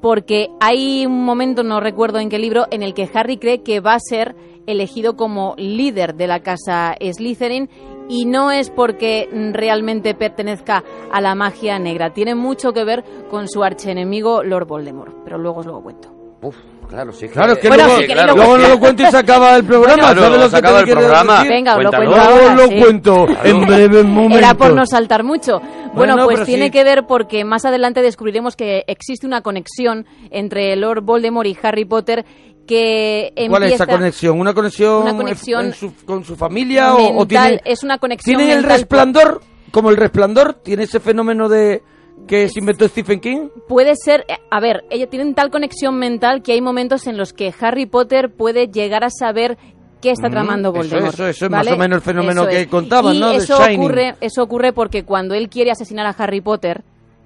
porque 0.00 0.50
hay 0.60 1.06
un 1.06 1.24
momento, 1.24 1.64
no 1.64 1.80
recuerdo 1.80 2.20
en 2.20 2.28
qué 2.28 2.38
libro, 2.38 2.66
en 2.70 2.82
el 2.82 2.94
que 2.94 3.08
Harry 3.12 3.38
cree 3.38 3.62
que 3.62 3.80
va 3.80 3.94
a 3.94 3.98
ser 3.98 4.36
elegido 4.66 5.16
como 5.16 5.54
líder 5.56 6.14
de 6.14 6.26
la 6.26 6.40
casa 6.40 6.94
Slytherin 7.00 7.68
y 8.08 8.24
no 8.26 8.50
es 8.50 8.70
porque 8.70 9.28
realmente 9.52 10.14
pertenezca 10.14 10.82
a 11.12 11.20
la 11.20 11.34
magia 11.34 11.78
negra, 11.78 12.12
tiene 12.12 12.34
mucho 12.34 12.72
que 12.72 12.84
ver 12.84 13.04
con 13.30 13.48
su 13.48 13.62
archienemigo 13.62 14.42
Lord 14.42 14.66
Voldemort, 14.66 15.14
pero 15.24 15.38
luego 15.38 15.60
os 15.60 15.66
lo 15.66 15.80
cuento. 15.80 16.08
Uf, 16.42 16.56
claro, 16.88 17.12
sí. 17.12 17.28
Claro, 17.28 17.52
es 17.52 17.58
que 17.58 17.68
Bueno, 17.68 17.84
luego, 17.84 18.00
si 18.00 18.06
queréis 18.06 18.26
lo 18.28 18.34
luego 18.34 18.50
cuento. 18.52 18.66
no 18.68 18.74
lo 18.74 18.80
cuento 18.80 19.02
y 19.02 19.06
se 19.10 19.16
acaba 19.18 19.56
el 19.56 19.64
programa. 19.64 19.94
Claro, 20.02 20.22
¿Sabes 20.22 20.38
lo 20.40 20.44
se 20.46 20.50
que 20.50 20.56
acaba 20.56 20.74
te 20.76 20.80
el 20.80 20.84
quiero 20.86 21.00
programa. 21.02 21.34
decir? 21.34 21.50
Venga, 21.50 21.76
os 21.76 21.82
lo 21.84 21.90
cuento 21.90 22.10
Luego 22.16 22.30
ahora, 22.30 22.54
lo 22.54 22.66
sí. 22.68 22.80
cuento 22.80 23.26
en 23.44 23.66
breves 23.66 24.04
momentos. 24.06 24.38
Era 24.38 24.54
por 24.54 24.72
no 24.74 24.86
saltar 24.86 25.22
mucho. 25.22 25.60
Bueno, 25.92 26.14
Bueno, 26.14 26.24
pues 26.24 26.44
tiene 26.46 26.66
sí. 26.66 26.70
que 26.70 26.82
ver 26.84 27.06
porque 27.06 27.44
más 27.44 27.64
adelante 27.66 28.00
descubriremos 28.00 28.56
que 28.56 28.84
existe 28.86 29.26
una 29.26 29.42
conexión 29.42 30.06
entre 30.30 30.74
Lord 30.76 31.02
Voldemort 31.02 31.46
y 31.46 31.58
Harry 31.62 31.84
Potter 31.84 32.24
que 32.70 33.26
empieza 33.28 33.50
¿Cuál 33.50 33.62
es 33.64 33.72
esa 33.72 33.86
conexión? 33.86 34.38
¿Una 34.40 34.54
conexión, 34.54 35.02
Una 35.02 35.16
conexión 35.16 35.66
en 35.66 35.74
su- 35.74 35.92
con 36.06 36.24
su 36.24 36.36
familia 36.36 36.94
o- 36.94 36.98
o, 36.98 37.18
mental, 37.26 37.48
tiene, 37.48 37.62
es 37.64 37.82
una 37.82 37.98
conexión 37.98 38.36
tiene 38.36 38.52
el 38.52 38.58
mental. 38.60 38.78
resplandor, 38.78 39.40
como 39.72 39.90
el 39.90 39.96
resplandor, 39.96 40.54
tiene 40.62 40.84
ese 40.84 41.00
fenómeno 41.00 41.48
de 41.48 41.82
que 42.28 42.48
se 42.48 42.60
inventó 42.60 42.86
Stephen 42.86 43.18
King? 43.18 43.48
Puede 43.66 43.94
ser, 43.96 44.24
eh, 44.28 44.34
a 44.50 44.60
ver, 44.60 44.84
ella 44.90 45.08
tienen 45.08 45.34
tal 45.34 45.50
conexión 45.50 45.96
mental 45.98 46.42
que 46.42 46.52
hay 46.52 46.60
momentos 46.60 47.06
en 47.08 47.16
los 47.16 47.32
que 47.32 47.52
Harry 47.60 47.86
Potter 47.86 48.30
puede 48.30 48.68
llegar 48.68 49.02
a 49.02 49.10
saber 49.10 49.58
qué 50.00 50.12
está 50.12 50.28
Mm, 50.28 50.32
tramando 50.32 50.72
Voldemort. 50.72 51.14
eso- 51.14 51.26
eso 51.26 51.46
es 51.46 51.50
más 51.50 51.66
o 51.66 51.76
menos 51.76 51.96
el 51.96 52.02
fenómeno 52.02 52.42
Eso 52.42 52.50
que 52.50 52.60
es. 52.62 52.66
contaban, 52.68 53.16
Y 53.16 53.20
¿no? 53.20 53.32
Eso 53.32 53.58
ocurre, 53.58 54.14
eso 54.20 54.42
ocurre 54.42 54.72
porque 54.72 55.02
cuando 55.04 55.34
él 55.34 55.48
quiere 55.48 55.72
asesinar 55.72 56.06
a 56.06 56.10
Harry 56.10 56.40
Potter 56.40 56.82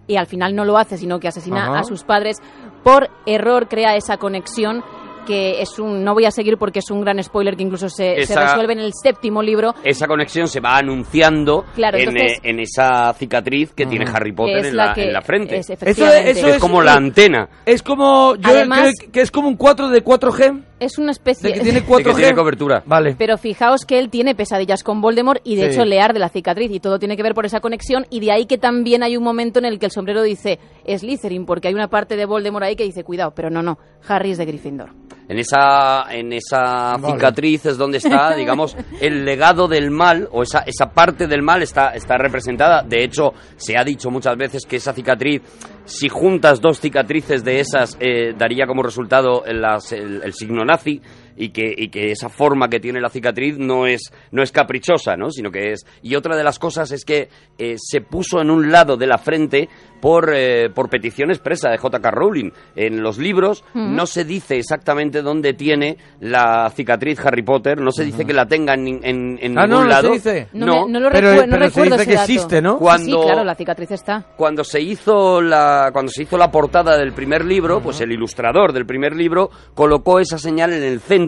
y 0.07 0.16
al 0.16 0.26
final 0.26 0.55
no 0.57 0.64
lo 0.64 0.76
hace, 0.78 0.97
sino 0.97 1.18
que 1.20 1.28
asesina 1.28 1.64
Ajá. 1.66 1.80
a 1.80 1.84
sus 1.84 2.03
padres, 2.05 2.36
por 2.82 3.09
error 3.26 3.68
crea 3.68 3.97
esa 3.97 4.16
conexión 4.18 4.82
que 5.24 5.60
es 5.62 5.78
un 5.78 6.04
no 6.04 6.14
voy 6.14 6.24
a 6.26 6.30
seguir 6.30 6.56
porque 6.58 6.78
es 6.80 6.90
un 6.90 7.00
gran 7.00 7.22
spoiler 7.22 7.56
que 7.56 7.62
incluso 7.62 7.88
se, 7.88 8.14
resuelve 8.16 8.72
en 8.74 8.80
el 8.80 8.92
séptimo 8.94 9.42
libro 9.42 9.74
Esa 9.82 10.06
conexión 10.06 10.48
se 10.48 10.60
va 10.60 10.76
anunciando 10.78 11.64
Claro, 11.74 11.98
en, 11.98 12.08
entonces- 12.10 12.38
eh, 12.38 12.50
en 12.50 12.60
esa 12.60 13.12
cicatriz 13.14 13.72
que 13.72 13.86
tiene 13.86 14.06
Harry 14.12 14.32
Potter 14.32 14.58
es 14.58 14.66
en 14.66 14.76
la 14.76 14.86
la, 14.86 14.94
que- 14.94 15.04
en 15.04 15.12
la 15.12 15.22
frente. 15.22 15.56
es 15.58 15.70
eso 15.70 16.06
es 16.06 16.36
es- 16.38 16.58
como 16.58 16.82
la 16.82 16.94
antena. 16.94 17.48
Es 17.66 17.82
como, 17.82 18.36
yo 18.36 18.50
Además- 18.50 18.92
creo 18.98 19.12
que 19.12 19.20
es 19.20 19.30
como 19.30 19.48
un 19.48 19.56
4 19.56 19.88
de 19.88 20.02
4G, 20.04 20.62
es 20.85 20.99
una 20.99 21.11
especie 21.11 21.49
de 21.49 21.55
que 21.55 21.61
tiene 21.61 21.80
De 21.80 21.87
4G. 21.87 22.05
que 22.05 22.14
tiene 22.14 22.35
cobertura. 22.35 22.82
Vale. 22.87 23.14
Pero 23.18 23.37
fijaos 23.39 23.85
que 23.85 23.99
él 23.99 24.11
tiene 24.11 24.35
pesadillas 24.35 24.82
con 24.82 25.01
Voldemort 25.01 25.41
y 25.45 25.57
de 25.57 25.64
Sí. 25.64 25.68
hecho 25.76 25.85
le 25.85 26.01
arde 26.01 26.18
la 26.18 26.28
cicatriz 26.28 26.70
y 26.70 26.80
todo 26.80 26.99
tiene 26.99 27.16
que 27.16 27.22
ver 27.22 27.35
por 27.35 27.47
esa 27.47 27.61
conexión 27.61 28.07
y 28.11 28.20
de 28.20 28.32
ahí 28.32 28.47
que 28.47 28.59
también 28.59 29.03
hay 29.03 29.16
un 29.16 29.24
momento 29.24 29.59
en 29.59 29.64
el 29.64 29.78
que 29.78 29.87
el 29.87 29.93
sombrero 29.93 30.22
dice 30.22 30.59
Slytherin 30.87 31.47
porque 31.47 31.68
hay 31.68 31.74
una 31.74 31.89
parte 31.89 32.16
de 32.16 32.26
Voldemort 32.26 32.64
ahí 32.64 32.76
que 32.76 32.85
dice 32.85 33.05
cuidado, 33.05 33.32
pero 33.35 33.51
no, 33.51 33.62
no, 33.62 33.78
Harry 34.09 34.30
es 34.32 34.39
de 34.39 34.45
Gryffindor. 34.47 34.91
En 35.26 35.39
esa, 35.39 36.05
en 36.12 36.35
esa 36.35 36.99
Vale. 36.99 37.14
cicatriz 37.14 37.64
es 37.64 37.78
donde 37.78 37.97
está, 37.97 38.35
digamos, 38.37 38.76
el 39.01 39.24
legado 39.24 39.66
del 39.68 39.91
mal, 39.91 40.28
o 40.32 40.43
esa, 40.43 40.59
esa 40.66 40.91
parte 40.91 41.26
del 41.26 41.41
mal 41.41 41.62
está, 41.62 41.95
está 41.95 42.18
representada. 42.18 42.82
De 42.82 43.03
hecho, 43.03 43.32
se 43.57 43.74
ha 43.78 43.82
dicho 43.85 44.11
muchas 44.11 44.37
veces 44.37 44.66
que 44.66 44.76
esa 44.76 44.93
cicatriz, 44.93 45.41
si 45.85 46.09
juntas 46.09 46.61
dos 46.61 46.80
cicatrices 46.80 47.45
de 47.45 47.61
esas, 47.61 47.97
eh, 48.01 48.35
daría 48.37 48.66
como 48.66 48.82
resultado 48.82 49.43
las- 49.47 49.93
el- 49.93 50.22
el 50.22 50.32
signo 50.32 50.64
nazi. 50.64 51.01
Y 51.37 51.49
que, 51.49 51.74
y 51.76 51.89
que 51.89 52.12
esa 52.12 52.28
forma 52.28 52.68
que 52.68 52.78
tiene 52.78 53.01
la 53.01 53.09
cicatriz 53.09 53.59
no 53.59 53.87
es, 53.87 54.12
no 54.30 54.43
es 54.43 54.53
caprichosa, 54.53 55.16
¿no? 55.16 55.30
Sino 55.30 55.51
que 55.51 55.72
es... 55.72 55.85
Y 56.03 56.14
otra 56.14 56.37
de 56.37 56.45
las 56.45 56.59
cosas 56.61 56.93
es 56.93 57.05
que 57.05 57.28
eh, 57.59 57.74
se 57.76 58.01
puso 58.03 58.41
en 58.41 58.51
un 58.51 58.70
lado 58.70 58.97
de 58.97 59.07
la 59.09 59.18
frente 59.18 59.68
por, 60.01 60.32
eh, 60.35 60.70
por 60.70 60.89
petición 60.89 61.30
expresa 61.30 61.70
de 61.70 61.78
J.K. 61.78 62.11
Rowling. 62.11 62.51
En 62.76 63.03
los 63.03 63.18
libros 63.18 63.64
no 63.74 64.07
se 64.07 64.24
dice 64.24 64.57
exactamente 64.59 65.22
dónde 65.22 65.55
tiene 65.55 65.97
la 66.20 66.70
cicatriz 66.70 67.18
Harry 67.24 67.43
Potter, 67.43 67.80
no 67.80 67.91
se 67.91 68.05
dice 68.05 68.24
que 68.24 68.32
la 68.35 68.47
tenga 68.47 68.74
en, 68.74 68.87
en, 69.03 69.39
en 69.41 69.59
Ah, 69.59 69.66
no, 69.66 69.78
ningún 69.82 69.89
no 69.89 69.97
se 69.97 70.03
lado. 70.03 70.12
dice. 70.12 70.49
No, 70.53 70.66
No, 70.66 70.87
me- 70.87 70.93
no 70.93 71.01
lo 71.01 71.11
pero- 71.11 71.30
no 71.35 71.41
pero 71.41 71.51
se 71.51 71.59
recuerdo 71.59 71.91
dice 71.97 72.03
ese 72.03 72.07
que 72.11 72.16
dato. 72.16 72.32
existe, 72.32 72.62
¿no? 72.62 72.72
Sí, 72.74 72.78
Cuando- 72.80 73.20
Sí, 73.22 73.26
claro, 73.26 73.45
la 73.45 73.55
cicatriz 73.55 73.91
está. 73.91 74.26
cuando 74.37 74.62
se 74.62 74.80
hizo 74.80 75.41
la 75.41 75.91
cuando 75.93 76.12
se 76.12 76.22
hizo 76.22 76.37
la 76.39 76.51
portada 76.51 76.97
del 76.97 77.12
primer 77.12 77.45
libro, 77.45 77.80
pues 77.80 78.01
el 78.01 78.12
ilustrador 78.12 78.72
del 78.72 78.87
primer 78.87 79.16
libro 79.16 79.51
colocó 79.74 80.20
esa 80.20 80.39
señal 80.39 80.72
en 80.74 80.82
el 80.82 81.01
centro 81.01 81.23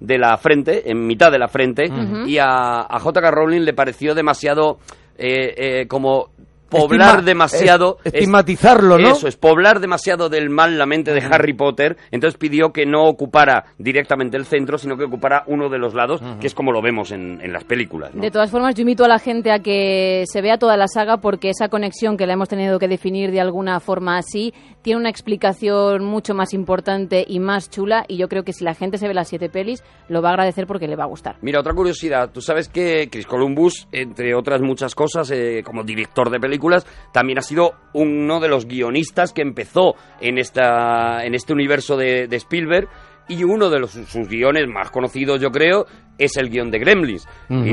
de 0.00 0.18
la 0.18 0.36
frente, 0.36 0.90
en 0.90 1.06
mitad 1.06 1.30
de 1.30 1.38
la 1.38 1.48
frente, 1.48 1.88
y 2.26 2.38
a, 2.38 2.80
a 2.80 2.98
J.K. 2.98 3.30
Rowling 3.30 3.60
le 3.60 3.74
pareció 3.74 4.14
demasiado 4.14 4.78
eh, 5.22 5.54
eh, 5.82 5.86
como 5.86 6.30
poblar 6.70 7.22
demasiado 7.24 7.98
es- 8.04 8.14
estigmatizarlo, 8.14 8.98
¿no? 8.98 9.08
Eso 9.10 9.28
es 9.28 9.36
poblar 9.36 9.80
demasiado 9.80 10.28
del 10.28 10.50
mal 10.50 10.78
la 10.78 10.86
mente 10.86 11.12
de 11.12 11.20
Harry 11.20 11.52
Potter, 11.52 11.96
entonces 12.10 12.38
pidió 12.38 12.72
que 12.72 12.86
no 12.86 13.04
ocupara 13.06 13.64
directamente 13.78 14.36
el 14.36 14.44
centro, 14.46 14.78
sino 14.78 14.96
que 14.96 15.04
ocupara 15.04 15.44
uno 15.46 15.68
de 15.68 15.78
los 15.78 15.94
lados, 15.94 16.22
que 16.40 16.46
es 16.46 16.54
como 16.54 16.72
lo 16.72 16.80
vemos 16.82 17.10
en, 17.12 17.40
en 17.42 17.52
las 17.52 17.64
películas. 17.64 18.14
¿no? 18.14 18.22
De 18.22 18.30
todas 18.30 18.50
formas, 18.50 18.74
yo 18.74 18.82
invito 18.82 19.04
a 19.04 19.08
la 19.08 19.18
gente 19.18 19.50
a 19.52 19.58
que 19.58 20.24
se 20.26 20.40
vea 20.42 20.58
toda 20.58 20.76
la 20.76 20.86
saga 20.88 21.18
porque 21.18 21.50
esa 21.50 21.68
conexión 21.68 22.16
que 22.16 22.26
la 22.26 22.34
hemos 22.34 22.48
tenido 22.48 22.78
que 22.78 22.88
definir 22.88 23.30
de 23.30 23.40
alguna 23.40 23.80
forma 23.80 24.16
así 24.18 24.54
tiene 24.82 25.00
una 25.00 25.10
explicación 25.10 26.04
mucho 26.04 26.34
más 26.34 26.52
importante 26.54 27.24
y 27.26 27.40
más 27.40 27.70
chula 27.70 28.04
y 28.08 28.16
yo 28.16 28.28
creo 28.28 28.44
que 28.44 28.52
si 28.52 28.64
la 28.64 28.74
gente 28.74 28.98
se 28.98 29.08
ve 29.08 29.14
las 29.14 29.28
siete 29.28 29.48
pelis 29.48 29.82
lo 30.08 30.22
va 30.22 30.28
a 30.30 30.32
agradecer 30.32 30.66
porque 30.66 30.86
le 30.88 30.96
va 30.96 31.04
a 31.04 31.08
gustar. 31.08 31.36
Mira, 31.42 31.60
otra 31.60 31.72
curiosidad. 31.74 32.30
Tú 32.32 32.40
sabes 32.40 32.68
que 32.68 33.08
Chris 33.10 33.26
Columbus, 33.26 33.88
entre 33.92 34.34
otras 34.34 34.60
muchas 34.60 34.94
cosas, 34.94 35.30
eh, 35.30 35.62
como 35.64 35.82
director 35.82 36.30
de 36.30 36.38
películas, 36.40 36.59
también 37.12 37.38
ha 37.38 37.42
sido 37.42 37.72
uno 37.92 38.40
de 38.40 38.48
los 38.48 38.66
guionistas 38.66 39.32
que 39.32 39.42
empezó 39.42 39.94
en, 40.20 40.38
esta, 40.38 41.24
en 41.24 41.34
este 41.34 41.52
universo 41.52 41.96
de, 41.96 42.26
de 42.28 42.36
Spielberg. 42.36 42.88
Y 43.28 43.44
uno 43.44 43.70
de 43.70 43.78
los, 43.78 43.92
sus 43.92 44.28
guiones 44.28 44.66
más 44.66 44.90
conocidos, 44.90 45.40
yo 45.40 45.50
creo, 45.50 45.86
es 46.20 46.36
el 46.36 46.50
guion 46.50 46.70
de 46.70 46.78
Gremlins. 46.78 47.26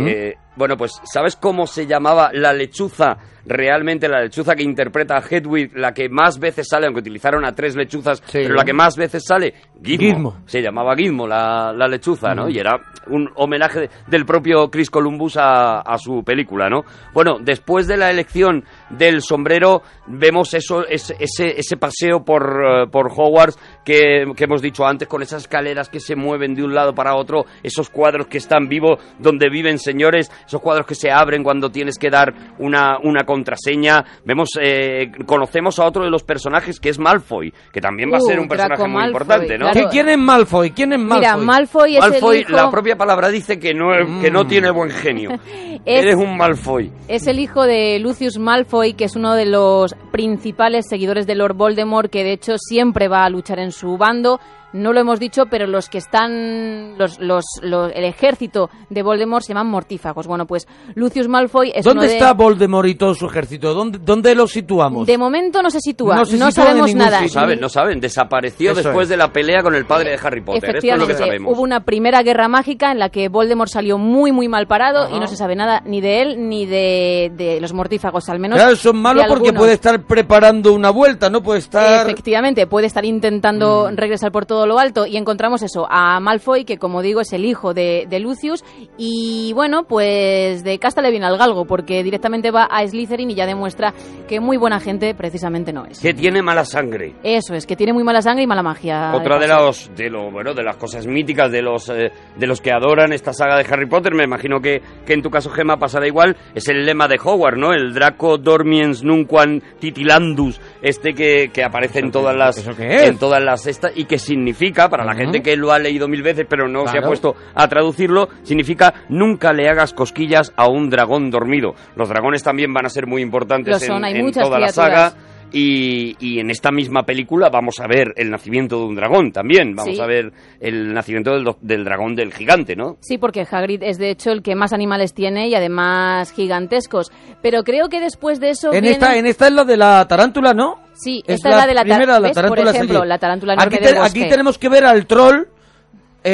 Eh, 0.08 0.36
bueno, 0.56 0.76
pues, 0.76 0.94
¿sabes 1.04 1.36
cómo 1.36 1.68
se 1.68 1.86
llamaba 1.86 2.32
la 2.34 2.52
lechuza? 2.54 3.18
Realmente 3.46 4.10
la 4.10 4.22
lechuza 4.22 4.56
que 4.56 4.64
interpreta 4.64 5.16
a 5.18 5.22
Hedwig, 5.22 5.72
la 5.78 5.94
que 5.94 6.10
más 6.10 6.38
veces 6.40 6.68
sale, 6.68 6.86
aunque 6.88 7.00
utilizaron 7.00 7.46
a 7.46 7.54
tres 7.54 7.76
lechuzas, 7.78 8.22
pero 8.32 8.56
la 8.56 8.66
que 8.66 8.74
más 8.74 8.98
veces 8.98 9.24
sale, 9.26 9.54
Gizmo. 9.82 10.06
Gizmo. 10.08 10.38
Se 10.48 10.62
llamaba 10.62 10.96
Gizmo 10.98 11.26
la, 11.28 11.72
la 11.74 11.88
lechuza, 11.88 12.34
¿no? 12.34 12.50
Y 12.50 12.58
era 12.60 12.78
un 13.08 13.30
homenaje 13.36 13.82
de- 13.82 13.90
del 14.08 14.26
propio 14.26 14.70
Chris 14.70 14.90
Columbus 14.90 15.38
a, 15.38 15.80
a 15.80 15.98
su 15.98 16.24
película, 16.26 16.68
¿no? 16.70 16.82
Bueno, 17.14 17.38
después 17.40 17.88
de 17.88 17.96
la 17.96 18.10
elección 18.12 18.66
del 18.90 19.22
sombrero, 19.22 19.82
vemos 20.08 20.54
eso, 20.54 20.86
ese, 20.86 21.16
ese, 21.20 21.58
ese 21.58 21.78
paseo 21.78 22.26
por, 22.26 22.44
eh, 22.66 22.88
por 22.92 23.08
Hogwarts 23.16 23.58
que, 23.86 24.26
que 24.36 24.44
hemos 24.44 24.62
dicho 24.62 24.86
antes, 24.86 25.08
con 25.08 25.22
esas 25.22 25.44
escaleras 25.44 25.88
que 25.88 26.02
se 26.02 26.18
mueven 26.18 26.54
de 26.54 26.64
un 26.64 26.74
lado 26.76 26.94
para 26.94 27.16
otro, 27.16 27.46
esos 27.64 27.90
cuadros 27.90 28.28
que 28.28 28.37
están 28.38 28.68
vivos 28.68 29.00
donde 29.20 29.50
viven 29.50 29.80
señores, 29.80 30.32
esos 30.46 30.62
cuadros 30.62 30.86
que 30.88 30.96
se 30.96 31.12
abren 31.12 31.44
cuando 31.44 31.70
tienes 31.70 31.98
que 31.98 32.10
dar 32.10 32.34
una, 32.60 32.98
una 33.04 33.24
contraseña. 33.26 34.04
Vemos, 34.26 34.50
eh, 34.62 35.12
conocemos 35.26 35.80
a 35.80 35.86
otro 35.86 36.04
de 36.04 36.10
los 36.10 36.24
personajes 36.24 36.80
que 36.80 36.90
es 36.90 37.00
Malfoy, 37.00 37.54
que 37.72 37.82
también 37.82 38.12
va 38.12 38.18
a 38.18 38.22
Uh, 38.22 38.28
ser 38.28 38.40
un 38.40 38.48
personaje 38.48 38.78
Draco 38.82 38.88
muy 38.90 39.02
Malfoy, 39.02 39.12
importante, 39.22 39.58
¿no? 39.58 39.72
claro. 39.72 39.88
¿Qui- 39.88 39.92
¿Quién 39.92 40.10
es 40.10 40.18
Malfoy? 40.18 40.72
¿Quién 40.72 40.94
es 40.94 41.00
Malfoy? 41.00 41.18
Mira, 41.20 41.38
Malfoy 41.38 41.96
es 41.98 42.02
Malfoy, 42.02 42.36
el 42.38 42.42
hijo... 42.44 42.52
la 42.52 42.70
propia 42.72 42.96
palabra 42.96 43.30
dice 43.30 43.60
que 43.60 43.74
no, 43.74 43.88
que 44.22 44.32
no 44.32 44.46
tiene 44.48 44.70
buen 44.72 44.90
genio. 44.92 45.32
Es- 45.86 46.04
Eres 46.04 46.16
un 46.16 46.36
Malfoy. 46.36 46.92
Es 47.08 47.28
el 47.28 47.40
hijo 47.40 47.64
de 47.64 48.00
Lucius 48.00 48.38
Malfoy, 48.40 48.94
que 48.94 49.06
es 49.06 49.16
uno 49.16 49.36
de 49.36 49.46
los 49.46 49.96
principales 50.12 50.86
seguidores 50.90 51.28
de 51.28 51.36
Lord 51.36 51.56
Voldemort, 51.56 52.12
que 52.12 52.24
de 52.24 52.34
hecho 52.34 52.56
siempre 52.58 53.08
va 53.08 53.24
a 53.24 53.30
luchar 53.30 53.60
en 53.60 53.72
su 53.72 53.98
bando. 53.98 54.40
No 54.74 54.92
lo 54.94 55.00
hemos 55.00 55.20
dicho, 55.20 55.46
pero 55.50 55.66
los 55.66 55.90
que 55.90 55.98
están, 55.98 56.98
los, 56.98 57.20
los, 57.20 57.46
los- 57.62 57.92
el 57.96 58.04
ejército 58.04 58.70
de 58.90 59.02
Voldemort 59.02 59.44
se 59.44 59.50
llaman 59.54 59.68
mortífagos. 59.68 60.28
Bueno, 60.28 60.46
pues 60.46 60.68
Lucius 60.96 61.28
Malfoy 61.28 61.72
es 61.74 61.86
¿Dónde 61.86 62.02
uno 62.06 62.10
de... 62.10 62.18
está 62.18 62.34
Voldemort 62.34 62.88
y 62.88 62.96
todo 62.96 63.14
su 63.14 63.28
ejército? 63.28 63.74
¿Dónde, 63.74 64.00
dónde 64.02 64.36
lo 64.36 64.46
situamos? 64.48 65.08
De 65.08 65.18
momento 65.18 65.62
no 65.62 65.70
se 65.70 65.80
sitúa, 65.80 66.16
No 66.16 66.26
sitúa 66.26 66.52
sabemos 66.52 66.94
nada. 66.96 67.22
No 67.22 67.28
saben, 67.30 67.60
no 67.62 67.70
saben. 67.70 68.00
Desapareció 68.02 68.72
Eso 68.72 68.82
después 68.84 69.06
es. 69.06 69.10
de 69.10 69.18
la 69.18 69.32
pelea 69.32 69.64
con 69.64 69.74
el 69.74 69.86
padre 69.86 70.12
de 70.12 70.20
Harry 70.22 70.42
Potter. 70.42 70.76
Esto 70.76 70.78
es 70.78 70.84
lo 71.00 71.06
que 71.08 71.14
Efectivamente, 71.14 71.18
sabemos. 71.26 71.54
hubo 71.54 71.62
una 71.62 71.86
primera 71.86 72.22
guerra 72.24 72.48
mágica 72.48 72.92
en 72.92 73.00
la 73.00 73.10
que 73.10 73.30
Voldemort 73.30 73.70
salió 73.72 73.98
muy, 73.98 74.32
muy 74.32 74.48
mal 74.48 74.68
parado 74.68 75.10
y 75.16 75.20
no 75.20 75.28
se 75.28 75.36
sabe 75.38 75.56
nada 75.56 75.82
ni 75.86 76.02
de 76.02 76.22
él 76.22 76.50
ni 76.50 76.66
de, 76.66 77.32
de 77.36 77.62
los 77.62 77.74
mortífagos, 77.74 78.28
al 78.30 78.40
menos. 78.40 78.58
Claro, 78.58 78.74
eso 78.74 78.90
es 78.90 78.96
malo 78.96 79.22
de 79.22 79.28
porque 79.28 79.48
algunos. 79.50 79.62
puede 79.62 79.74
estar 79.74 80.02
preparando 80.04 80.74
una 80.74 80.90
vuelta, 80.90 81.30
¿no? 81.30 81.42
Puede 81.42 81.60
estar... 81.60 82.06
Efectivamente, 82.06 82.68
puede 82.68 82.88
estar 82.88 83.06
intentando 83.06 83.90
Mm. 83.92 83.96
regresar 83.96 84.32
por 84.32 84.46
todo 84.46 84.57
lo 84.66 84.80
alto 84.80 85.06
y 85.06 85.18
encontramos 85.18 85.62
eso, 85.62 85.88
a 85.90 86.20
Malfoy, 86.20 86.66
que 86.66 86.78
como 86.78 87.02
digo 87.02 87.22
es 87.22 87.34
el 87.34 87.46
hijo 87.46 87.74
de, 87.74 88.06
de 88.10 88.20
Lucius 88.20 88.64
y 88.98 89.52
bueno, 89.54 89.84
pues 89.84 90.64
de 90.64 90.80
casta 90.80 91.02
le 91.02 91.12
viene 91.12 91.26
al 91.26 91.38
galgo 91.38 91.66
porque 91.66 92.04
directamente 92.04 92.52
va 92.52 92.64
a 92.64 92.86
Slytherin 92.86 93.32
y 93.32 93.36
ya 93.36 93.46
demuestra 93.46 93.94
que 94.28 94.40
muy 94.40 94.58
buena 94.58 94.80
gente 94.80 95.14
precisamente 95.14 95.74
no 95.74 95.86
es. 95.86 96.00
Que 96.00 96.14
tiene 96.14 96.42
mala 96.42 96.66
sangre. 96.66 97.16
Eso 97.24 97.54
es, 97.54 97.66
que 97.66 97.76
tiene 97.76 97.94
muy 97.94 98.04
mala 98.04 98.22
sangre 98.22 98.44
y 98.44 98.48
mala 98.48 98.64
magia. 98.64 99.14
Otra 99.14 99.38
de 99.38 99.48
los 99.48 99.92
de 99.96 100.10
lo 100.10 100.32
bueno 100.32 100.54
de 100.54 100.64
las 100.64 100.78
cosas 100.78 101.06
míticas 101.08 101.52
de 101.52 101.62
los 101.62 101.90
eh, 101.90 102.12
de 102.36 102.48
los 102.48 102.62
que 102.62 102.72
adoran 102.72 103.14
esta 103.14 103.34
saga 103.34 103.58
de 103.58 103.66
Harry 103.70 103.88
Potter, 103.88 104.14
me 104.14 104.24
imagino 104.24 104.60
que, 104.60 104.82
que 105.06 105.14
en 105.14 105.22
tu 105.22 105.30
caso 105.30 105.50
Gemma 105.50 105.78
pasará 105.78 106.08
igual, 106.08 106.36
es 106.56 106.68
el 106.68 106.86
lema 106.86 107.08
de 107.08 107.20
Hogwarts, 107.24 107.60
¿no? 107.60 107.74
El 107.74 107.94
Draco 107.94 108.38
Dormiens 108.38 109.04
Nunquam 109.04 109.62
Titilandus, 109.80 110.60
este 110.82 111.14
que, 111.14 111.50
que 111.54 111.64
aparece 111.64 112.00
en 112.00 112.12
todas 112.12 112.36
las 112.36 112.58
¿Eso 112.58 112.76
qué 112.76 112.96
es? 112.96 113.04
en 113.04 113.18
todas 113.18 113.42
las 113.42 113.68
estas 113.68 113.92
y 113.96 114.06
que 114.06 114.20
significa 114.48 114.90
para 114.90 115.04
la 115.04 115.14
gente 115.14 115.42
que 115.42 115.56
lo 115.58 115.72
ha 115.72 115.80
leído 115.80 116.08
mil 116.08 116.22
veces 116.24 116.46
pero 116.50 116.68
no 116.68 116.88
se 116.88 116.98
ha 116.98 117.02
puesto 117.02 117.36
a 117.54 117.68
traducirlo, 117.68 118.30
significa 118.44 118.94
nunca 119.10 119.52
le 119.54 119.68
hagas 119.70 119.94
cosquillas 119.94 120.54
a 120.56 120.68
un 120.70 120.90
dragón 120.90 121.30
dormido. 121.30 121.76
Los 121.96 122.10
dragones 122.10 122.44
también 122.44 122.74
van 122.74 122.86
a 122.86 122.90
ser 122.90 123.08
muy 123.08 123.22
importantes 123.22 123.84
son, 123.84 123.98
en, 123.98 124.06
hay 124.06 124.14
en 124.16 124.26
muchas 124.26 124.44
toda 124.46 124.60
la 124.60 124.70
saga. 124.70 125.14
Y, 125.50 126.18
y 126.20 126.40
en 126.42 126.50
esta 126.50 126.72
misma 126.72 127.04
película 127.04 127.48
vamos 127.50 127.80
a 127.80 127.88
ver 127.88 128.14
el 128.18 128.30
nacimiento 128.30 128.80
de 128.80 128.86
un 128.86 128.96
dragón 128.96 129.32
también. 129.32 129.76
Vamos 129.76 129.96
Sí. 129.96 130.02
a 130.02 130.06
ver 130.06 130.34
el 130.60 130.94
nacimiento 130.94 131.32
del, 131.32 131.46
del 131.62 131.86
dragón 131.86 132.16
del 132.18 132.34
gigante, 132.34 132.76
¿no? 132.76 132.98
Sí, 133.00 133.18
porque 133.18 133.48
Hagrid 133.50 133.82
es 133.84 133.98
de 133.98 134.10
hecho 134.10 134.32
el 134.32 134.42
que 134.44 134.56
más 134.56 134.74
animales 134.74 135.14
tiene 135.14 135.48
y 135.48 135.56
además 135.56 136.34
gigantescos. 136.34 137.12
Pero 137.42 137.64
creo 137.64 137.88
que 137.88 138.02
después 138.02 138.42
de 138.42 138.50
eso 138.50 138.68
En 138.74 138.82
viene- 138.82 138.92
esta, 138.92 139.16
en 139.18 139.26
esta 139.26 139.48
es 139.48 139.54
la 139.54 139.64
de 139.64 139.78
la 139.78 140.06
tarántula, 140.06 140.54
¿no? 140.54 140.80
Sí, 140.98 141.24
esta 141.28 141.50
es 141.50 141.56
la 141.56 141.68
de 141.68 141.74
la 141.74 141.84
primera, 141.84 142.20
la. 142.20 142.32
Por 142.34 142.60
ejemplo, 142.60 143.06
la 143.06 143.18
tarántula 143.20 143.54
aquí, 143.54 143.62
enorme 143.62 143.78
te- 143.78 143.86
del 143.86 143.96
bosque. 144.02 144.20
aquí 144.22 144.30
tenemos 144.30 144.58
que 144.58 144.70
ver 144.70 144.86
al 144.86 145.06
troll 145.06 145.46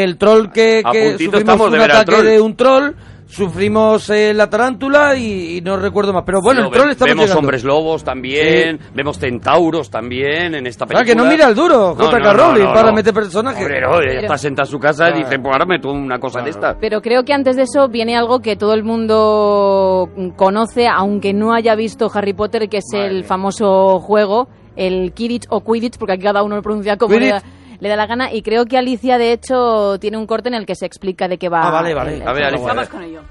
el 0.01 0.17
troll 0.17 0.49
que, 0.51 0.81
que 0.91 1.17
sufrimos 1.17 1.59
un 1.61 1.71
de 1.73 1.83
ataque 1.83 2.21
de 2.23 2.41
un 2.41 2.55
troll, 2.55 2.93
sufrimos 3.27 4.09
eh, 4.11 4.31
la 4.33 4.47
tarántula 4.47 5.15
y, 5.15 5.57
y 5.57 5.61
no 5.61 5.75
recuerdo 5.77 6.13
más. 6.13 6.23
Pero 6.25 6.39
bueno, 6.41 6.65
el 6.65 6.69
troll 6.71 6.85
ve- 6.85 6.91
estamos 6.91 7.09
Vemos 7.09 7.23
llegando. 7.25 7.39
hombres 7.39 7.63
lobos 7.63 8.03
también, 8.03 8.79
vemos 8.93 9.17
centauros 9.17 9.89
también 9.89 10.53
en 10.53 10.67
esta 10.67 10.85
Ah, 10.85 10.87
película. 10.87 11.05
que 11.05 11.15
no 11.15 11.25
mira 11.25 11.47
el 11.47 11.55
duro, 11.55 11.95
No, 11.97 12.05
J.K. 12.05 12.19
no, 12.19 12.25
no, 12.25 12.33
Rowling, 12.33 12.63
no, 12.65 12.73
para 12.73 12.89
no. 12.89 12.93
meter 12.95 13.13
personajes. 13.13 13.67
No, 13.81 13.99
ella 14.01 14.19
está 14.21 14.37
sentada 14.37 14.67
en 14.67 14.71
su 14.71 14.79
casa 14.79 15.09
y 15.09 15.19
dice, 15.23 15.39
pues 15.39 15.51
ahora 15.51 15.65
meto 15.65 15.89
una 15.91 16.19
cosa 16.19 16.41
de 16.41 16.51
esta. 16.51 16.77
Pero 16.79 17.01
creo 17.01 17.23
que 17.23 17.33
antes 17.33 17.55
de 17.55 17.63
eso 17.63 17.87
viene 17.87 18.15
algo 18.15 18.39
que 18.39 18.55
todo 18.55 18.73
el 18.75 18.83
mundo 18.83 20.09
conoce, 20.35 20.87
aunque 20.87 21.33
no 21.33 21.53
haya 21.53 21.75
visto 21.75 22.09
Harry 22.13 22.33
Potter, 22.33 22.69
que 22.69 22.77
es 22.77 22.93
el 22.93 23.23
famoso 23.23 23.99
juego, 23.99 24.47
el 24.75 25.13
Quidditch 25.13 25.45
o 25.49 25.61
Quidditch, 25.63 25.97
porque 25.97 26.13
aquí 26.13 26.23
cada 26.23 26.43
uno 26.43 26.55
lo 26.57 26.61
pronuncia 26.61 26.97
como 26.97 27.15
le 27.17 27.29
da, 27.29 27.39
Quidditch. 27.41 27.62
Le 27.84 27.89
da 27.89 27.95
la 27.95 28.07
gana. 28.07 28.34
Y 28.34 28.41
creo 28.41 28.65
que 28.65 28.77
Alicia, 28.77 29.17
de 29.17 29.34
hecho, 29.34 29.99
tiene 29.99 30.17
un 30.17 30.25
corte 30.25 30.47
en 30.49 30.55
el 30.55 30.65
que 30.65 30.73
se 30.75 30.86
explica 30.86 31.27
de 31.27 31.38
qué 31.38 31.49
va. 31.49 31.61
Ah, 31.67 31.71
vale, 31.71 31.93
vale. 31.93 32.15
el- 32.15 32.21
el 32.21 32.27
A 32.27 32.34
ver. 32.34 32.43
Alicia, 32.45 32.67
Vamos 32.67 32.89
con 32.89 33.03
ello. 33.03 33.21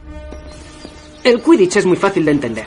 El 1.25 1.43
Quidditch 1.43 1.77
es 1.77 1.87
muy 1.87 1.97
fácil 1.97 2.25
de 2.25 2.33
entender. 2.33 2.67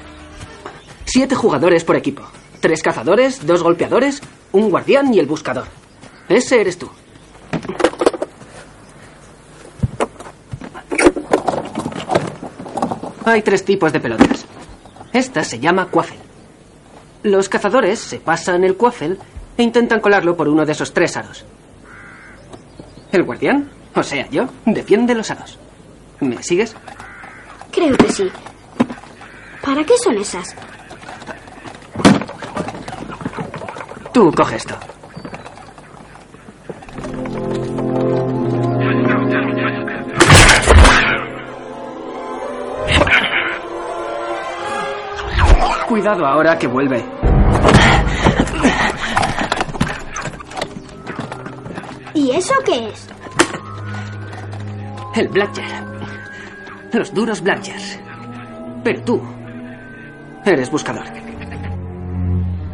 Siete 1.06 1.36
jugadores 1.36 1.84
por 1.84 1.96
equipo. 1.96 2.24
Tres 2.60 2.82
cazadores, 2.82 3.46
dos 3.46 3.62
golpeadores, 3.64 4.22
un 4.52 4.70
guardián 4.70 5.14
y 5.14 5.20
el 5.20 5.28
buscador. 5.28 5.66
Ese 6.28 6.60
eres 6.62 6.78
tú. 6.80 6.90
Hay 13.26 13.42
tres 13.42 13.66
tipos 13.66 13.92
de 13.92 14.00
pelotas. 14.00 14.46
Esta 15.14 15.44
se 15.44 15.60
llama 15.60 15.88
quaffle. 15.90 16.18
Los 17.24 17.50
cazadores 17.50 18.00
se 18.00 18.20
pasan 18.20 18.64
el 18.64 18.76
quaffle 18.78 19.18
e 19.58 19.64
intentan 19.64 20.00
colarlo 20.00 20.36
por 20.36 20.48
uno 20.48 20.66
de 20.66 20.74
esos 20.74 20.94
tres 20.94 21.18
aros. 21.18 21.44
El 23.16 23.24
guardián, 23.24 23.70
o 23.96 24.04
sea 24.04 24.28
yo, 24.30 24.46
defiende 24.66 25.16
los 25.16 25.32
aros. 25.32 25.58
¿Me 26.20 26.44
sigues? 26.44 26.76
Creo 27.72 27.96
que 27.96 28.12
sí. 28.12 28.30
¿Para 29.62 29.86
qué 29.86 29.94
son 30.04 30.18
esas? 30.18 30.54
Tú 34.12 34.30
coge 34.34 34.58
esto. 34.58 34.76
Cuidado 45.88 46.26
ahora 46.26 46.60
que 46.60 46.68
vuelve. 46.68 47.06
¿Y 52.16 52.32
eso 52.32 52.54
qué 52.66 52.88
es? 52.88 53.10
El 55.16 55.28
Blackjar. 55.28 55.84
Los 56.94 57.14
duros 57.14 57.42
Blackjars. 57.42 58.00
Pero 58.84 59.02
tú 59.02 59.22
eres 60.46 60.72
buscador. 60.72 61.04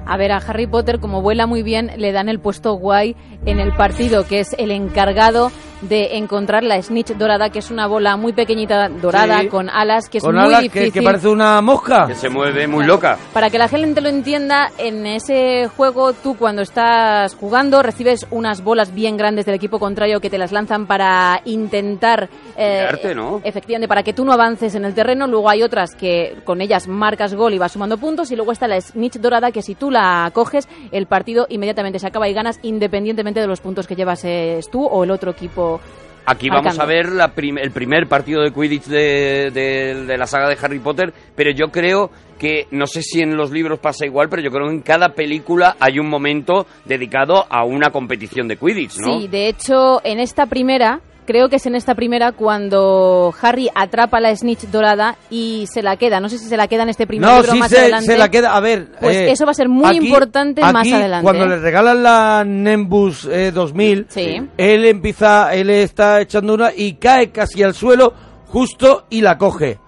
A 0.06 0.18
ver, 0.18 0.32
a 0.32 0.38
Harry 0.38 0.68
Potter, 0.68 1.00
como 1.00 1.22
vuela 1.22 1.48
muy 1.48 1.64
bien, 1.64 1.92
le 1.98 2.12
dan 2.12 2.30
el 2.30 2.40
puesto 2.40 2.74
guay 2.74 3.16
en 3.46 3.60
el 3.60 3.74
partido, 3.74 4.26
que 4.28 4.40
es 4.42 4.54
el 4.58 4.72
encargado 4.72 5.52
de 5.82 6.18
encontrar 6.18 6.64
la 6.64 6.80
snitch 6.80 7.16
dorada, 7.16 7.50
que 7.50 7.58
es 7.58 7.72
una 7.72 7.88
bola 7.88 8.16
muy 8.16 8.34
pequeñita 8.34 8.88
dorada 8.88 9.40
Sí. 9.40 9.48
con 9.48 9.68
alas, 9.68 10.10
que 10.10 10.20
es 10.20 10.24
Con 10.24 10.36
muy 10.36 10.44
alas 10.46 10.62
difícil. 10.62 10.94
que, 10.94 11.02
parece 11.02 11.28
una 11.28 11.60
mosca. 11.62 12.06
Que 12.06 12.14
se 12.14 12.30
mueve 12.30 12.68
muy 12.68 12.86
loca. 12.86 13.18
Para 13.34 13.50
que 13.50 13.58
la 13.58 13.68
gente 13.68 14.00
lo 14.00 14.10
entienda, 14.10 14.70
en 14.78 15.08
ese 15.08 15.68
juego 15.76 16.14
tú 16.14 16.38
cuando 16.38 16.62
estás 16.62 17.34
jugando 17.34 17.82
recibes 17.82 18.28
unas 18.30 18.64
bolas 18.64 18.94
bien 18.94 19.18
grandes 19.18 19.48
del 19.48 19.56
equipo 19.56 19.80
contrario 19.80 20.20
que 20.20 20.30
te 20.30 20.38
las 20.38 20.52
lanzan 20.52 20.86
para 20.86 21.42
intentar... 21.46 22.30
eh, 22.56 22.88
¿no? 23.16 23.42
Efectivamente, 23.44 23.88
para 23.88 24.04
que 24.04 24.14
tú 24.14 24.24
no 24.24 24.34
avances 24.34 24.76
en 24.76 24.86
el 24.86 24.94
terreno. 24.94 25.26
Luego 25.26 25.50
hay 25.50 25.64
otras 25.64 25.96
que 25.96 26.38
con 26.44 26.62
ellas 26.62 26.88
marcas 26.88 27.34
gol 27.34 27.56
y 27.56 27.58
vas 27.58 27.72
sumando 27.72 27.98
puntos. 27.98 28.30
Y 28.30 28.36
luego 28.36 28.52
está 28.52 28.68
la 28.68 28.80
snitch 28.80 29.16
dorada 29.16 29.52
que 29.52 29.64
si 29.64 29.74
tú 29.74 29.90
la 29.90 30.30
coges, 30.32 30.70
el 30.92 31.08
partido 31.08 31.48
inmediatamente 31.50 31.98
se 31.98 32.06
acaba 32.06 32.30
y 32.30 32.34
ganas 32.36 32.60
independientemente 32.62 33.31
de 33.40 33.48
los 33.48 33.62
puntos 33.62 33.88
que 33.88 33.96
llevas 33.96 34.24
es 34.26 34.70
tú 34.70 34.84
o 34.86 35.04
el 35.06 35.12
otro 35.12 35.32
equipo. 35.32 35.80
Aquí 36.26 36.50
vamos 36.50 36.78
a 36.78 36.86
ver 36.86 37.10
la 37.12 37.30
prim- 37.30 37.58
el 37.58 37.72
primer 37.72 38.08
partido 38.08 38.44
de 38.44 38.52
Quidditch 38.52 38.86
de, 38.86 39.50
de- 39.52 40.06
de 40.06 40.18
la 40.18 40.28
saga 40.28 40.50
de 40.50 40.58
Harry 40.62 40.78
Potter, 40.80 41.12
pero 41.36 41.50
yo 41.52 41.70
creo 41.72 42.12
que, 42.38 42.68
no 42.72 42.86
sé 42.86 43.02
si 43.02 43.22
en 43.22 43.36
los 43.36 43.50
libros 43.52 43.80
pasa 43.80 44.06
igual, 44.06 44.28
pero 44.30 44.42
yo 44.44 44.52
creo 44.52 44.68
que 44.68 44.74
en 44.74 44.82
cada 44.82 45.10
película 45.10 45.76
hay 45.80 45.98
un 46.00 46.08
momento 46.10 46.68
dedicado 46.86 47.46
a 47.50 47.64
una 47.66 47.90
competición 47.90 48.48
de 48.48 48.58
Quidditch, 48.58 48.98
¿no? 48.98 49.20
Sí, 49.20 49.28
de 49.28 49.48
hecho, 49.48 50.00
en 50.04 50.20
esta 50.20 50.46
primera, 50.46 51.00
creo 51.26 51.50
que 51.50 51.58
es 51.58 51.66
en 51.66 51.76
esta 51.76 51.96
primera 51.96 52.32
cuando 52.32 53.34
Harry 53.42 53.70
atrapa 53.76 54.20
la 54.20 54.36
snitch 54.36 54.62
dorada 54.72 55.18
y 55.30 55.66
se 55.72 55.82
la 55.82 55.98
queda. 55.98 56.20
No 56.20 56.30
sé 56.30 56.38
si 56.38 56.46
se 56.46 56.58
la 56.58 56.68
queda 56.68 56.84
en 56.84 56.90
este 56.90 57.08
primer 57.08 57.30
No, 57.30 57.38
libro 57.38 57.52
sí 57.54 57.60
más 57.60 57.70
se, 57.70 57.80
adelante. 57.80 58.06
se 58.08 58.18
la 58.18 58.30
queda. 58.32 58.56
A 58.56 58.60
ver. 58.60 58.88
Pues 59.00 59.16
eh, 59.16 59.32
eso 59.32 59.46
va 59.46 59.52
a 59.52 59.56
ser 59.56 59.70
muy 59.70 59.98
aquí- 59.98 60.08
importante 60.08 60.62
más 60.62 60.88
adelante. 60.92 61.24
Cuando 61.24 61.46
le 61.48 61.58
regalan 61.60 62.04
la 62.04 62.44
Nimbus 62.46 63.26
eh, 63.32 63.52
2000, 63.52 64.06
Sí. 64.10 64.42
él 64.58 64.86
empieza, 64.86 65.54
él 65.54 65.70
está 65.70 66.22
echando 66.22 66.54
una 66.54 66.72
y 66.76 66.94
cae 66.96 67.32
casi 67.32 67.64
al 67.64 67.74
suelo 67.74 68.14
justo 68.48 69.06
y 69.10 69.22
la 69.22 69.38
coge. 69.38 69.80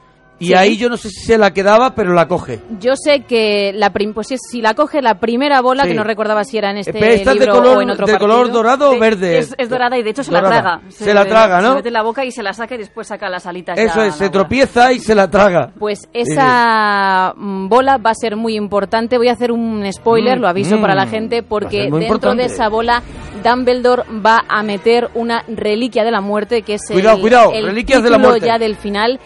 Y 0.43 0.47
Sí. 0.47 0.53
ahí 0.53 0.77
yo 0.77 0.89
no 0.89 0.97
sé 0.97 1.09
si 1.09 1.25
se 1.25 1.37
la 1.37 1.51
quedaba, 1.53 1.95
pero 1.95 2.13
la 2.13 2.27
coge. 2.27 2.59
Yo 2.79 2.95
sé 2.95 3.21
que 3.21 3.71
la 3.73 3.91
prim- 3.91 4.13
pues 4.13 4.27
si, 4.49 4.61
la 4.61 4.73
coge 4.73 5.01
la 5.01 5.19
primera 5.19 5.61
bola, 5.61 5.83
Sí. 5.83 5.89
que 5.89 5.95
no 5.95 6.03
recordaba 6.03 6.43
si 6.43 6.57
era 6.57 6.71
en 6.71 6.77
este 6.77 6.93
Pero 6.93 7.05
esta 7.07 7.31
es 7.31 7.39
de 7.39 7.45
libro 7.45 7.61
color- 7.61 7.77
o 7.77 7.81
en 7.81 7.89
otro 7.89 8.05
de 8.07 8.17
color 8.17 8.51
dorado 8.51 8.91
o 8.91 8.99
verde. 8.99 9.37
Es, 9.39 9.55
es 9.57 9.69
dorada 9.69 9.97
y 9.97 10.03
de 10.03 10.09
hecho 10.09 10.23
se 10.23 10.31
Dorada. 10.31 10.55
la 10.55 10.61
traga. 10.61 10.81
Se 10.89 11.13
la 11.13 11.25
traga, 11.25 11.61
¿no? 11.61 11.69
Se 11.69 11.75
mete 11.75 11.87
en 11.89 11.93
la 11.93 12.01
boca 12.03 12.25
y 12.25 12.31
se 12.31 12.43
la 12.43 12.53
saca 12.53 12.75
y 12.75 12.77
después 12.79 13.07
saca 13.07 13.29
las 13.29 13.45
alitas. 13.45 13.77
Eso 13.77 13.95
ya 14.01 14.07
es, 14.07 14.15
se 14.15 14.25
bola. 14.25 14.31
tropieza 14.31 14.91
y 14.93 14.99
se 14.99 15.15
la 15.15 15.29
traga. 15.29 15.71
Pues 15.79 16.07
esa 16.13 17.33
mm, 17.35 17.67
bola 17.69 17.97
va 17.97 18.11
a 18.11 18.15
ser 18.15 18.35
muy 18.35 18.55
importante. 18.55 19.17
Voy 19.17 19.29
a 19.29 19.33
hacer 19.33 19.51
un 19.51 19.85
spoiler, 19.91 20.37
Mm, 20.37 20.41
lo 20.41 20.47
aviso 20.47 20.77
mm. 20.77 20.81
para 20.81 20.95
la 20.95 21.07
gente, 21.07 21.41
Va 21.41 21.45
a 21.45 21.49
porque 21.49 21.77
dentro 21.83 22.01
importante. 22.01 22.43
de 22.43 22.49
esa 22.49 22.69
bola 22.69 23.01
Dumbledore 23.43 24.03
va 24.25 24.43
a 24.47 24.63
meter 24.63 25.09
una 25.15 25.43
reliquia 25.47 26.03
de 26.03 26.11
la 26.11 26.21
muerte, 26.21 26.61
que 26.61 26.75
es 26.75 26.81
Cuidado, 26.89 27.15
el, 27.17 27.21
cuidado, 27.21 27.51
el 27.53 27.65
reliquias 27.65 28.03
de 28.03 28.09
la 28.09 28.17
muerte. 28.17 28.45
ya 28.47 28.57
del 28.57 28.75
final. 28.75 29.19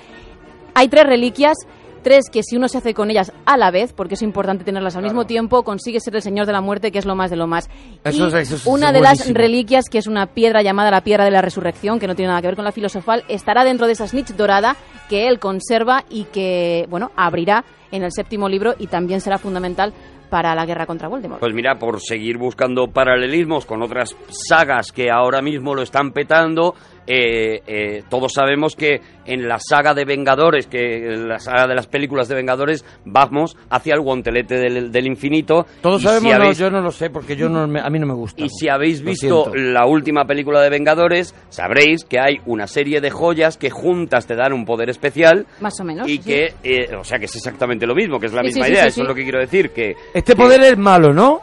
Hay 0.78 0.90
tres 0.90 1.08
reliquias. 1.08 1.58
Tres 2.04 2.30
que 2.32 2.44
si 2.44 2.56
uno 2.56 2.68
se 2.68 2.78
hace 2.78 2.94
con 2.94 3.10
ellas 3.10 3.34
a 3.46 3.58
la 3.58 3.72
vez, 3.72 3.92
porque 3.92 4.14
es 4.14 4.22
importante 4.22 4.64
tenerlas 4.64 4.96
al 4.96 5.04
mismo 5.04 5.26
tiempo, 5.26 5.64
consigue 5.64 6.00
ser 6.00 6.16
el 6.16 6.22
Señor 6.22 6.46
de 6.46 6.54
la 6.54 6.62
Muerte, 6.62 6.92
que 6.92 7.00
es 7.00 7.06
lo 7.06 7.16
más 7.16 7.32
de 7.32 7.36
lo 7.36 7.48
más. 7.48 7.68
Eso 8.04 8.30
Y 8.30 8.42
eso 8.42 8.70
una 8.70 8.94
de 8.94 9.02
las 9.02 9.28
reliquias, 9.34 9.90
que 9.90 9.98
es 9.98 10.06
una 10.06 10.28
piedra 10.28 10.62
llamada 10.62 10.92
la 10.92 11.02
Piedra 11.02 11.26
de 11.26 11.32
la 11.32 11.42
Resurrección, 11.42 12.00
que 12.00 12.08
no 12.08 12.16
tiene 12.16 12.30
nada 12.30 12.42
que 12.42 12.48
ver 12.48 12.56
con 12.56 12.64
la 12.64 12.72
filosofal, 12.72 13.26
estará 13.28 13.66
dentro 13.66 13.88
de 13.88 13.94
esa 13.94 14.08
snitch 14.08 14.36
dorada 14.36 14.78
que 15.10 15.28
él 15.28 15.40
conserva 15.40 16.06
y 16.10 16.26
que, 16.26 16.86
bueno, 16.90 17.12
abrirá 17.18 17.66
en 17.92 18.04
el 18.04 18.12
séptimo 18.12 18.48
libro 18.50 18.74
y 18.78 18.88
también 18.88 19.22
será 19.22 19.38
fundamental 19.38 19.94
para 20.30 20.54
la 20.56 20.66
guerra 20.66 20.86
contra 20.86 21.08
Voldemort. 21.08 21.40
Pues 21.40 21.54
mira, 21.54 21.76
por 21.80 22.02
seguir 22.02 22.38
buscando 22.38 22.88
paralelismos 22.88 23.66
con 23.66 23.82
otras 23.82 24.16
sagas 24.30 24.92
que 24.92 25.10
ahora 25.10 25.42
mismo 25.42 25.74
lo 25.74 25.82
están 25.84 26.12
petando, 26.12 26.76
eh, 27.10 27.62
eh, 27.66 28.04
todos 28.10 28.34
sabemos 28.34 28.76
que 28.76 29.00
en 29.26 29.48
la 29.48 29.58
saga 29.60 29.94
de 29.94 30.04
Vengadores, 30.04 30.68
que 30.68 31.14
en 31.14 31.30
la 31.30 31.40
saga 31.40 31.66
de 31.66 31.76
las 31.76 31.88
películas 31.88 32.28
de 32.28 32.36
Vengadores, 32.36 32.84
vamos 33.06 33.56
hacia 33.70 33.94
el 33.94 34.02
guantelete 34.02 34.56
del, 34.56 34.92
del 34.92 35.08
infinito. 35.08 35.66
Todos 35.82 36.02
Y 36.02 36.04
sabemos, 36.06 36.24
si 36.24 36.30
no, 36.38 36.44
habéis- 36.44 36.58
yo 36.58 36.70
no 36.70 36.82
lo 36.82 36.92
sé, 36.92 37.10
porque 37.10 37.38
yo 37.38 37.48
no 37.48 37.66
me- 37.66 37.80
a 37.80 37.90
mí 37.90 37.98
no 37.98 38.06
me 38.08 38.14
gusta. 38.14 38.44
y 38.44 38.50
si 38.50 38.68
habéis 38.68 39.02
visto 39.02 39.50
la 39.56 39.86
última 39.86 40.26
película 40.26 40.62
de 40.62 40.70
Vengadores, 40.70 41.34
sabréis 41.48 42.04
que 42.04 42.20
hay 42.20 42.42
una 42.46 42.68
serie 42.68 43.00
de 43.00 43.12
joyas 43.12 43.56
que 43.58 43.70
juntas 43.70 44.28
te 44.28 44.36
dan 44.36 44.52
un 44.52 44.66
poder 44.66 44.90
especial 44.90 45.46
Más 45.62 45.80
o 45.80 45.86
menos. 45.86 46.10
y 46.10 46.18
sí. 46.18 46.24
que, 46.24 46.54
eh, 46.64 46.94
o 47.00 47.06
sea, 47.06 47.18
que 47.20 47.26
es 47.26 47.36
exactamente 47.38 47.77
lo 47.86 47.94
mismo, 47.94 48.20
que 48.20 48.26
es 48.28 48.34
la 48.34 48.42
Sí, 48.42 48.48
misma 48.48 48.66
sí, 48.66 48.68
sí, 48.70 48.74
idea. 48.74 48.84
sí, 48.84 48.88
Eso 48.88 48.96
sí. 48.96 49.02
es 49.02 49.08
lo 49.08 49.16
que 49.16 49.24
quiero 49.24 49.40
decir, 49.40 49.70
que 49.72 49.96
Este 50.14 50.34
que- 50.34 50.36
poder 50.42 50.62
es 50.64 50.78
malo, 50.78 51.14
¿no? 51.14 51.42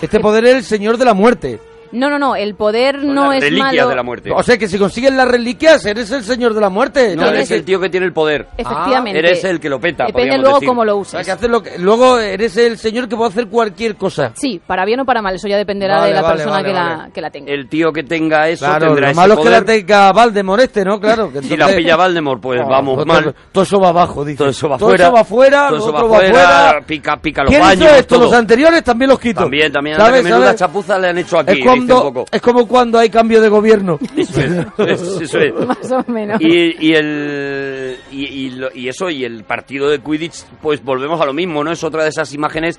Este 0.00 0.20
poder 0.20 0.44
es 0.44 0.54
el 0.56 0.62
señor 0.64 0.98
de 0.98 1.04
la 1.06 1.14
muerte. 1.14 1.58
No, 1.92 2.10
no, 2.10 2.18
no, 2.18 2.36
el 2.36 2.54
poder 2.54 3.00
son 3.00 3.14
no 3.14 3.26
las 3.28 3.36
es 3.38 3.44
reliquias 3.44 3.74
malo. 3.74 3.88
de 3.88 3.96
la 3.96 4.02
muerte. 4.02 4.30
O 4.34 4.42
sea 4.42 4.58
que 4.58 4.68
si 4.68 4.78
consigues 4.78 5.12
las 5.12 5.28
reliquias, 5.28 5.84
eres 5.86 6.10
el 6.12 6.22
señor 6.24 6.54
de 6.54 6.60
la 6.60 6.68
muerte. 6.70 7.16
No, 7.16 7.26
eres 7.28 7.50
el 7.50 7.64
tío 7.64 7.80
que 7.80 7.88
tiene 7.88 8.06
el 8.06 8.12
poder. 8.12 8.46
Efectivamente. 8.56 9.18
Eres 9.18 9.44
el 9.44 9.60
que 9.60 9.68
lo 9.68 9.80
peta. 9.80 10.06
Depende 10.06 10.38
luego 10.38 10.54
decir. 10.56 10.68
cómo 10.68 10.84
lo 10.84 10.98
O 10.98 11.04
sea, 11.04 11.20
uses. 11.20 11.26
que 11.26 11.32
haces 11.32 11.48
lo 11.50 11.62
que- 11.62 11.78
luego 11.78 12.18
eres 12.18 12.56
el 12.56 12.78
señor 12.78 13.08
que 13.08 13.16
puede 13.16 13.30
hacer 13.30 13.46
cualquier 13.48 13.96
cosa. 13.96 14.32
Sí, 14.34 14.60
para 14.66 14.84
bien 14.84 15.00
o 15.00 15.04
para 15.04 15.22
mal, 15.22 15.34
eso 15.34 15.48
ya 15.48 15.56
dependerá 15.56 15.96
Vale, 15.98 16.08
de 16.08 16.14
la 16.14 16.22
vale, 16.22 16.34
persona 16.36 16.56
vale, 16.56 16.68
que, 16.68 16.74
vale. 16.74 16.96
La, 17.04 17.10
que 17.12 17.20
la 17.20 17.30
tenga. 17.30 17.52
El 17.52 17.68
tío 17.68 17.92
que 17.92 18.02
tenga 18.02 18.48
eso 18.48 18.64
Claro, 18.66 18.86
tendrá 18.86 19.00
lo 19.06 19.10
ese 19.12 19.16
malo 19.20 19.34
es 19.34 19.40
que 19.40 19.50
la 19.50 19.64
tenga 19.64 20.12
Valdemort 20.12 20.62
este, 20.62 20.84
¿no? 20.84 21.00
Claro. 21.00 21.32
Que 21.32 21.42
Si 21.46 21.56
la 21.56 21.68
pilla 21.68 21.96
Valdemort, 21.96 22.40
pues 22.40 22.60
Oh, 22.64 22.68
vamos 22.68 22.96
todo, 22.96 23.06
mal. 23.06 23.34
Todo 23.52 23.64
eso 23.64 23.80
va 23.80 23.88
abajo, 23.90 24.24
dice. 24.24 24.38
Todo 24.38 24.48
eso 24.50 24.68
va 24.68 24.78
todo 24.78 24.88
fuera. 24.88 25.04
Eso 25.04 25.12
va 25.14 25.24
fuera, 25.24 25.68
todo 25.68 25.78
eso 25.78 25.86
otro 25.86 25.94
va 25.96 26.02
va 26.02 26.18
fuera, 26.18 26.32
fuera. 26.32 26.80
pica, 26.86 27.16
pica 27.16 27.42
los 27.42 27.50
¿Quién 27.50 27.60
baños, 27.62 27.92
esto? 27.92 28.14
todo. 28.16 28.24
Los 28.26 28.32
anteriores 28.34 28.82
también 28.84 29.10
los 29.10 29.20
quito. 29.20 29.40
También, 29.40 29.72
también. 29.72 29.96
menuda 30.22 30.54
chapuza 30.54 30.98
le 30.98 31.08
han 31.08 31.18
hecho 31.18 31.38
aquí, 31.38 31.52
cuando, 31.76 32.24
es 32.30 32.40
como 32.42 32.66
cuando 32.68 32.98
hay 32.98 33.10
cambio 33.10 33.40
de 33.40 33.48
gobierno. 33.48 33.98
Eso 34.16 34.40
es, 34.40 34.66
es- 34.78 35.20
eso 35.22 35.38
es. 35.38 35.66
Más 35.66 35.90
o 35.92 36.04
menos. 36.10 36.40
Y, 36.40 36.86
y 36.88 36.94
el 36.94 37.96
y, 38.10 38.24
y 38.24 38.50
lo- 38.50 38.70
y 38.74 38.88
eso 38.88 39.10
y 39.10 39.24
el 39.24 39.44
partido 39.44 39.88
de 39.88 39.98
Quidditch 40.00 40.44
pues 40.62 40.82
volvemos 40.82 41.20
a 41.20 41.26
lo 41.26 41.32
mismo 41.32 41.62
no 41.64 41.70
es 41.72 41.82
otra 41.84 42.02
de 42.04 42.10
esas 42.10 42.32
imágenes 42.32 42.78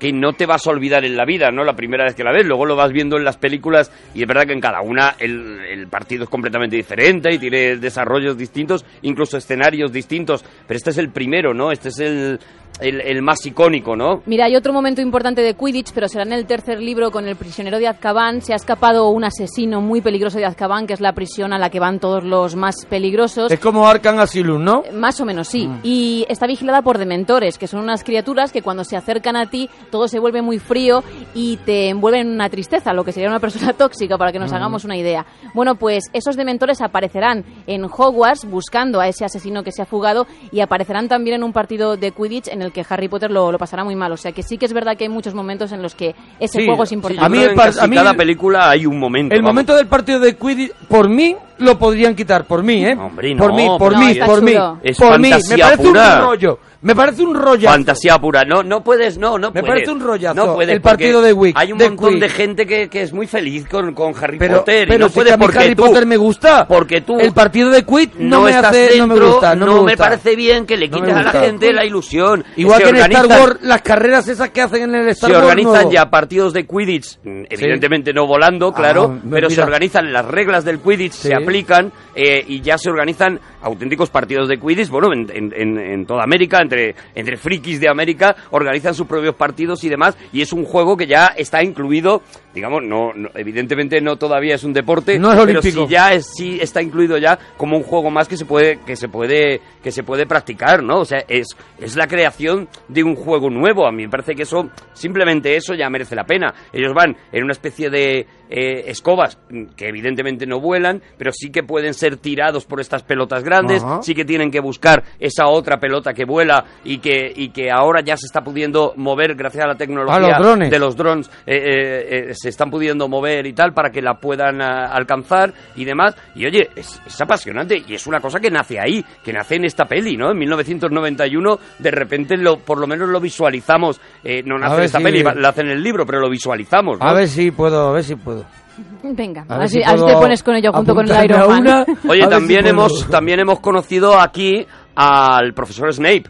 que 0.00 0.12
no 0.12 0.32
te 0.32 0.46
vas 0.46 0.66
a 0.66 0.70
olvidar 0.70 1.04
en 1.04 1.16
la 1.16 1.24
vida, 1.24 1.52
¿no? 1.52 1.62
La 1.62 1.76
primera 1.76 2.04
vez 2.04 2.14
que 2.14 2.24
la 2.24 2.32
ves, 2.32 2.46
luego 2.46 2.66
lo 2.66 2.74
vas 2.74 2.90
viendo 2.90 3.16
en 3.16 3.24
las 3.24 3.36
películas 3.36 3.92
y 4.14 4.22
es 4.22 4.26
verdad 4.26 4.46
que 4.46 4.54
en 4.54 4.60
cada 4.60 4.80
una 4.80 5.14
el, 5.18 5.60
el 5.60 5.86
partido 5.88 6.24
es 6.24 6.30
completamente 6.30 6.74
diferente 6.74 7.32
y 7.32 7.38
tiene 7.38 7.76
desarrollos 7.76 8.36
distintos, 8.36 8.84
incluso 9.02 9.36
escenarios 9.36 9.92
distintos, 9.92 10.44
pero 10.66 10.76
este 10.78 10.90
es 10.90 10.98
el 10.98 11.10
primero, 11.10 11.52
¿no? 11.52 11.70
Este 11.70 11.90
es 11.90 12.00
el, 12.00 12.40
el, 12.80 13.00
el 13.02 13.22
más 13.22 13.44
icónico, 13.44 13.94
¿no? 13.94 14.22
Mira, 14.26 14.46
hay 14.46 14.56
otro 14.56 14.72
momento 14.72 15.00
importante 15.00 15.42
de 15.42 15.54
Quidditch, 15.54 15.92
pero 15.92 16.08
será 16.08 16.24
en 16.24 16.32
el 16.32 16.46
tercer 16.46 16.80
libro 16.80 17.10
con 17.10 17.26
el 17.26 17.36
prisionero 17.36 17.78
de 17.78 17.88
Azkaban. 17.88 18.40
Se 18.40 18.52
ha 18.52 18.56
escapado 18.56 19.10
un 19.10 19.24
asesino 19.24 19.80
muy 19.80 20.00
peligroso 20.00 20.38
de 20.38 20.46
Azkaban, 20.46 20.86
que 20.86 20.94
es 20.94 21.00
la 21.00 21.12
prisión 21.12 21.52
a 21.52 21.58
la 21.58 21.70
que 21.70 21.80
van 21.80 22.00
todos 22.00 22.24
los 22.24 22.56
más 22.56 22.86
peligrosos. 22.86 23.52
Es 23.52 23.60
como 23.60 23.86
Arkham 23.86 24.18
Asylum, 24.18 24.62
¿no? 24.62 24.82
Más 24.94 25.20
o 25.20 25.24
menos, 25.24 25.48
sí. 25.48 25.68
Y 25.82 26.24
está 26.28 26.46
vigilada 26.46 26.82
por 26.82 26.98
dementores, 26.98 27.58
que 27.58 27.66
son 27.66 27.80
unas 27.80 28.02
criaturas 28.02 28.52
que 28.52 28.62
cuando 28.62 28.84
se 28.84 28.96
acercan 28.96 29.36
a 29.36 29.50
ti 29.50 29.68
todo 29.90 30.08
se 30.08 30.18
vuelve 30.18 30.42
muy 30.42 30.58
frío 30.58 31.02
y 31.34 31.56
te 31.58 31.88
envuelven 31.88 32.28
en 32.28 32.32
una 32.34 32.48
tristeza, 32.48 32.92
lo 32.92 33.04
que 33.04 33.12
sería 33.12 33.28
una 33.28 33.40
persona 33.40 33.72
tóxica, 33.76 34.16
para 34.16 34.32
que 34.32 34.38
nos 34.38 34.50
Mm. 34.52 34.54
hagamos 34.54 34.84
una 34.84 34.96
idea. 34.96 35.26
Bueno, 35.54 35.74
pues 35.74 36.04
esos 36.12 36.36
dementores 36.36 36.80
aparecerán 36.80 37.44
en 37.66 37.84
Hogwarts 37.84 38.44
buscando 38.44 39.00
a 39.00 39.08
ese 39.08 39.24
asesino 39.24 39.62
que 39.62 39.72
se 39.72 39.82
ha 39.82 39.86
fugado 39.86 40.26
y 40.52 40.60
aparecerán 40.60 41.08
también 41.08 41.36
en 41.36 41.42
un 41.44 41.52
partido 41.52 41.96
de 41.96 42.12
Quidditch 42.12 42.48
en 42.48 42.62
el 42.62 42.72
que 42.72 42.84
Harry 42.88 43.08
Potter 43.08 43.30
lo, 43.30 43.50
lo 43.52 43.58
pasará 43.58 43.84
muy 43.84 43.94
mal. 43.96 44.12
O 44.12 44.16
sea 44.16 44.32
que 44.32 44.42
sí 44.42 44.58
que 44.58 44.66
es 44.66 44.72
verdad 44.72 44.96
que 44.96 45.04
hay 45.04 45.10
muchos 45.10 45.34
momentos 45.34 45.72
en 45.72 45.82
los 45.82 45.94
que 45.94 46.14
ese 46.38 46.60
Sí, 46.60 46.66
juego 46.66 46.82
es 46.84 46.88
sí, 46.90 46.94
importante. 46.94 47.24
a 47.26 47.28
mí 47.28 47.38
el 47.38 47.44
que 47.44 47.50
en 47.50 47.56
par- 47.56 47.66
casi 47.66 47.80
a 47.80 47.86
mí 47.86 47.96
cada 47.96 48.10
el- 48.12 48.16
película 48.16 48.70
hay 48.70 48.86
un 48.86 48.98
momento. 48.98 49.34
El 49.34 49.42
vamos. 49.42 49.54
momento 49.54 49.74
del 49.74 49.86
partido 49.86 50.20
de 50.20 50.36
Quidditch, 50.36 50.72
por 50.88 51.08
mí, 51.08 51.36
lo 51.58 51.78
podrían 51.78 52.14
quitar. 52.14 52.44
Por 52.44 52.62
mí, 52.62 52.84
¿eh? 52.84 52.94
Hombre, 52.98 53.36
por 53.36 53.52
mí, 53.54 53.66
por 53.78 53.92
no, 53.92 53.98
mí, 53.98 54.14
por 54.14 54.42
mí. 54.42 54.54
por 54.98 55.18
mí. 55.18 55.30
Me 55.50 55.58
parece 55.58 55.76
pura. 55.82 56.14
un 56.16 56.22
rollo. 56.22 56.58
Me 56.82 56.94
parece 56.94 57.22
un 57.22 57.34
rollo. 57.34 57.68
Fantasía 57.68 58.18
pura. 58.18 58.42
No, 58.44 58.62
no 58.62 58.82
puedes, 58.82 59.18
no, 59.18 59.38
no 59.38 59.48
Me 59.50 59.60
puedes. 59.60 59.66
parece 59.68 59.90
un 59.92 60.00
rollazo, 60.00 60.34
No 60.34 60.54
puedes, 60.54 60.74
el 60.74 60.80
partido 60.80 61.20
de 61.20 61.32
Wick, 61.34 61.54
Hay 61.58 61.72
un 61.72 61.78
montón 61.78 62.10
Quick. 62.12 62.20
de 62.20 62.28
gente 62.30 62.66
que, 62.66 62.88
que 62.88 63.02
es 63.02 63.12
muy 63.12 63.26
feliz 63.26 63.66
con, 63.68 63.92
con 63.92 64.14
Harry 64.18 64.38
Pero, 64.38 64.58
Potter. 64.60 64.84
y 64.88 64.90
pero 64.90 65.04
no 65.04 65.08
si 65.10 65.20
mí 65.20 65.30
porque 65.38 65.58
Harry 65.58 65.74
tú, 65.74 65.84
Potter 65.86 66.06
me 66.06 66.16
gusta. 66.16 66.66
Porque 66.66 67.02
tú 67.02 67.18
El 67.20 67.32
partido 67.34 67.68
de 67.70 67.84
Quidditch 67.84 68.14
no, 68.16 68.38
no 68.38 68.42
me 68.44 68.52
hace, 68.54 68.96
no 68.98 69.06
me 69.06 69.14
dentro, 69.14 69.32
gusta. 69.32 69.54
No, 69.54 69.66
me, 69.66 69.72
me 69.74 69.80
gusta. 69.80 69.96
parece 70.04 70.36
bien 70.36 70.64
que 70.64 70.76
le 70.78 70.88
No 70.88 71.00
me 71.00 71.06
quites 71.08 71.16
a 71.16 71.22
la 71.22 71.32
gente 71.40 71.72
la 71.72 71.84
ilusión. 71.84 72.44
Igual 72.56 72.78
Se 72.78 72.84
que 72.84 72.88
en 72.90 72.96
Star 72.96 73.10
organizan- 73.26 73.40
Wars, 73.40 73.56
las 73.62 73.82
carreras 73.82 74.28
esas 74.28 74.48
que 74.50 74.62
hacen 74.62 74.82
en 74.82 74.94
el 74.94 75.08
Star 75.08 75.28
se 75.30 75.36
Wars. 75.36 75.44
organizan 75.46 75.72
nuevo. 75.74 75.92
ya 75.92 76.08
partidos 76.08 76.54
de 76.54 76.66
Quidditch, 76.66 77.18
mm, 77.22 77.42
evidentemente 77.50 78.14
no 78.14 78.26
volando, 78.26 78.72
claro, 78.72 79.16
Ah, 79.18 79.26
pero 79.30 79.50
se 79.50 79.56
mira. 79.56 79.64
organizan 79.66 80.12
las 80.14 80.24
reglas 80.24 80.64
del 80.64 80.78
Quidditch, 80.80 81.12
se 81.12 81.34
aplican 81.34 81.92
eh, 82.14 82.44
y 82.46 82.60
ya 82.60 82.76
se 82.78 82.90
organizan 82.90 83.38
auténticos 83.62 84.10
partidos 84.10 84.48
de 84.48 84.58
Quidditch, 84.58 84.88
bueno, 84.88 85.12
en, 85.12 85.30
en- 85.32 85.78
en- 85.78 86.06
toda 86.06 86.22
América, 86.24 86.58
entre, 86.62 86.94
entre 87.14 87.36
frikis 87.36 87.80
de 87.80 87.88
América, 87.88 88.34
organizan 88.50 88.94
sus 88.94 89.06
propios 89.06 89.34
partidos 89.34 89.84
y 89.84 89.88
demás, 89.88 90.16
y 90.32 90.40
es 90.40 90.52
un 90.52 90.64
juego 90.64 90.96
que 90.96 91.06
ya 91.06 91.26
está 91.36 91.62
incluido, 91.62 92.22
digamos, 92.54 92.82
no, 92.82 93.12
no- 93.14 93.28
evidentemente 93.34 94.00
no 94.00 94.16
todavía 94.16 94.54
es 94.54 94.64
un 94.64 94.72
deporte, 94.72 95.18
No 95.18 95.32
es 95.32 95.36
pero 95.46 95.60
sí 95.62 95.70
ya 95.88 96.12
es, 96.14 96.26
sí 96.36 96.58
está 96.60 96.80
incluido 96.82 97.18
ya 97.18 97.38
como 97.56 97.76
un 97.76 97.82
juego 97.82 98.10
más 98.10 98.28
que 98.28 98.36
se 98.36 98.44
puede, 98.46 98.78
que 98.86 98.96
se 98.96 99.08
puede, 99.08 99.60
que 99.82 99.92
se 99.92 100.02
puede 100.02 100.26
practicar, 100.26 100.82
¿no? 100.82 101.00
O 101.00 101.04
sea, 101.04 101.22
es, 101.28 101.48
es 101.78 101.96
la 101.96 102.06
creación 102.06 102.68
de 102.88 103.02
un 103.04 103.14
juego 103.14 103.50
nuevo. 103.50 103.86
A 103.86 103.92
mí 103.92 104.04
me 104.04 104.08
parece 104.08 104.34
que 104.34 104.42
eso, 104.42 104.70
simplemente 104.92 105.54
eso 105.56 105.74
ya 105.74 105.88
merece 105.90 106.14
la 106.16 106.24
pena. 106.24 106.52
Ellos 106.72 106.92
van 106.94 107.16
en 107.32 107.44
una 107.44 107.52
especie 107.52 107.90
de 107.90 108.26
eh, 108.50 108.84
escobas 108.90 109.38
que 109.76 109.88
evidentemente 109.88 110.44
no 110.46 110.60
vuelan, 110.60 111.00
pero 111.16 111.30
sí 111.32 111.50
que 111.50 111.62
pueden 111.62 111.94
ser 111.94 112.16
tirados 112.16 112.64
por 112.66 112.80
estas 112.80 113.02
pelotas 113.02 113.44
grandes, 113.44 113.82
Ajá. 113.82 114.02
sí 114.02 114.14
que 114.14 114.24
tienen 114.24 114.50
que 114.50 114.60
buscar 114.60 115.04
esa 115.18 115.46
otra 115.46 115.78
pelota 115.78 116.12
que 116.12 116.24
vuela 116.24 116.64
y 116.84 116.98
que, 116.98 117.32
y 117.34 117.50
que 117.50 117.70
ahora 117.70 118.00
ya 118.02 118.16
se 118.16 118.26
está 118.26 118.40
pudiendo 118.42 118.92
mover 118.96 119.34
gracias 119.34 119.64
a 119.64 119.68
la 119.68 119.74
tecnología 119.76 120.16
A 120.16 120.20
los 120.20 120.38
drones. 120.46 120.70
de 120.70 120.78
los 120.78 120.96
drones, 120.96 121.30
eh, 121.46 121.54
eh, 121.56 122.26
eh, 122.30 122.34
se 122.34 122.48
están 122.48 122.70
pudiendo 122.70 123.08
mover 123.08 123.46
y 123.46 123.52
tal 123.52 123.72
para 123.72 123.90
que 123.90 124.02
la 124.02 124.14
puedan 124.14 124.60
alcanzar 124.60 125.52
y 125.76 125.84
demás. 125.84 126.16
Y 126.34 126.46
oye, 126.46 126.68
es, 126.76 127.00
es 127.06 127.20
apasionante 127.20 127.82
y 127.86 127.94
es 127.94 128.06
una 128.06 128.20
cosa 128.20 128.40
que 128.40 128.50
nace 128.50 128.80
ahí, 128.80 129.04
que 129.24 129.32
nace 129.32 129.56
en 129.56 129.64
esta 129.64 129.84
peli, 129.84 130.16
¿no? 130.16 130.30
En 130.32 130.38
1991 130.38 131.58
de 131.78 131.90
repente 131.90 132.36
lo, 132.36 132.58
por 132.58 132.78
lo 132.78 132.86
menos 132.86 133.08
lo 133.08 133.20
visualizamos, 133.20 134.00
eh, 134.24 134.42
no 134.44 134.58
nace 134.58 134.76
en 134.76 134.82
esta 134.84 134.98
si- 134.98 135.04
peli, 135.04 135.22
la 135.22 135.48
hace 135.50 135.60
en 135.62 135.68
el 135.70 135.82
libro, 135.82 136.04
pero 136.06 136.20
lo 136.20 136.28
visualizamos, 136.30 136.98
¿no? 136.98 137.06
A 137.06 137.12
ver 137.14 137.28
si 137.28 137.50
puedo, 137.50 137.88
a 137.88 137.92
ver 137.92 138.04
si 138.04 138.16
puedo. 138.16 138.39
Venga, 139.02 139.44
A 139.48 139.54
a 139.54 139.58
ver 139.58 139.60
ver 139.60 139.68
si 139.68 139.76
si, 139.76 139.82
a 139.82 139.90
ver 139.90 139.98
si 139.98 140.02
puedo 140.04 140.16
te 140.16 140.20
pones 140.22 140.42
con 140.42 140.54
ello 140.56 140.72
junto 140.72 140.94
con 140.94 141.10
el 141.10 141.24
Iron 141.24 141.48
Man. 141.48 141.60
una. 141.60 141.84
Oye, 142.08 142.26
también 142.28 142.64
si 142.66 142.72
puedo. 142.72 142.86
hemos 142.86 143.08
también 143.08 143.40
hemos 143.40 143.60
conocido 143.60 144.18
aquí 144.20 144.66
al 144.94 145.52
profesor 145.54 145.92
Snape, 145.92 146.24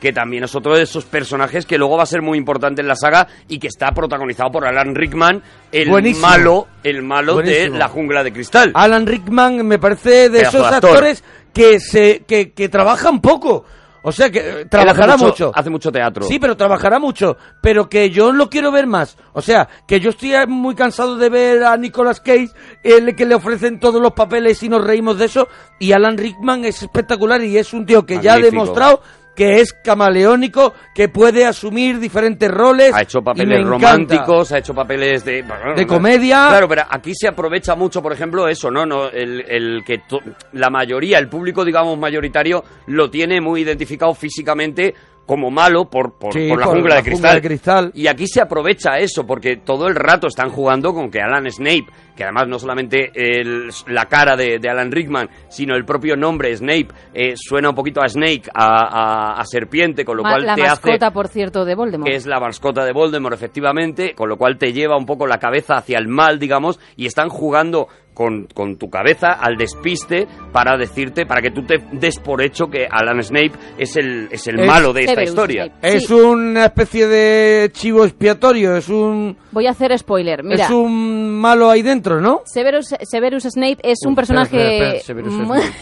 que 0.00 0.12
también 0.12 0.44
es 0.44 0.54
otro 0.54 0.74
de 0.76 0.82
esos 0.82 1.04
personajes 1.04 1.64
que 1.66 1.78
luego 1.78 1.96
va 1.96 2.02
a 2.02 2.06
ser 2.06 2.22
muy 2.22 2.36
importante 2.38 2.80
en 2.82 2.88
la 2.88 2.96
saga 2.96 3.26
y 3.48 3.58
que 3.58 3.68
está 3.68 3.92
protagonizado 3.92 4.50
por 4.50 4.66
Alan 4.66 4.94
Rickman, 4.94 5.42
el 5.72 5.88
Buenísimo. 5.88 6.26
malo, 6.26 6.66
el 6.82 7.02
malo 7.02 7.34
Buenísimo. 7.34 7.72
de 7.72 7.78
La 7.78 7.88
jungla 7.88 8.22
de 8.24 8.32
cristal. 8.32 8.72
Alan 8.74 9.06
Rickman 9.06 9.66
me 9.66 9.78
parece 9.78 10.28
de 10.28 10.38
Pedazo 10.40 10.58
esos 10.58 10.70
de 10.70 10.76
actor. 10.76 10.90
actores 10.90 11.24
que 11.52 11.80
se 11.80 12.24
que, 12.26 12.52
que 12.52 12.68
trabajan 12.68 13.20
poco. 13.20 13.64
O 14.08 14.12
sea 14.12 14.30
que 14.30 14.38
eh, 14.38 14.64
trabajará 14.66 15.14
hace 15.14 15.24
mucho. 15.24 15.50
Hace 15.52 15.68
mucho 15.68 15.90
teatro. 15.90 16.24
Sí, 16.26 16.38
pero 16.38 16.56
trabajará 16.56 17.00
mucho. 17.00 17.36
Pero 17.60 17.88
que 17.88 18.08
yo 18.08 18.30
lo 18.30 18.48
quiero 18.48 18.70
ver 18.70 18.86
más. 18.86 19.16
O 19.32 19.42
sea, 19.42 19.68
que 19.84 19.98
yo 19.98 20.10
estoy 20.10 20.32
muy 20.46 20.76
cansado 20.76 21.16
de 21.16 21.28
ver 21.28 21.64
a 21.64 21.76
Nicolas 21.76 22.20
Cage, 22.20 22.50
el 22.84 23.16
que 23.16 23.26
le 23.26 23.34
ofrecen 23.34 23.80
todos 23.80 24.00
los 24.00 24.12
papeles 24.12 24.62
y 24.62 24.68
nos 24.68 24.84
reímos 24.84 25.18
de 25.18 25.24
eso. 25.24 25.48
Y 25.80 25.90
Alan 25.90 26.16
Rickman 26.16 26.64
es 26.64 26.82
espectacular 26.82 27.42
y 27.42 27.58
es 27.58 27.72
un 27.72 27.84
tío 27.84 28.06
que 28.06 28.20
ya 28.20 28.34
ha 28.34 28.38
demostrado 28.38 29.02
que 29.36 29.60
es 29.60 29.72
camaleónico, 29.74 30.72
que 30.94 31.08
puede 31.08 31.44
asumir 31.44 32.00
diferentes 32.00 32.50
roles. 32.50 32.92
Ha 32.94 33.02
hecho 33.02 33.20
papeles 33.20 33.64
románticos, 33.64 34.50
ha 34.52 34.58
hecho 34.58 34.74
papeles 34.74 35.24
de... 35.24 35.44
De 35.76 35.86
comedia. 35.86 36.46
Claro, 36.48 36.68
pero 36.68 36.82
aquí 36.90 37.12
se 37.14 37.28
aprovecha 37.28 37.74
mucho, 37.76 38.02
por 38.02 38.12
ejemplo, 38.12 38.48
eso, 38.48 38.70
¿no? 38.70 38.86
no 38.86 39.08
el, 39.10 39.44
el 39.48 39.84
que 39.84 39.98
to- 40.08 40.20
la 40.54 40.70
mayoría, 40.70 41.18
el 41.18 41.28
público, 41.28 41.64
digamos, 41.64 41.98
mayoritario, 41.98 42.64
lo 42.86 43.10
tiene 43.10 43.40
muy 43.40 43.60
identificado 43.60 44.14
físicamente 44.14 44.94
como 45.26 45.50
malo 45.50 45.90
por, 45.90 46.16
por, 46.16 46.32
Sí, 46.32 46.48
por 46.48 46.58
la 46.60 46.66
por 46.66 46.74
jungla 46.76 46.94
la 46.94 47.02
de 47.02 47.10
jungla 47.10 47.34
de 47.34 47.42
cristal. 47.42 47.90
Y 47.94 48.06
aquí 48.06 48.26
se 48.28 48.40
aprovecha 48.40 48.96
eso, 48.98 49.26
porque 49.26 49.56
todo 49.56 49.88
el 49.88 49.96
rato 49.96 50.28
están 50.28 50.50
jugando 50.50 50.94
con 50.94 51.10
que 51.10 51.20
Alan 51.20 51.50
Snape, 51.50 51.86
que 52.16 52.24
además 52.24 52.48
no 52.48 52.58
solamente 52.58 53.10
el- 53.14 53.68
la 53.88 54.06
cara 54.06 54.34
de, 54.36 54.58
de 54.58 54.68
Alan 54.70 54.90
Rickman, 54.90 55.28
sino 55.48 55.74
el 55.76 55.84
propio 55.84 56.16
nombre 56.16 56.56
Snape, 56.56 56.88
eh, 57.14 57.34
suena 57.36 57.68
un 57.70 57.74
poquito 57.74 58.00
a 58.02 58.08
Snake, 58.08 58.44
a, 58.54 58.64
a- 58.66 59.40
a 59.40 59.44
serpiente, 59.44 60.04
con 60.04 60.16
lo 60.16 60.22
Ma- 60.22 60.30
cual 60.32 60.46
la 60.46 60.54
te 60.54 60.62
hace 60.62 60.70
mascota, 60.88 61.10
por 61.12 61.28
cierto, 61.28 61.64
de 61.64 61.74
Voldemort. 61.74 62.08
que 62.10 62.16
es 62.16 62.26
la 62.26 62.40
mascota 62.40 62.84
de 62.84 62.92
Voldemort, 62.92 63.34
efectivamente, 63.34 64.14
con 64.14 64.28
lo 64.28 64.36
cual 64.36 64.56
te 64.58 64.72
lleva 64.72 64.96
un 64.96 65.06
poco 65.06 65.26
la 65.26 65.38
cabeza 65.38 65.74
hacia 65.74 65.98
el 65.98 66.08
mal, 66.08 66.38
digamos, 66.38 66.80
y 66.96 67.06
están 67.06 67.28
jugando 67.28 67.88
con, 68.14 68.46
con 68.46 68.78
tu 68.78 68.88
cabeza 68.88 69.32
al 69.32 69.56
despiste 69.58 70.26
para 70.50 70.78
decirte, 70.78 71.26
para 71.26 71.42
que 71.42 71.50
tú 71.50 71.64
te 71.66 71.76
des 71.92 72.18
por 72.18 72.40
hecho 72.40 72.68
que 72.68 72.86
Alan 72.90 73.22
Snape 73.22 73.52
es 73.76 73.94
el, 73.98 74.28
es 74.30 74.46
el 74.46 74.60
Es- 74.60 74.66
malo 74.66 74.94
de 74.94 75.00
esta 75.00 75.12
Severus 75.12 75.28
historia. 75.30 75.64
Snape. 75.66 75.96
Es 75.96 76.06
Sí. 76.06 76.14
una 76.14 76.64
especie 76.64 77.06
de 77.08 77.70
chivo 77.74 78.06
expiatorio, 78.06 78.74
es 78.74 78.88
un 78.88 79.36
Voy 79.52 79.66
a 79.66 79.70
hacer 79.72 79.96
spoiler. 79.98 80.42
Mira, 80.42 80.64
es 80.64 80.70
un 80.70 81.38
malo 81.38 81.68
ahí 81.70 81.82
dentro, 82.14 82.20
¿no? 82.20 82.42
Severus, 82.44 82.94
Severus 83.02 83.42
Snape 83.44 83.78
es 83.82 83.98
un 84.06 84.14
personaje... 84.14 84.56
espera, 84.56 84.96
espera, 84.96 84.96
espera, 84.96 85.30
Severus 85.30 85.34
mu- 85.34 85.54
Snape. 85.54 85.72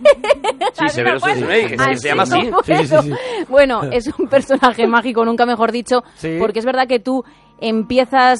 Sí, 0.72 0.88
Severus 0.88 1.22
Snape, 1.22 1.76
que 1.76 1.98
se 1.98 2.08
llama 2.08 2.22
así. 2.22 2.50
Bueno, 3.48 3.82
es 3.92 4.08
un 4.18 4.28
personaje 4.28 4.86
mágico, 4.86 5.24
nunca 5.24 5.44
mejor 5.44 5.72
dicho, 5.72 6.02
Sí. 6.16 6.36
porque 6.38 6.60
es 6.60 6.64
verdad 6.64 6.86
que 6.88 7.00
tú 7.00 7.22
empiezas 7.60 8.38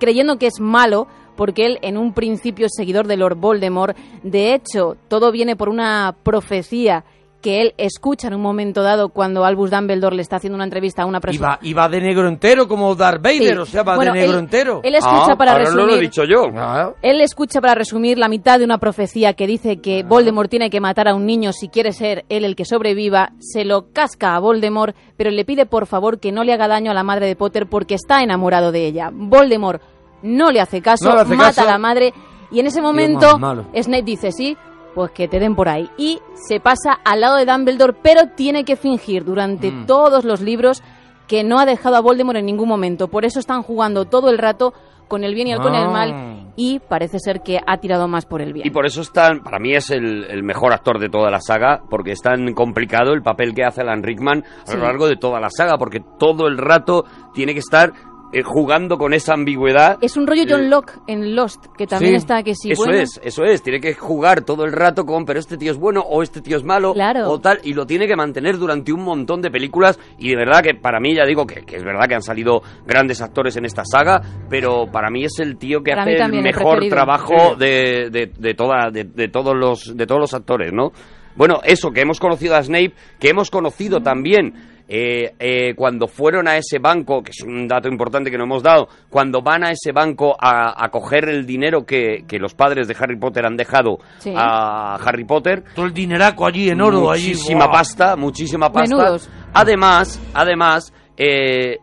creyendo 0.00 0.38
que 0.38 0.48
es 0.48 0.58
malo, 0.60 1.06
porque 1.36 1.66
él 1.66 1.78
en 1.82 1.96
un 1.98 2.12
principio 2.12 2.66
es 2.66 2.72
seguidor 2.76 3.06
de 3.06 3.16
Lord 3.16 3.36
Voldemort. 3.36 3.96
De 4.24 4.54
hecho, 4.54 4.96
todo 5.08 5.30
viene 5.30 5.54
por 5.56 5.68
una 5.68 6.16
profecía 6.24 7.04
que 7.42 7.60
él 7.60 7.74
escucha 7.76 8.28
en 8.28 8.34
un 8.34 8.40
momento 8.40 8.82
dado 8.82 9.10
cuando 9.10 9.44
Albus 9.44 9.70
Dumbledore 9.70 10.16
le 10.16 10.22
está 10.22 10.36
haciendo 10.36 10.54
una 10.54 10.64
entrevista 10.64 11.02
a 11.02 11.06
una 11.06 11.18
Y 11.18 11.20
persona. 11.20 11.48
va, 11.48 11.58
y 11.60 11.72
va 11.74 11.88
de 11.88 12.00
negro 12.00 12.28
entero 12.28 12.66
como 12.68 12.94
Darth 12.94 13.20
Vader, 13.22 13.54
Sí. 13.54 13.58
o 13.58 13.66
sea, 13.66 13.82
va 13.82 13.96
Bueno, 13.96 14.12
de 14.12 14.20
negro 14.20 14.38
él- 14.38 14.44
entero. 14.44 14.80
él 14.82 14.94
escucha 14.94 15.32
Ah, 15.32 15.36
para 15.36 15.52
ahora 15.52 15.64
no 15.64 15.70
lo 15.76 15.82
he 15.82 15.86
resumir- 15.96 16.00
dicho 16.00 16.24
yo. 16.24 16.44
Ah, 16.56 16.92
Él 17.02 17.20
escucha 17.20 17.60
para 17.60 17.74
resumir 17.74 18.16
la 18.16 18.28
mitad 18.28 18.58
de 18.58 18.64
una 18.64 18.78
profecía 18.78 19.34
que 19.34 19.46
dice 19.46 19.78
que 19.82 20.04
Voldemort 20.04 20.48
tiene 20.48 20.70
que 20.70 20.80
matar 20.80 21.08
a 21.08 21.14
un 21.14 21.26
niño 21.26 21.52
si 21.52 21.68
quiere 21.68 21.92
ser 21.92 22.24
él 22.28 22.44
el 22.44 22.56
que 22.56 22.64
sobreviva, 22.64 23.32
se 23.40 23.64
lo 23.64 23.92
casca 23.92 24.36
a 24.36 24.38
Voldemort, 24.38 24.94
pero 25.16 25.30
le 25.30 25.44
pide 25.44 25.66
por 25.66 25.86
favor 25.86 26.20
que 26.20 26.30
no 26.32 26.44
le 26.44 26.52
haga 26.52 26.68
daño 26.68 26.90
a 26.92 26.94
la 26.94 27.02
madre 27.02 27.26
de 27.26 27.34
Potter 27.36 27.66
porque 27.68 27.94
está 27.96 28.22
enamorado 28.22 28.70
de 28.72 28.86
ella. 28.86 29.10
Voldemort 29.12 29.82
no 30.22 30.52
le 30.52 30.60
hace 30.60 30.80
caso, 30.80 31.08
No 31.08 31.16
le 31.16 31.22
hace 31.22 31.34
mata 31.34 31.48
caso. 31.48 31.62
a 31.62 31.72
la 31.72 31.78
madre 31.78 32.14
y 32.52 32.60
en 32.60 32.66
ese 32.66 32.80
momento. 32.80 33.38
Snape 33.74 34.02
dice 34.04 34.30
sí, 34.30 34.56
pues 34.94 35.10
que 35.12 35.28
te 35.28 35.38
den 35.40 35.54
por 35.54 35.68
ahí. 35.68 35.88
Y 35.98 36.18
se 36.48 36.60
pasa 36.60 36.92
al 37.04 37.20
lado 37.20 37.36
de 37.36 37.46
Dumbledore, 37.46 37.94
pero 38.02 38.28
tiene 38.36 38.64
que 38.64 38.76
fingir 38.76 39.24
durante 39.24 39.70
Mm. 39.70 39.86
todos 39.86 40.24
los 40.24 40.40
libros 40.40 40.82
que 41.26 41.44
no 41.44 41.58
ha 41.58 41.66
dejado 41.66 41.96
a 41.96 42.00
Voldemort 42.00 42.38
en 42.38 42.46
ningún 42.46 42.68
momento. 42.68 43.08
Por 43.08 43.24
eso 43.24 43.38
están 43.40 43.62
jugando 43.62 44.04
todo 44.06 44.28
el 44.30 44.38
rato 44.38 44.74
con 45.08 45.24
el 45.24 45.34
bien 45.34 45.48
y 45.48 45.52
el, 45.52 45.60
con 45.60 45.74
el 45.74 45.84
Ah. 45.84 45.90
mal 45.90 46.52
y 46.56 46.78
parece 46.78 47.18
ser 47.18 47.42
que 47.42 47.58
ha 47.66 47.76
tirado 47.78 48.08
más 48.08 48.24
por 48.24 48.40
el 48.40 48.52
bien. 48.54 48.66
Y 48.66 48.70
por 48.70 48.86
eso 48.86 49.02
están, 49.02 49.42
para 49.42 49.58
mí 49.58 49.74
es 49.74 49.90
el, 49.90 50.24
el 50.24 50.42
mejor 50.42 50.72
actor 50.72 50.98
de 50.98 51.10
toda 51.10 51.30
la 51.30 51.40
saga, 51.40 51.82
porque 51.90 52.12
es 52.12 52.20
tan 52.22 52.54
complicado 52.54 53.12
el 53.12 53.22
papel 53.22 53.52
que 53.54 53.62
hace 53.64 53.82
Alan 53.82 54.02
Rickman 54.02 54.42
a 54.62 54.66
Sí. 54.70 54.76
lo 54.76 54.84
largo 54.84 55.06
de 55.08 55.16
toda 55.16 55.38
la 55.38 55.50
saga, 55.50 55.76
porque 55.76 56.00
todo 56.18 56.46
el 56.46 56.56
rato 56.56 57.04
tiene 57.34 57.52
que 57.52 57.58
estar 57.60 57.92
eh, 58.32 58.42
jugando 58.42 58.96
con 58.98 59.12
esa 59.14 59.34
ambigüedad. 59.34 59.98
Es 60.00 60.16
un 60.16 60.26
rollo 60.26 60.44
John 60.48 60.70
Locke 60.70 60.92
en 61.06 61.34
Lost, 61.36 61.66
que 61.76 61.86
también 61.86 62.12
Sí, 62.12 62.16
está 62.16 62.42
que 62.42 62.54
sí, 62.54 62.72
eso 62.72 62.84
bueno. 62.84 62.98
es, 63.00 63.20
eso 63.22 63.44
es. 63.44 63.62
Tiene 63.62 63.80
que 63.80 63.94
jugar 63.94 64.42
todo 64.42 64.64
el 64.64 64.72
rato 64.72 65.04
con, 65.04 65.24
pero 65.24 65.38
este 65.38 65.56
tío 65.56 65.70
es 65.72 65.78
bueno 65.78 66.00
o 66.00 66.22
este 66.22 66.40
tío 66.40 66.56
es 66.56 66.64
malo 66.64 66.94
Claro. 66.94 67.28
o 67.30 67.38
tal, 67.40 67.60
y 67.62 67.74
lo 67.74 67.86
tiene 67.86 68.06
que 68.06 68.16
mantener 68.16 68.58
durante 68.58 68.92
un 68.92 69.02
montón 69.02 69.40
de 69.42 69.50
películas. 69.50 69.98
Y 70.18 70.30
de 70.30 70.36
verdad 70.36 70.62
que 70.62 70.74
para 70.74 70.98
mí, 71.00 71.14
ya 71.14 71.24
digo 71.26 71.46
que, 71.46 71.62
que 71.64 71.76
es 71.76 71.84
verdad 71.84 72.06
que 72.08 72.14
han 72.14 72.22
salido 72.22 72.62
grandes 72.86 73.20
actores 73.20 73.56
en 73.56 73.64
esta 73.64 73.84
saga, 73.84 74.20
pero 74.48 74.86
para 74.90 75.10
mí 75.10 75.24
es 75.24 75.38
el 75.40 75.56
tío 75.58 75.82
que 75.82 75.90
Para 75.92 76.02
hace 76.02 76.16
el 76.16 76.42
mejor 76.42 76.80
trabajo 76.88 77.54
de, 77.56 78.08
de, 78.10 78.30
de 78.38 78.54
toda, 78.54 78.90
de, 78.90 79.04
de 79.04 79.28
todos 79.28 79.54
los, 79.56 79.96
de 79.96 80.06
todos 80.06 80.20
los 80.20 80.34
actores, 80.34 80.72
¿no? 80.72 80.92
Bueno, 81.34 81.60
eso, 81.64 81.90
que 81.92 82.02
hemos 82.02 82.20
conocido 82.20 82.54
a 82.56 82.62
Snape, 82.62 82.92
que 83.18 83.30
hemos 83.30 83.50
conocido 83.50 84.00
también 84.00 84.52
eh, 84.88 85.34
eh, 85.38 85.74
cuando 85.74 86.06
fueron 86.06 86.48
a 86.48 86.56
ese 86.56 86.78
banco, 86.78 87.22
que 87.22 87.30
es 87.30 87.42
un 87.46 87.66
dato 87.68 87.88
importante 87.88 88.30
que 88.30 88.36
no 88.38 88.44
hemos 88.44 88.62
dado, 88.62 88.88
cuando 89.08 89.42
van 89.42 89.64
a 89.64 89.70
ese 89.70 89.92
banco 89.92 90.36
a, 90.38 90.84
a 90.84 90.88
coger 90.90 91.28
el 91.28 91.46
dinero 91.46 91.84
que, 91.86 92.24
que 92.26 92.38
los 92.38 92.54
padres 92.54 92.88
de 92.88 92.96
Harry 92.98 93.18
Potter 93.18 93.46
han 93.46 93.56
dejado 93.56 93.98
Sí. 94.18 94.32
a 94.36 94.96
Harry 94.96 95.24
Potter. 95.24 95.64
Todo 95.74 95.86
el 95.86 95.92
dineraco 95.94 96.46
allí 96.46 96.68
en 96.68 96.80
oro, 96.80 97.10
allí. 97.10 97.28
Muchísima 97.28 97.70
pasta, 97.70 98.16
muchísima 98.16 98.70
pasta. 98.70 98.96
Menudos. 98.96 99.30
Además, 99.54 100.20
además, 100.34 100.92
eh, 101.16 101.76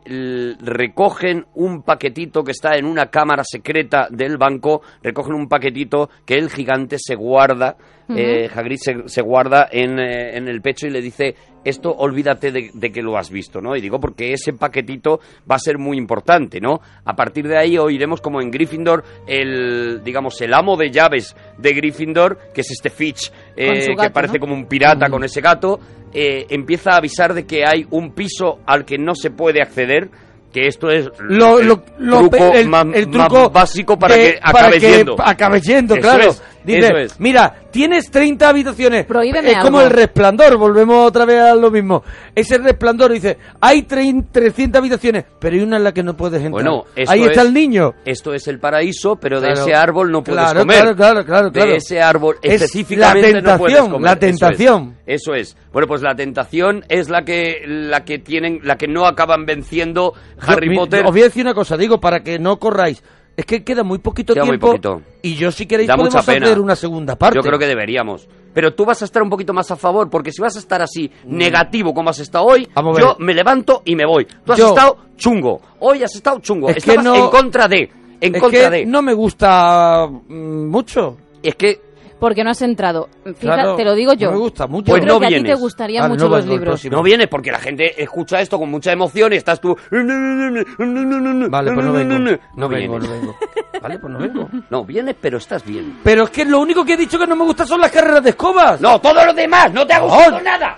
recogen 0.60 1.46
un 1.56 1.84
paquetito 1.84 2.44
que 2.44 2.52
está 2.52 2.76
en 2.76 2.86
una 2.86 3.08
cámara 3.08 3.44
secreta 3.46 4.08
del 4.10 4.38
banco, 4.38 4.82
recogen 5.04 5.34
un 5.36 5.48
paquetito 5.48 6.10
que 6.26 6.36
el 6.36 6.50
gigante 6.50 6.98
se 7.00 7.16
guarda, 7.16 7.78
eh, 8.16 8.50
Hagrid 8.54 8.78
se, 8.80 8.96
se 9.08 9.22
guarda 9.22 9.68
en, 9.72 10.00
eh, 10.00 10.38
en 10.38 10.48
el 10.48 10.62
pecho 10.62 10.88
y 10.88 10.90
le 10.90 11.02
dice, 11.02 11.36
esto 11.64 11.92
olvídate 11.92 12.52
de, 12.52 12.72
de 12.74 12.92
que 12.92 13.02
lo 13.02 13.18
has 13.18 13.30
visto, 13.30 13.62
¿no? 13.62 13.76
Y 13.76 13.82
digo 13.82 14.00
porque 14.00 14.34
ese 14.34 14.54
paquetito 14.54 15.20
va 15.50 15.56
a 15.56 15.60
ser 15.60 15.78
muy 15.78 15.98
importante, 15.98 16.60
¿no? 16.60 16.80
A 17.06 17.16
partir 17.16 17.48
de 17.48 17.58
ahí 17.58 17.78
oiremos 17.78 18.22
como 18.22 18.42
en 18.42 18.50
Gryffindor 18.52 19.04
el, 19.28 20.02
digamos, 20.04 20.40
el 20.42 20.54
amo 20.54 20.76
de 20.78 20.92
llaves 20.92 21.36
de 21.58 21.74
Gryffindor, 21.74 22.38
que 22.54 22.62
es 22.62 22.72
este 22.72 22.90
Fitch, 22.90 23.32
eh, 23.56 23.96
que 24.00 24.10
parece 24.10 24.36
¿no? 24.36 24.40
como 24.42 24.54
un 24.56 24.66
pirata 24.66 25.10
con 25.10 25.24
ese 25.24 25.42
gato, 25.42 25.80
eh, 26.14 26.46
empieza 26.50 26.92
a 26.94 26.98
avisar 26.98 27.34
de 27.34 27.46
que 27.46 27.64
hay 27.66 27.86
un 27.92 28.12
piso 28.14 28.60
al 28.66 28.86
que 28.86 28.98
no 28.98 29.14
se 29.16 29.30
puede 29.32 29.62
acceder, 29.62 30.10
que 30.52 30.66
esto 30.66 30.90
es 30.90 31.08
Lo- 31.20 31.60
el 31.60 31.68
lo- 31.68 31.84
lo 32.00 32.18
truco, 32.22 32.52
el- 32.56 32.68
más, 32.68 32.86
el 32.96 33.08
más 33.08 33.28
truco 33.28 33.50
básico 33.52 34.00
para 34.00 34.16
de- 34.16 34.32
que 34.34 34.40
acabes 34.42 34.82
que 34.84 34.92
yendo. 34.98 35.16
acabes 35.20 35.62
yendo, 35.62 35.96
claro. 35.98 36.30
es, 36.32 36.42
Dice, 36.64 36.80
eso 36.88 36.98
es. 36.98 37.20
mira, 37.20 37.56
tienes 37.72 38.12
30 38.12 38.50
habitaciones. 38.50 39.06
Prohíbeme 39.06 39.52
es 39.52 39.58
como 39.60 39.82
el 39.82 39.90
resplandor, 39.90 40.58
volvemos 40.58 41.08
otra 41.08 41.26
vez 41.26 41.40
a 41.42 41.56
lo 41.56 41.72
mismo. 41.72 42.04
Ese 42.36 42.58
resplandor 42.58 43.12
dice, 43.14 43.38
hay 43.62 43.84
30, 43.84 44.30
300 44.32 44.80
habitaciones, 44.80 45.26
pero 45.40 45.56
hay 45.56 45.62
una 45.62 45.78
en 45.78 45.84
la 45.84 45.94
que 45.94 46.04
no 46.04 46.16
puedes 46.18 46.42
entrar. 46.44 46.52
Bueno, 46.64 46.84
esto 46.96 47.12
Ahí 47.12 47.22
está 47.24 47.42
es- 47.42 47.48
el 47.48 47.54
niño. 47.54 47.94
Esto 48.06 48.34
es 48.34 48.48
el 48.48 48.60
paraíso, 48.60 49.16
pero 49.16 49.40
de 49.42 49.52
ese 49.54 49.74
árbol 49.74 50.12
no 50.12 50.24
puedes 50.24 50.42
Claro, 50.42 50.60
comer. 50.62 50.78
claro, 50.82 50.96
claro, 50.96 51.26
claro, 51.26 51.52
claro. 51.52 51.72
De 51.72 51.78
ese 51.78 52.02
árbol 52.02 52.36
Es 52.42 52.62
específicamente 52.62 53.34
la 53.42 53.54
no 53.54 53.58
puedes 53.58 53.76
tentación, 53.76 53.92
comer. 53.92 54.06
la 54.06 54.12
Eso 54.14 54.26
es, 54.26 54.40
tentación. 54.40 54.98
Eso 55.06 55.34
es. 55.34 55.58
Bueno, 55.72 55.88
pues 55.88 56.02
la 56.02 56.16
tentación 56.16 56.84
es 56.90 57.10
la 57.10 57.24
que 57.24 57.62
la 57.66 58.04
que 58.04 58.20
tienen, 58.20 58.60
la 58.64 58.76
que 58.78 58.88
no 58.88 59.06
acaban 59.06 59.46
venciendo 59.46 60.14
Harry 60.42 60.68
Yo- 60.68 60.72
mi- 60.72 60.78
Potter. 60.78 61.06
Os 61.06 61.12
voy 61.12 61.22
a 61.22 61.26
decir 61.26 61.44
una 61.44 61.54
cosa, 61.54 61.78
digo, 61.78 62.00
para 62.00 62.22
que 62.22 62.40
no 62.40 62.58
corráis. 62.60 63.04
Es 63.40 63.46
que 63.46 63.64
queda 63.64 63.84
muy 63.84 64.00
poquito 64.00 64.34
Queda 64.34 64.44
muy 64.44 64.58
tiempo. 64.60 64.68
poquito. 64.68 65.02
Y 65.22 65.36
yo, 65.36 65.50
si 65.52 65.66
queréis, 65.66 65.88
Da 65.88 65.96
podemos 65.96 66.14
mucha 66.16 66.26
pena. 66.26 66.46
hacer 66.48 66.60
una 66.60 66.76
segunda 66.76 67.16
parte. 67.16 67.38
Yo 67.38 67.42
creo 67.42 67.58
que 67.58 67.68
deberíamos. 67.68 68.28
Pero 68.54 68.74
tú 68.74 68.84
vas 68.84 69.02
a 69.02 69.06
estar 69.06 69.24
un 69.24 69.30
poquito 69.30 69.54
más 69.54 69.72
a 69.72 69.78
favor, 69.78 70.10
porque 70.10 70.32
si 70.34 70.42
vas 70.42 70.56
a 70.58 70.60
estar 70.60 70.82
así 70.82 71.10
negativo 71.26 71.94
como 71.94 72.10
has 72.10 72.20
estado 72.20 72.46
hoy, 72.46 72.68
Mm. 72.76 73.00
Yo 73.00 73.16
me 73.20 73.34
levanto 73.34 73.82
y 73.86 73.96
me 73.96 74.06
voy. 74.06 74.26
Tú 74.26 74.52
has 74.52 74.60
Yo- 74.60 74.68
estado 74.70 74.98
chungo. 75.16 75.62
Hoy 75.80 76.04
has 76.04 76.14
estado 76.16 76.40
chungo. 76.40 76.68
Es 76.70 76.84
que 76.84 76.92
Estabas 76.92 77.06
no- 77.06 77.16
en 77.16 77.30
contra 77.30 77.68
de. 77.70 77.90
En 78.20 78.36
es 78.36 78.42
contra 78.42 78.60
que 78.60 78.70
de. 78.70 78.86
no 78.86 79.02
me 79.02 79.14
gusta 79.14 80.06
mm, 80.08 80.68
mucho. 80.68 81.16
Es 81.42 81.56
que 81.56 81.80
Porque 82.20 82.44
no 82.44 82.50
has 82.50 82.62
entrado. 82.62 83.08
Fíjate, 83.24 83.40
Claro, 83.40 83.76
te 83.76 83.86
lo 83.86 83.96
digo 83.96 84.14
yo. 84.14 84.28
no 84.28 84.34
me 84.34 84.40
gusta 84.40 84.68
mucho. 84.68 84.88
Yo 84.88 84.92
Pues 84.94 85.02
creo 85.04 85.14
no 85.16 85.20
que 85.22 85.26
a 85.26 85.30
ti 85.30 85.36
te 85.36 85.42
vienes. 85.42 85.60
gustarían 85.60 86.02
Vale, 86.04 86.14
mucho 86.16 86.30
no 86.30 86.36
los 86.36 86.46
libros. 86.46 86.86
No 86.86 87.02
vienes 87.04 87.28
porque 87.30 87.52
la 87.52 87.60
gente 87.60 88.02
escucha 88.04 88.42
esto 88.42 88.60
con 88.60 88.70
mucha 88.70 88.92
emoción 88.92 89.32
y 89.34 89.38
estás 89.38 89.62
tú. 89.62 89.76
Vale, 89.90 91.72
pues 91.74 91.86
no 91.86 91.94
vengo. 91.94 92.38
No 92.56 92.68
vengo, 92.70 93.00
vienes. 93.00 93.10
no 93.10 93.10
vengo. 93.10 93.36
Vale, 93.82 94.00
pues 94.00 94.14
no 94.14 94.20
vengo. 94.20 94.50
No, 94.70 94.84
vienes, 94.84 95.16
pero 95.20 95.38
estás 95.38 95.64
bien. 95.64 96.00
Pero 96.04 96.26
es 96.26 96.30
que 96.30 96.46
lo 96.46 96.60
único 96.60 96.84
que 96.86 96.94
he 96.94 96.98
dicho 96.98 97.18
que 97.18 97.26
no 97.28 97.36
me 97.36 97.44
gusta 97.46 97.66
son 97.66 97.80
las 97.82 97.92
carreras 97.92 98.24
de 98.24 98.32
escobas. 98.32 98.80
No, 98.82 99.00
todo 99.00 99.26
lo 99.26 99.34
demás, 99.34 99.72
no 99.74 99.86
te 99.88 99.94
ha 99.94 100.00
No. 100.00 100.06
gustado 100.08 100.42
nada. 100.42 100.78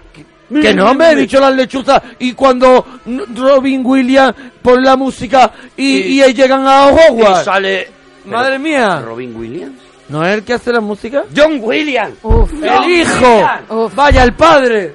Que 0.49 0.73
no 0.73 0.93
me 0.93 1.11
he 1.11 1.15
dicho 1.15 1.39
las 1.39 1.55
lechuzas 1.55 2.01
y 2.19 2.33
cuando 2.33 2.85
Robin 3.35 3.81
Williams 3.85 4.35
pone 4.61 4.81
la 4.83 4.97
música 4.97 5.51
y, 5.77 6.19
Y- 6.19 6.23
y 6.23 6.33
llegan 6.33 6.67
a 6.67 6.87
Hogwarts. 6.87 7.41
Y 7.41 7.45
sale. 7.45 7.87
Madre 8.25 8.59
mía. 8.59 9.01
Robin 9.01 9.35
Williams. 9.35 9.79
¿No 10.11 10.25
es 10.25 10.33
el 10.35 10.43
que 10.43 10.53
hace 10.53 10.71
la 10.73 10.81
música? 10.81 11.23
John 11.35 11.59
Williams. 11.61 12.15
Uf. 12.21 12.51
¡El 12.61 12.89
hijo! 12.89 13.49
Uf. 13.69 13.95
¡Vaya, 13.95 14.23
el 14.23 14.33
padre! 14.33 14.93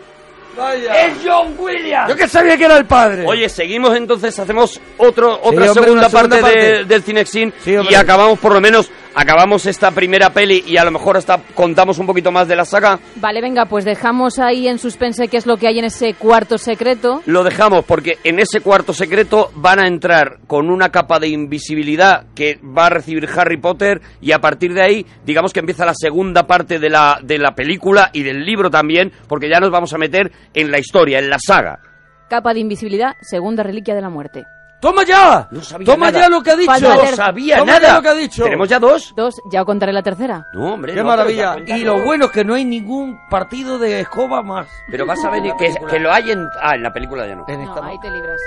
¡Vaya! 0.56 1.06
Es 1.06 1.14
John 1.24 1.54
Williams. 1.58 2.08
Yo 2.08 2.16
que 2.16 2.28
sabía 2.28 2.56
que 2.56 2.64
era 2.64 2.76
el 2.76 2.86
padre. 2.86 3.24
Oye, 3.26 3.48
seguimos 3.48 3.94
entonces, 3.96 4.38
hacemos 4.38 4.80
otro, 4.98 5.34
otra 5.34 5.48
hombre, 5.48 5.68
segunda, 5.68 6.08
parte, 6.08 6.36
de- 6.40 6.84
del 6.84 7.02
Cinexin 7.02 7.52
Sí, 7.62 7.74
y 7.90 7.94
acabamos 7.94 8.38
por 8.38 8.52
lo 8.52 8.60
menos, 8.60 8.90
acabamos 9.16 9.64
esta 9.64 9.90
primera 9.90 10.30
peli 10.30 10.62
y 10.66 10.76
a 10.76 10.84
lo 10.84 10.90
mejor 10.90 11.16
hasta 11.16 11.38
contamos 11.54 11.98
un 11.98 12.06
poquito 12.06 12.30
más 12.30 12.46
de 12.46 12.54
la 12.54 12.66
saga. 12.66 13.00
Vale, 13.16 13.40
venga, 13.40 13.64
pues 13.64 13.84
dejamos 13.84 14.38
ahí 14.38 14.68
en 14.68 14.78
suspense 14.78 15.26
qué 15.28 15.38
es 15.38 15.46
lo 15.46 15.56
que 15.56 15.66
hay 15.66 15.78
en 15.78 15.86
ese 15.86 16.14
cuarto 16.14 16.58
secreto. 16.58 17.22
Lo 17.24 17.42
dejamos 17.42 17.84
porque 17.86 18.18
en 18.24 18.38
ese 18.38 18.60
cuarto 18.60 18.92
secreto 18.92 19.50
van 19.54 19.80
a 19.80 19.88
entrar 19.88 20.38
con 20.46 20.70
una 20.70 20.90
capa 20.90 21.18
de 21.18 21.28
invisibilidad 21.28 22.26
que 22.34 22.60
va 22.62 22.86
a 22.86 22.90
recibir 22.90 23.26
Harry 23.34 23.56
Potter 23.56 24.02
y 24.20 24.32
a 24.32 24.38
partir 24.38 24.74
de 24.74 24.82
ahí, 24.82 25.06
digamos 25.24 25.52
que 25.52 25.60
empieza 25.60 25.86
la 25.86 25.94
segunda 25.94 26.46
parte 26.46 26.78
de 26.78 26.90
la, 26.90 27.18
de 27.22 27.38
la 27.38 27.54
película 27.54 28.10
y 28.12 28.22
del 28.22 28.44
libro 28.44 28.70
también, 28.70 29.12
porque 29.28 29.48
ya 29.48 29.60
nos 29.60 29.70
vamos 29.70 29.94
a 29.94 29.98
meter 29.98 30.30
en 30.52 30.70
la 30.70 30.78
historia, 30.78 31.18
en 31.18 31.30
la 31.30 31.38
saga. 31.38 31.80
Capa 32.28 32.52
de 32.52 32.60
invisibilidad, 32.60 33.14
segunda 33.22 33.62
reliquia 33.62 33.94
de 33.94 34.02
la 34.02 34.10
muerte. 34.10 34.44
¡Toma 34.80 35.04
ya! 35.04 35.48
No 35.50 35.62
sabía 35.62 35.86
¡Toma 35.86 36.06
nada. 36.10 36.20
ya 36.24 36.28
lo 36.28 36.42
que 36.42 36.50
ha 36.50 36.56
dicho! 36.56 36.70
Falta 36.72 36.94
No 36.94 37.00
ter- 37.00 37.16
sabía 37.16 37.58
Toma 37.58 37.72
nada. 37.72 37.88
ya 37.88 37.94
lo 37.96 38.02
que 38.02 38.08
ha 38.08 38.14
dicho. 38.14 38.44
¿Tenemos 38.44 38.68
ya 38.68 38.78
dos? 38.78 39.12
Dos, 39.16 39.40
ya 39.50 39.60
os 39.62 39.66
contaré 39.66 39.92
la 39.92 40.02
tercera. 40.02 40.46
No, 40.52 40.74
hombre. 40.74 40.92
¡Qué 40.94 41.00
no, 41.00 41.08
maravilla! 41.08 41.54
pero 41.54 41.66
ya 41.66 41.76
Y 41.78 41.84
lo 41.84 42.02
bueno 42.02 42.26
es 42.26 42.30
que 42.32 42.44
no 42.44 42.54
hay 42.54 42.64
ningún 42.64 43.18
partido 43.30 43.78
de 43.78 44.00
escoba 44.00 44.42
más. 44.42 44.68
Pero 44.90 45.06
vas 45.06 45.24
a 45.24 45.30
ver 45.30 45.42
que, 45.58 45.74
que 45.88 45.98
lo 45.98 46.12
hay 46.12 46.30
en... 46.30 46.46
Ah, 46.62 46.74
en 46.74 46.82
la 46.82 46.92
película 46.92 47.26
ya 47.26 47.34
no. 47.36 47.44
En 47.48 47.60
esta 47.62 47.80
No, 47.80 47.86
ahí 47.86 47.98
te 48.00 48.10
libras. 48.10 48.40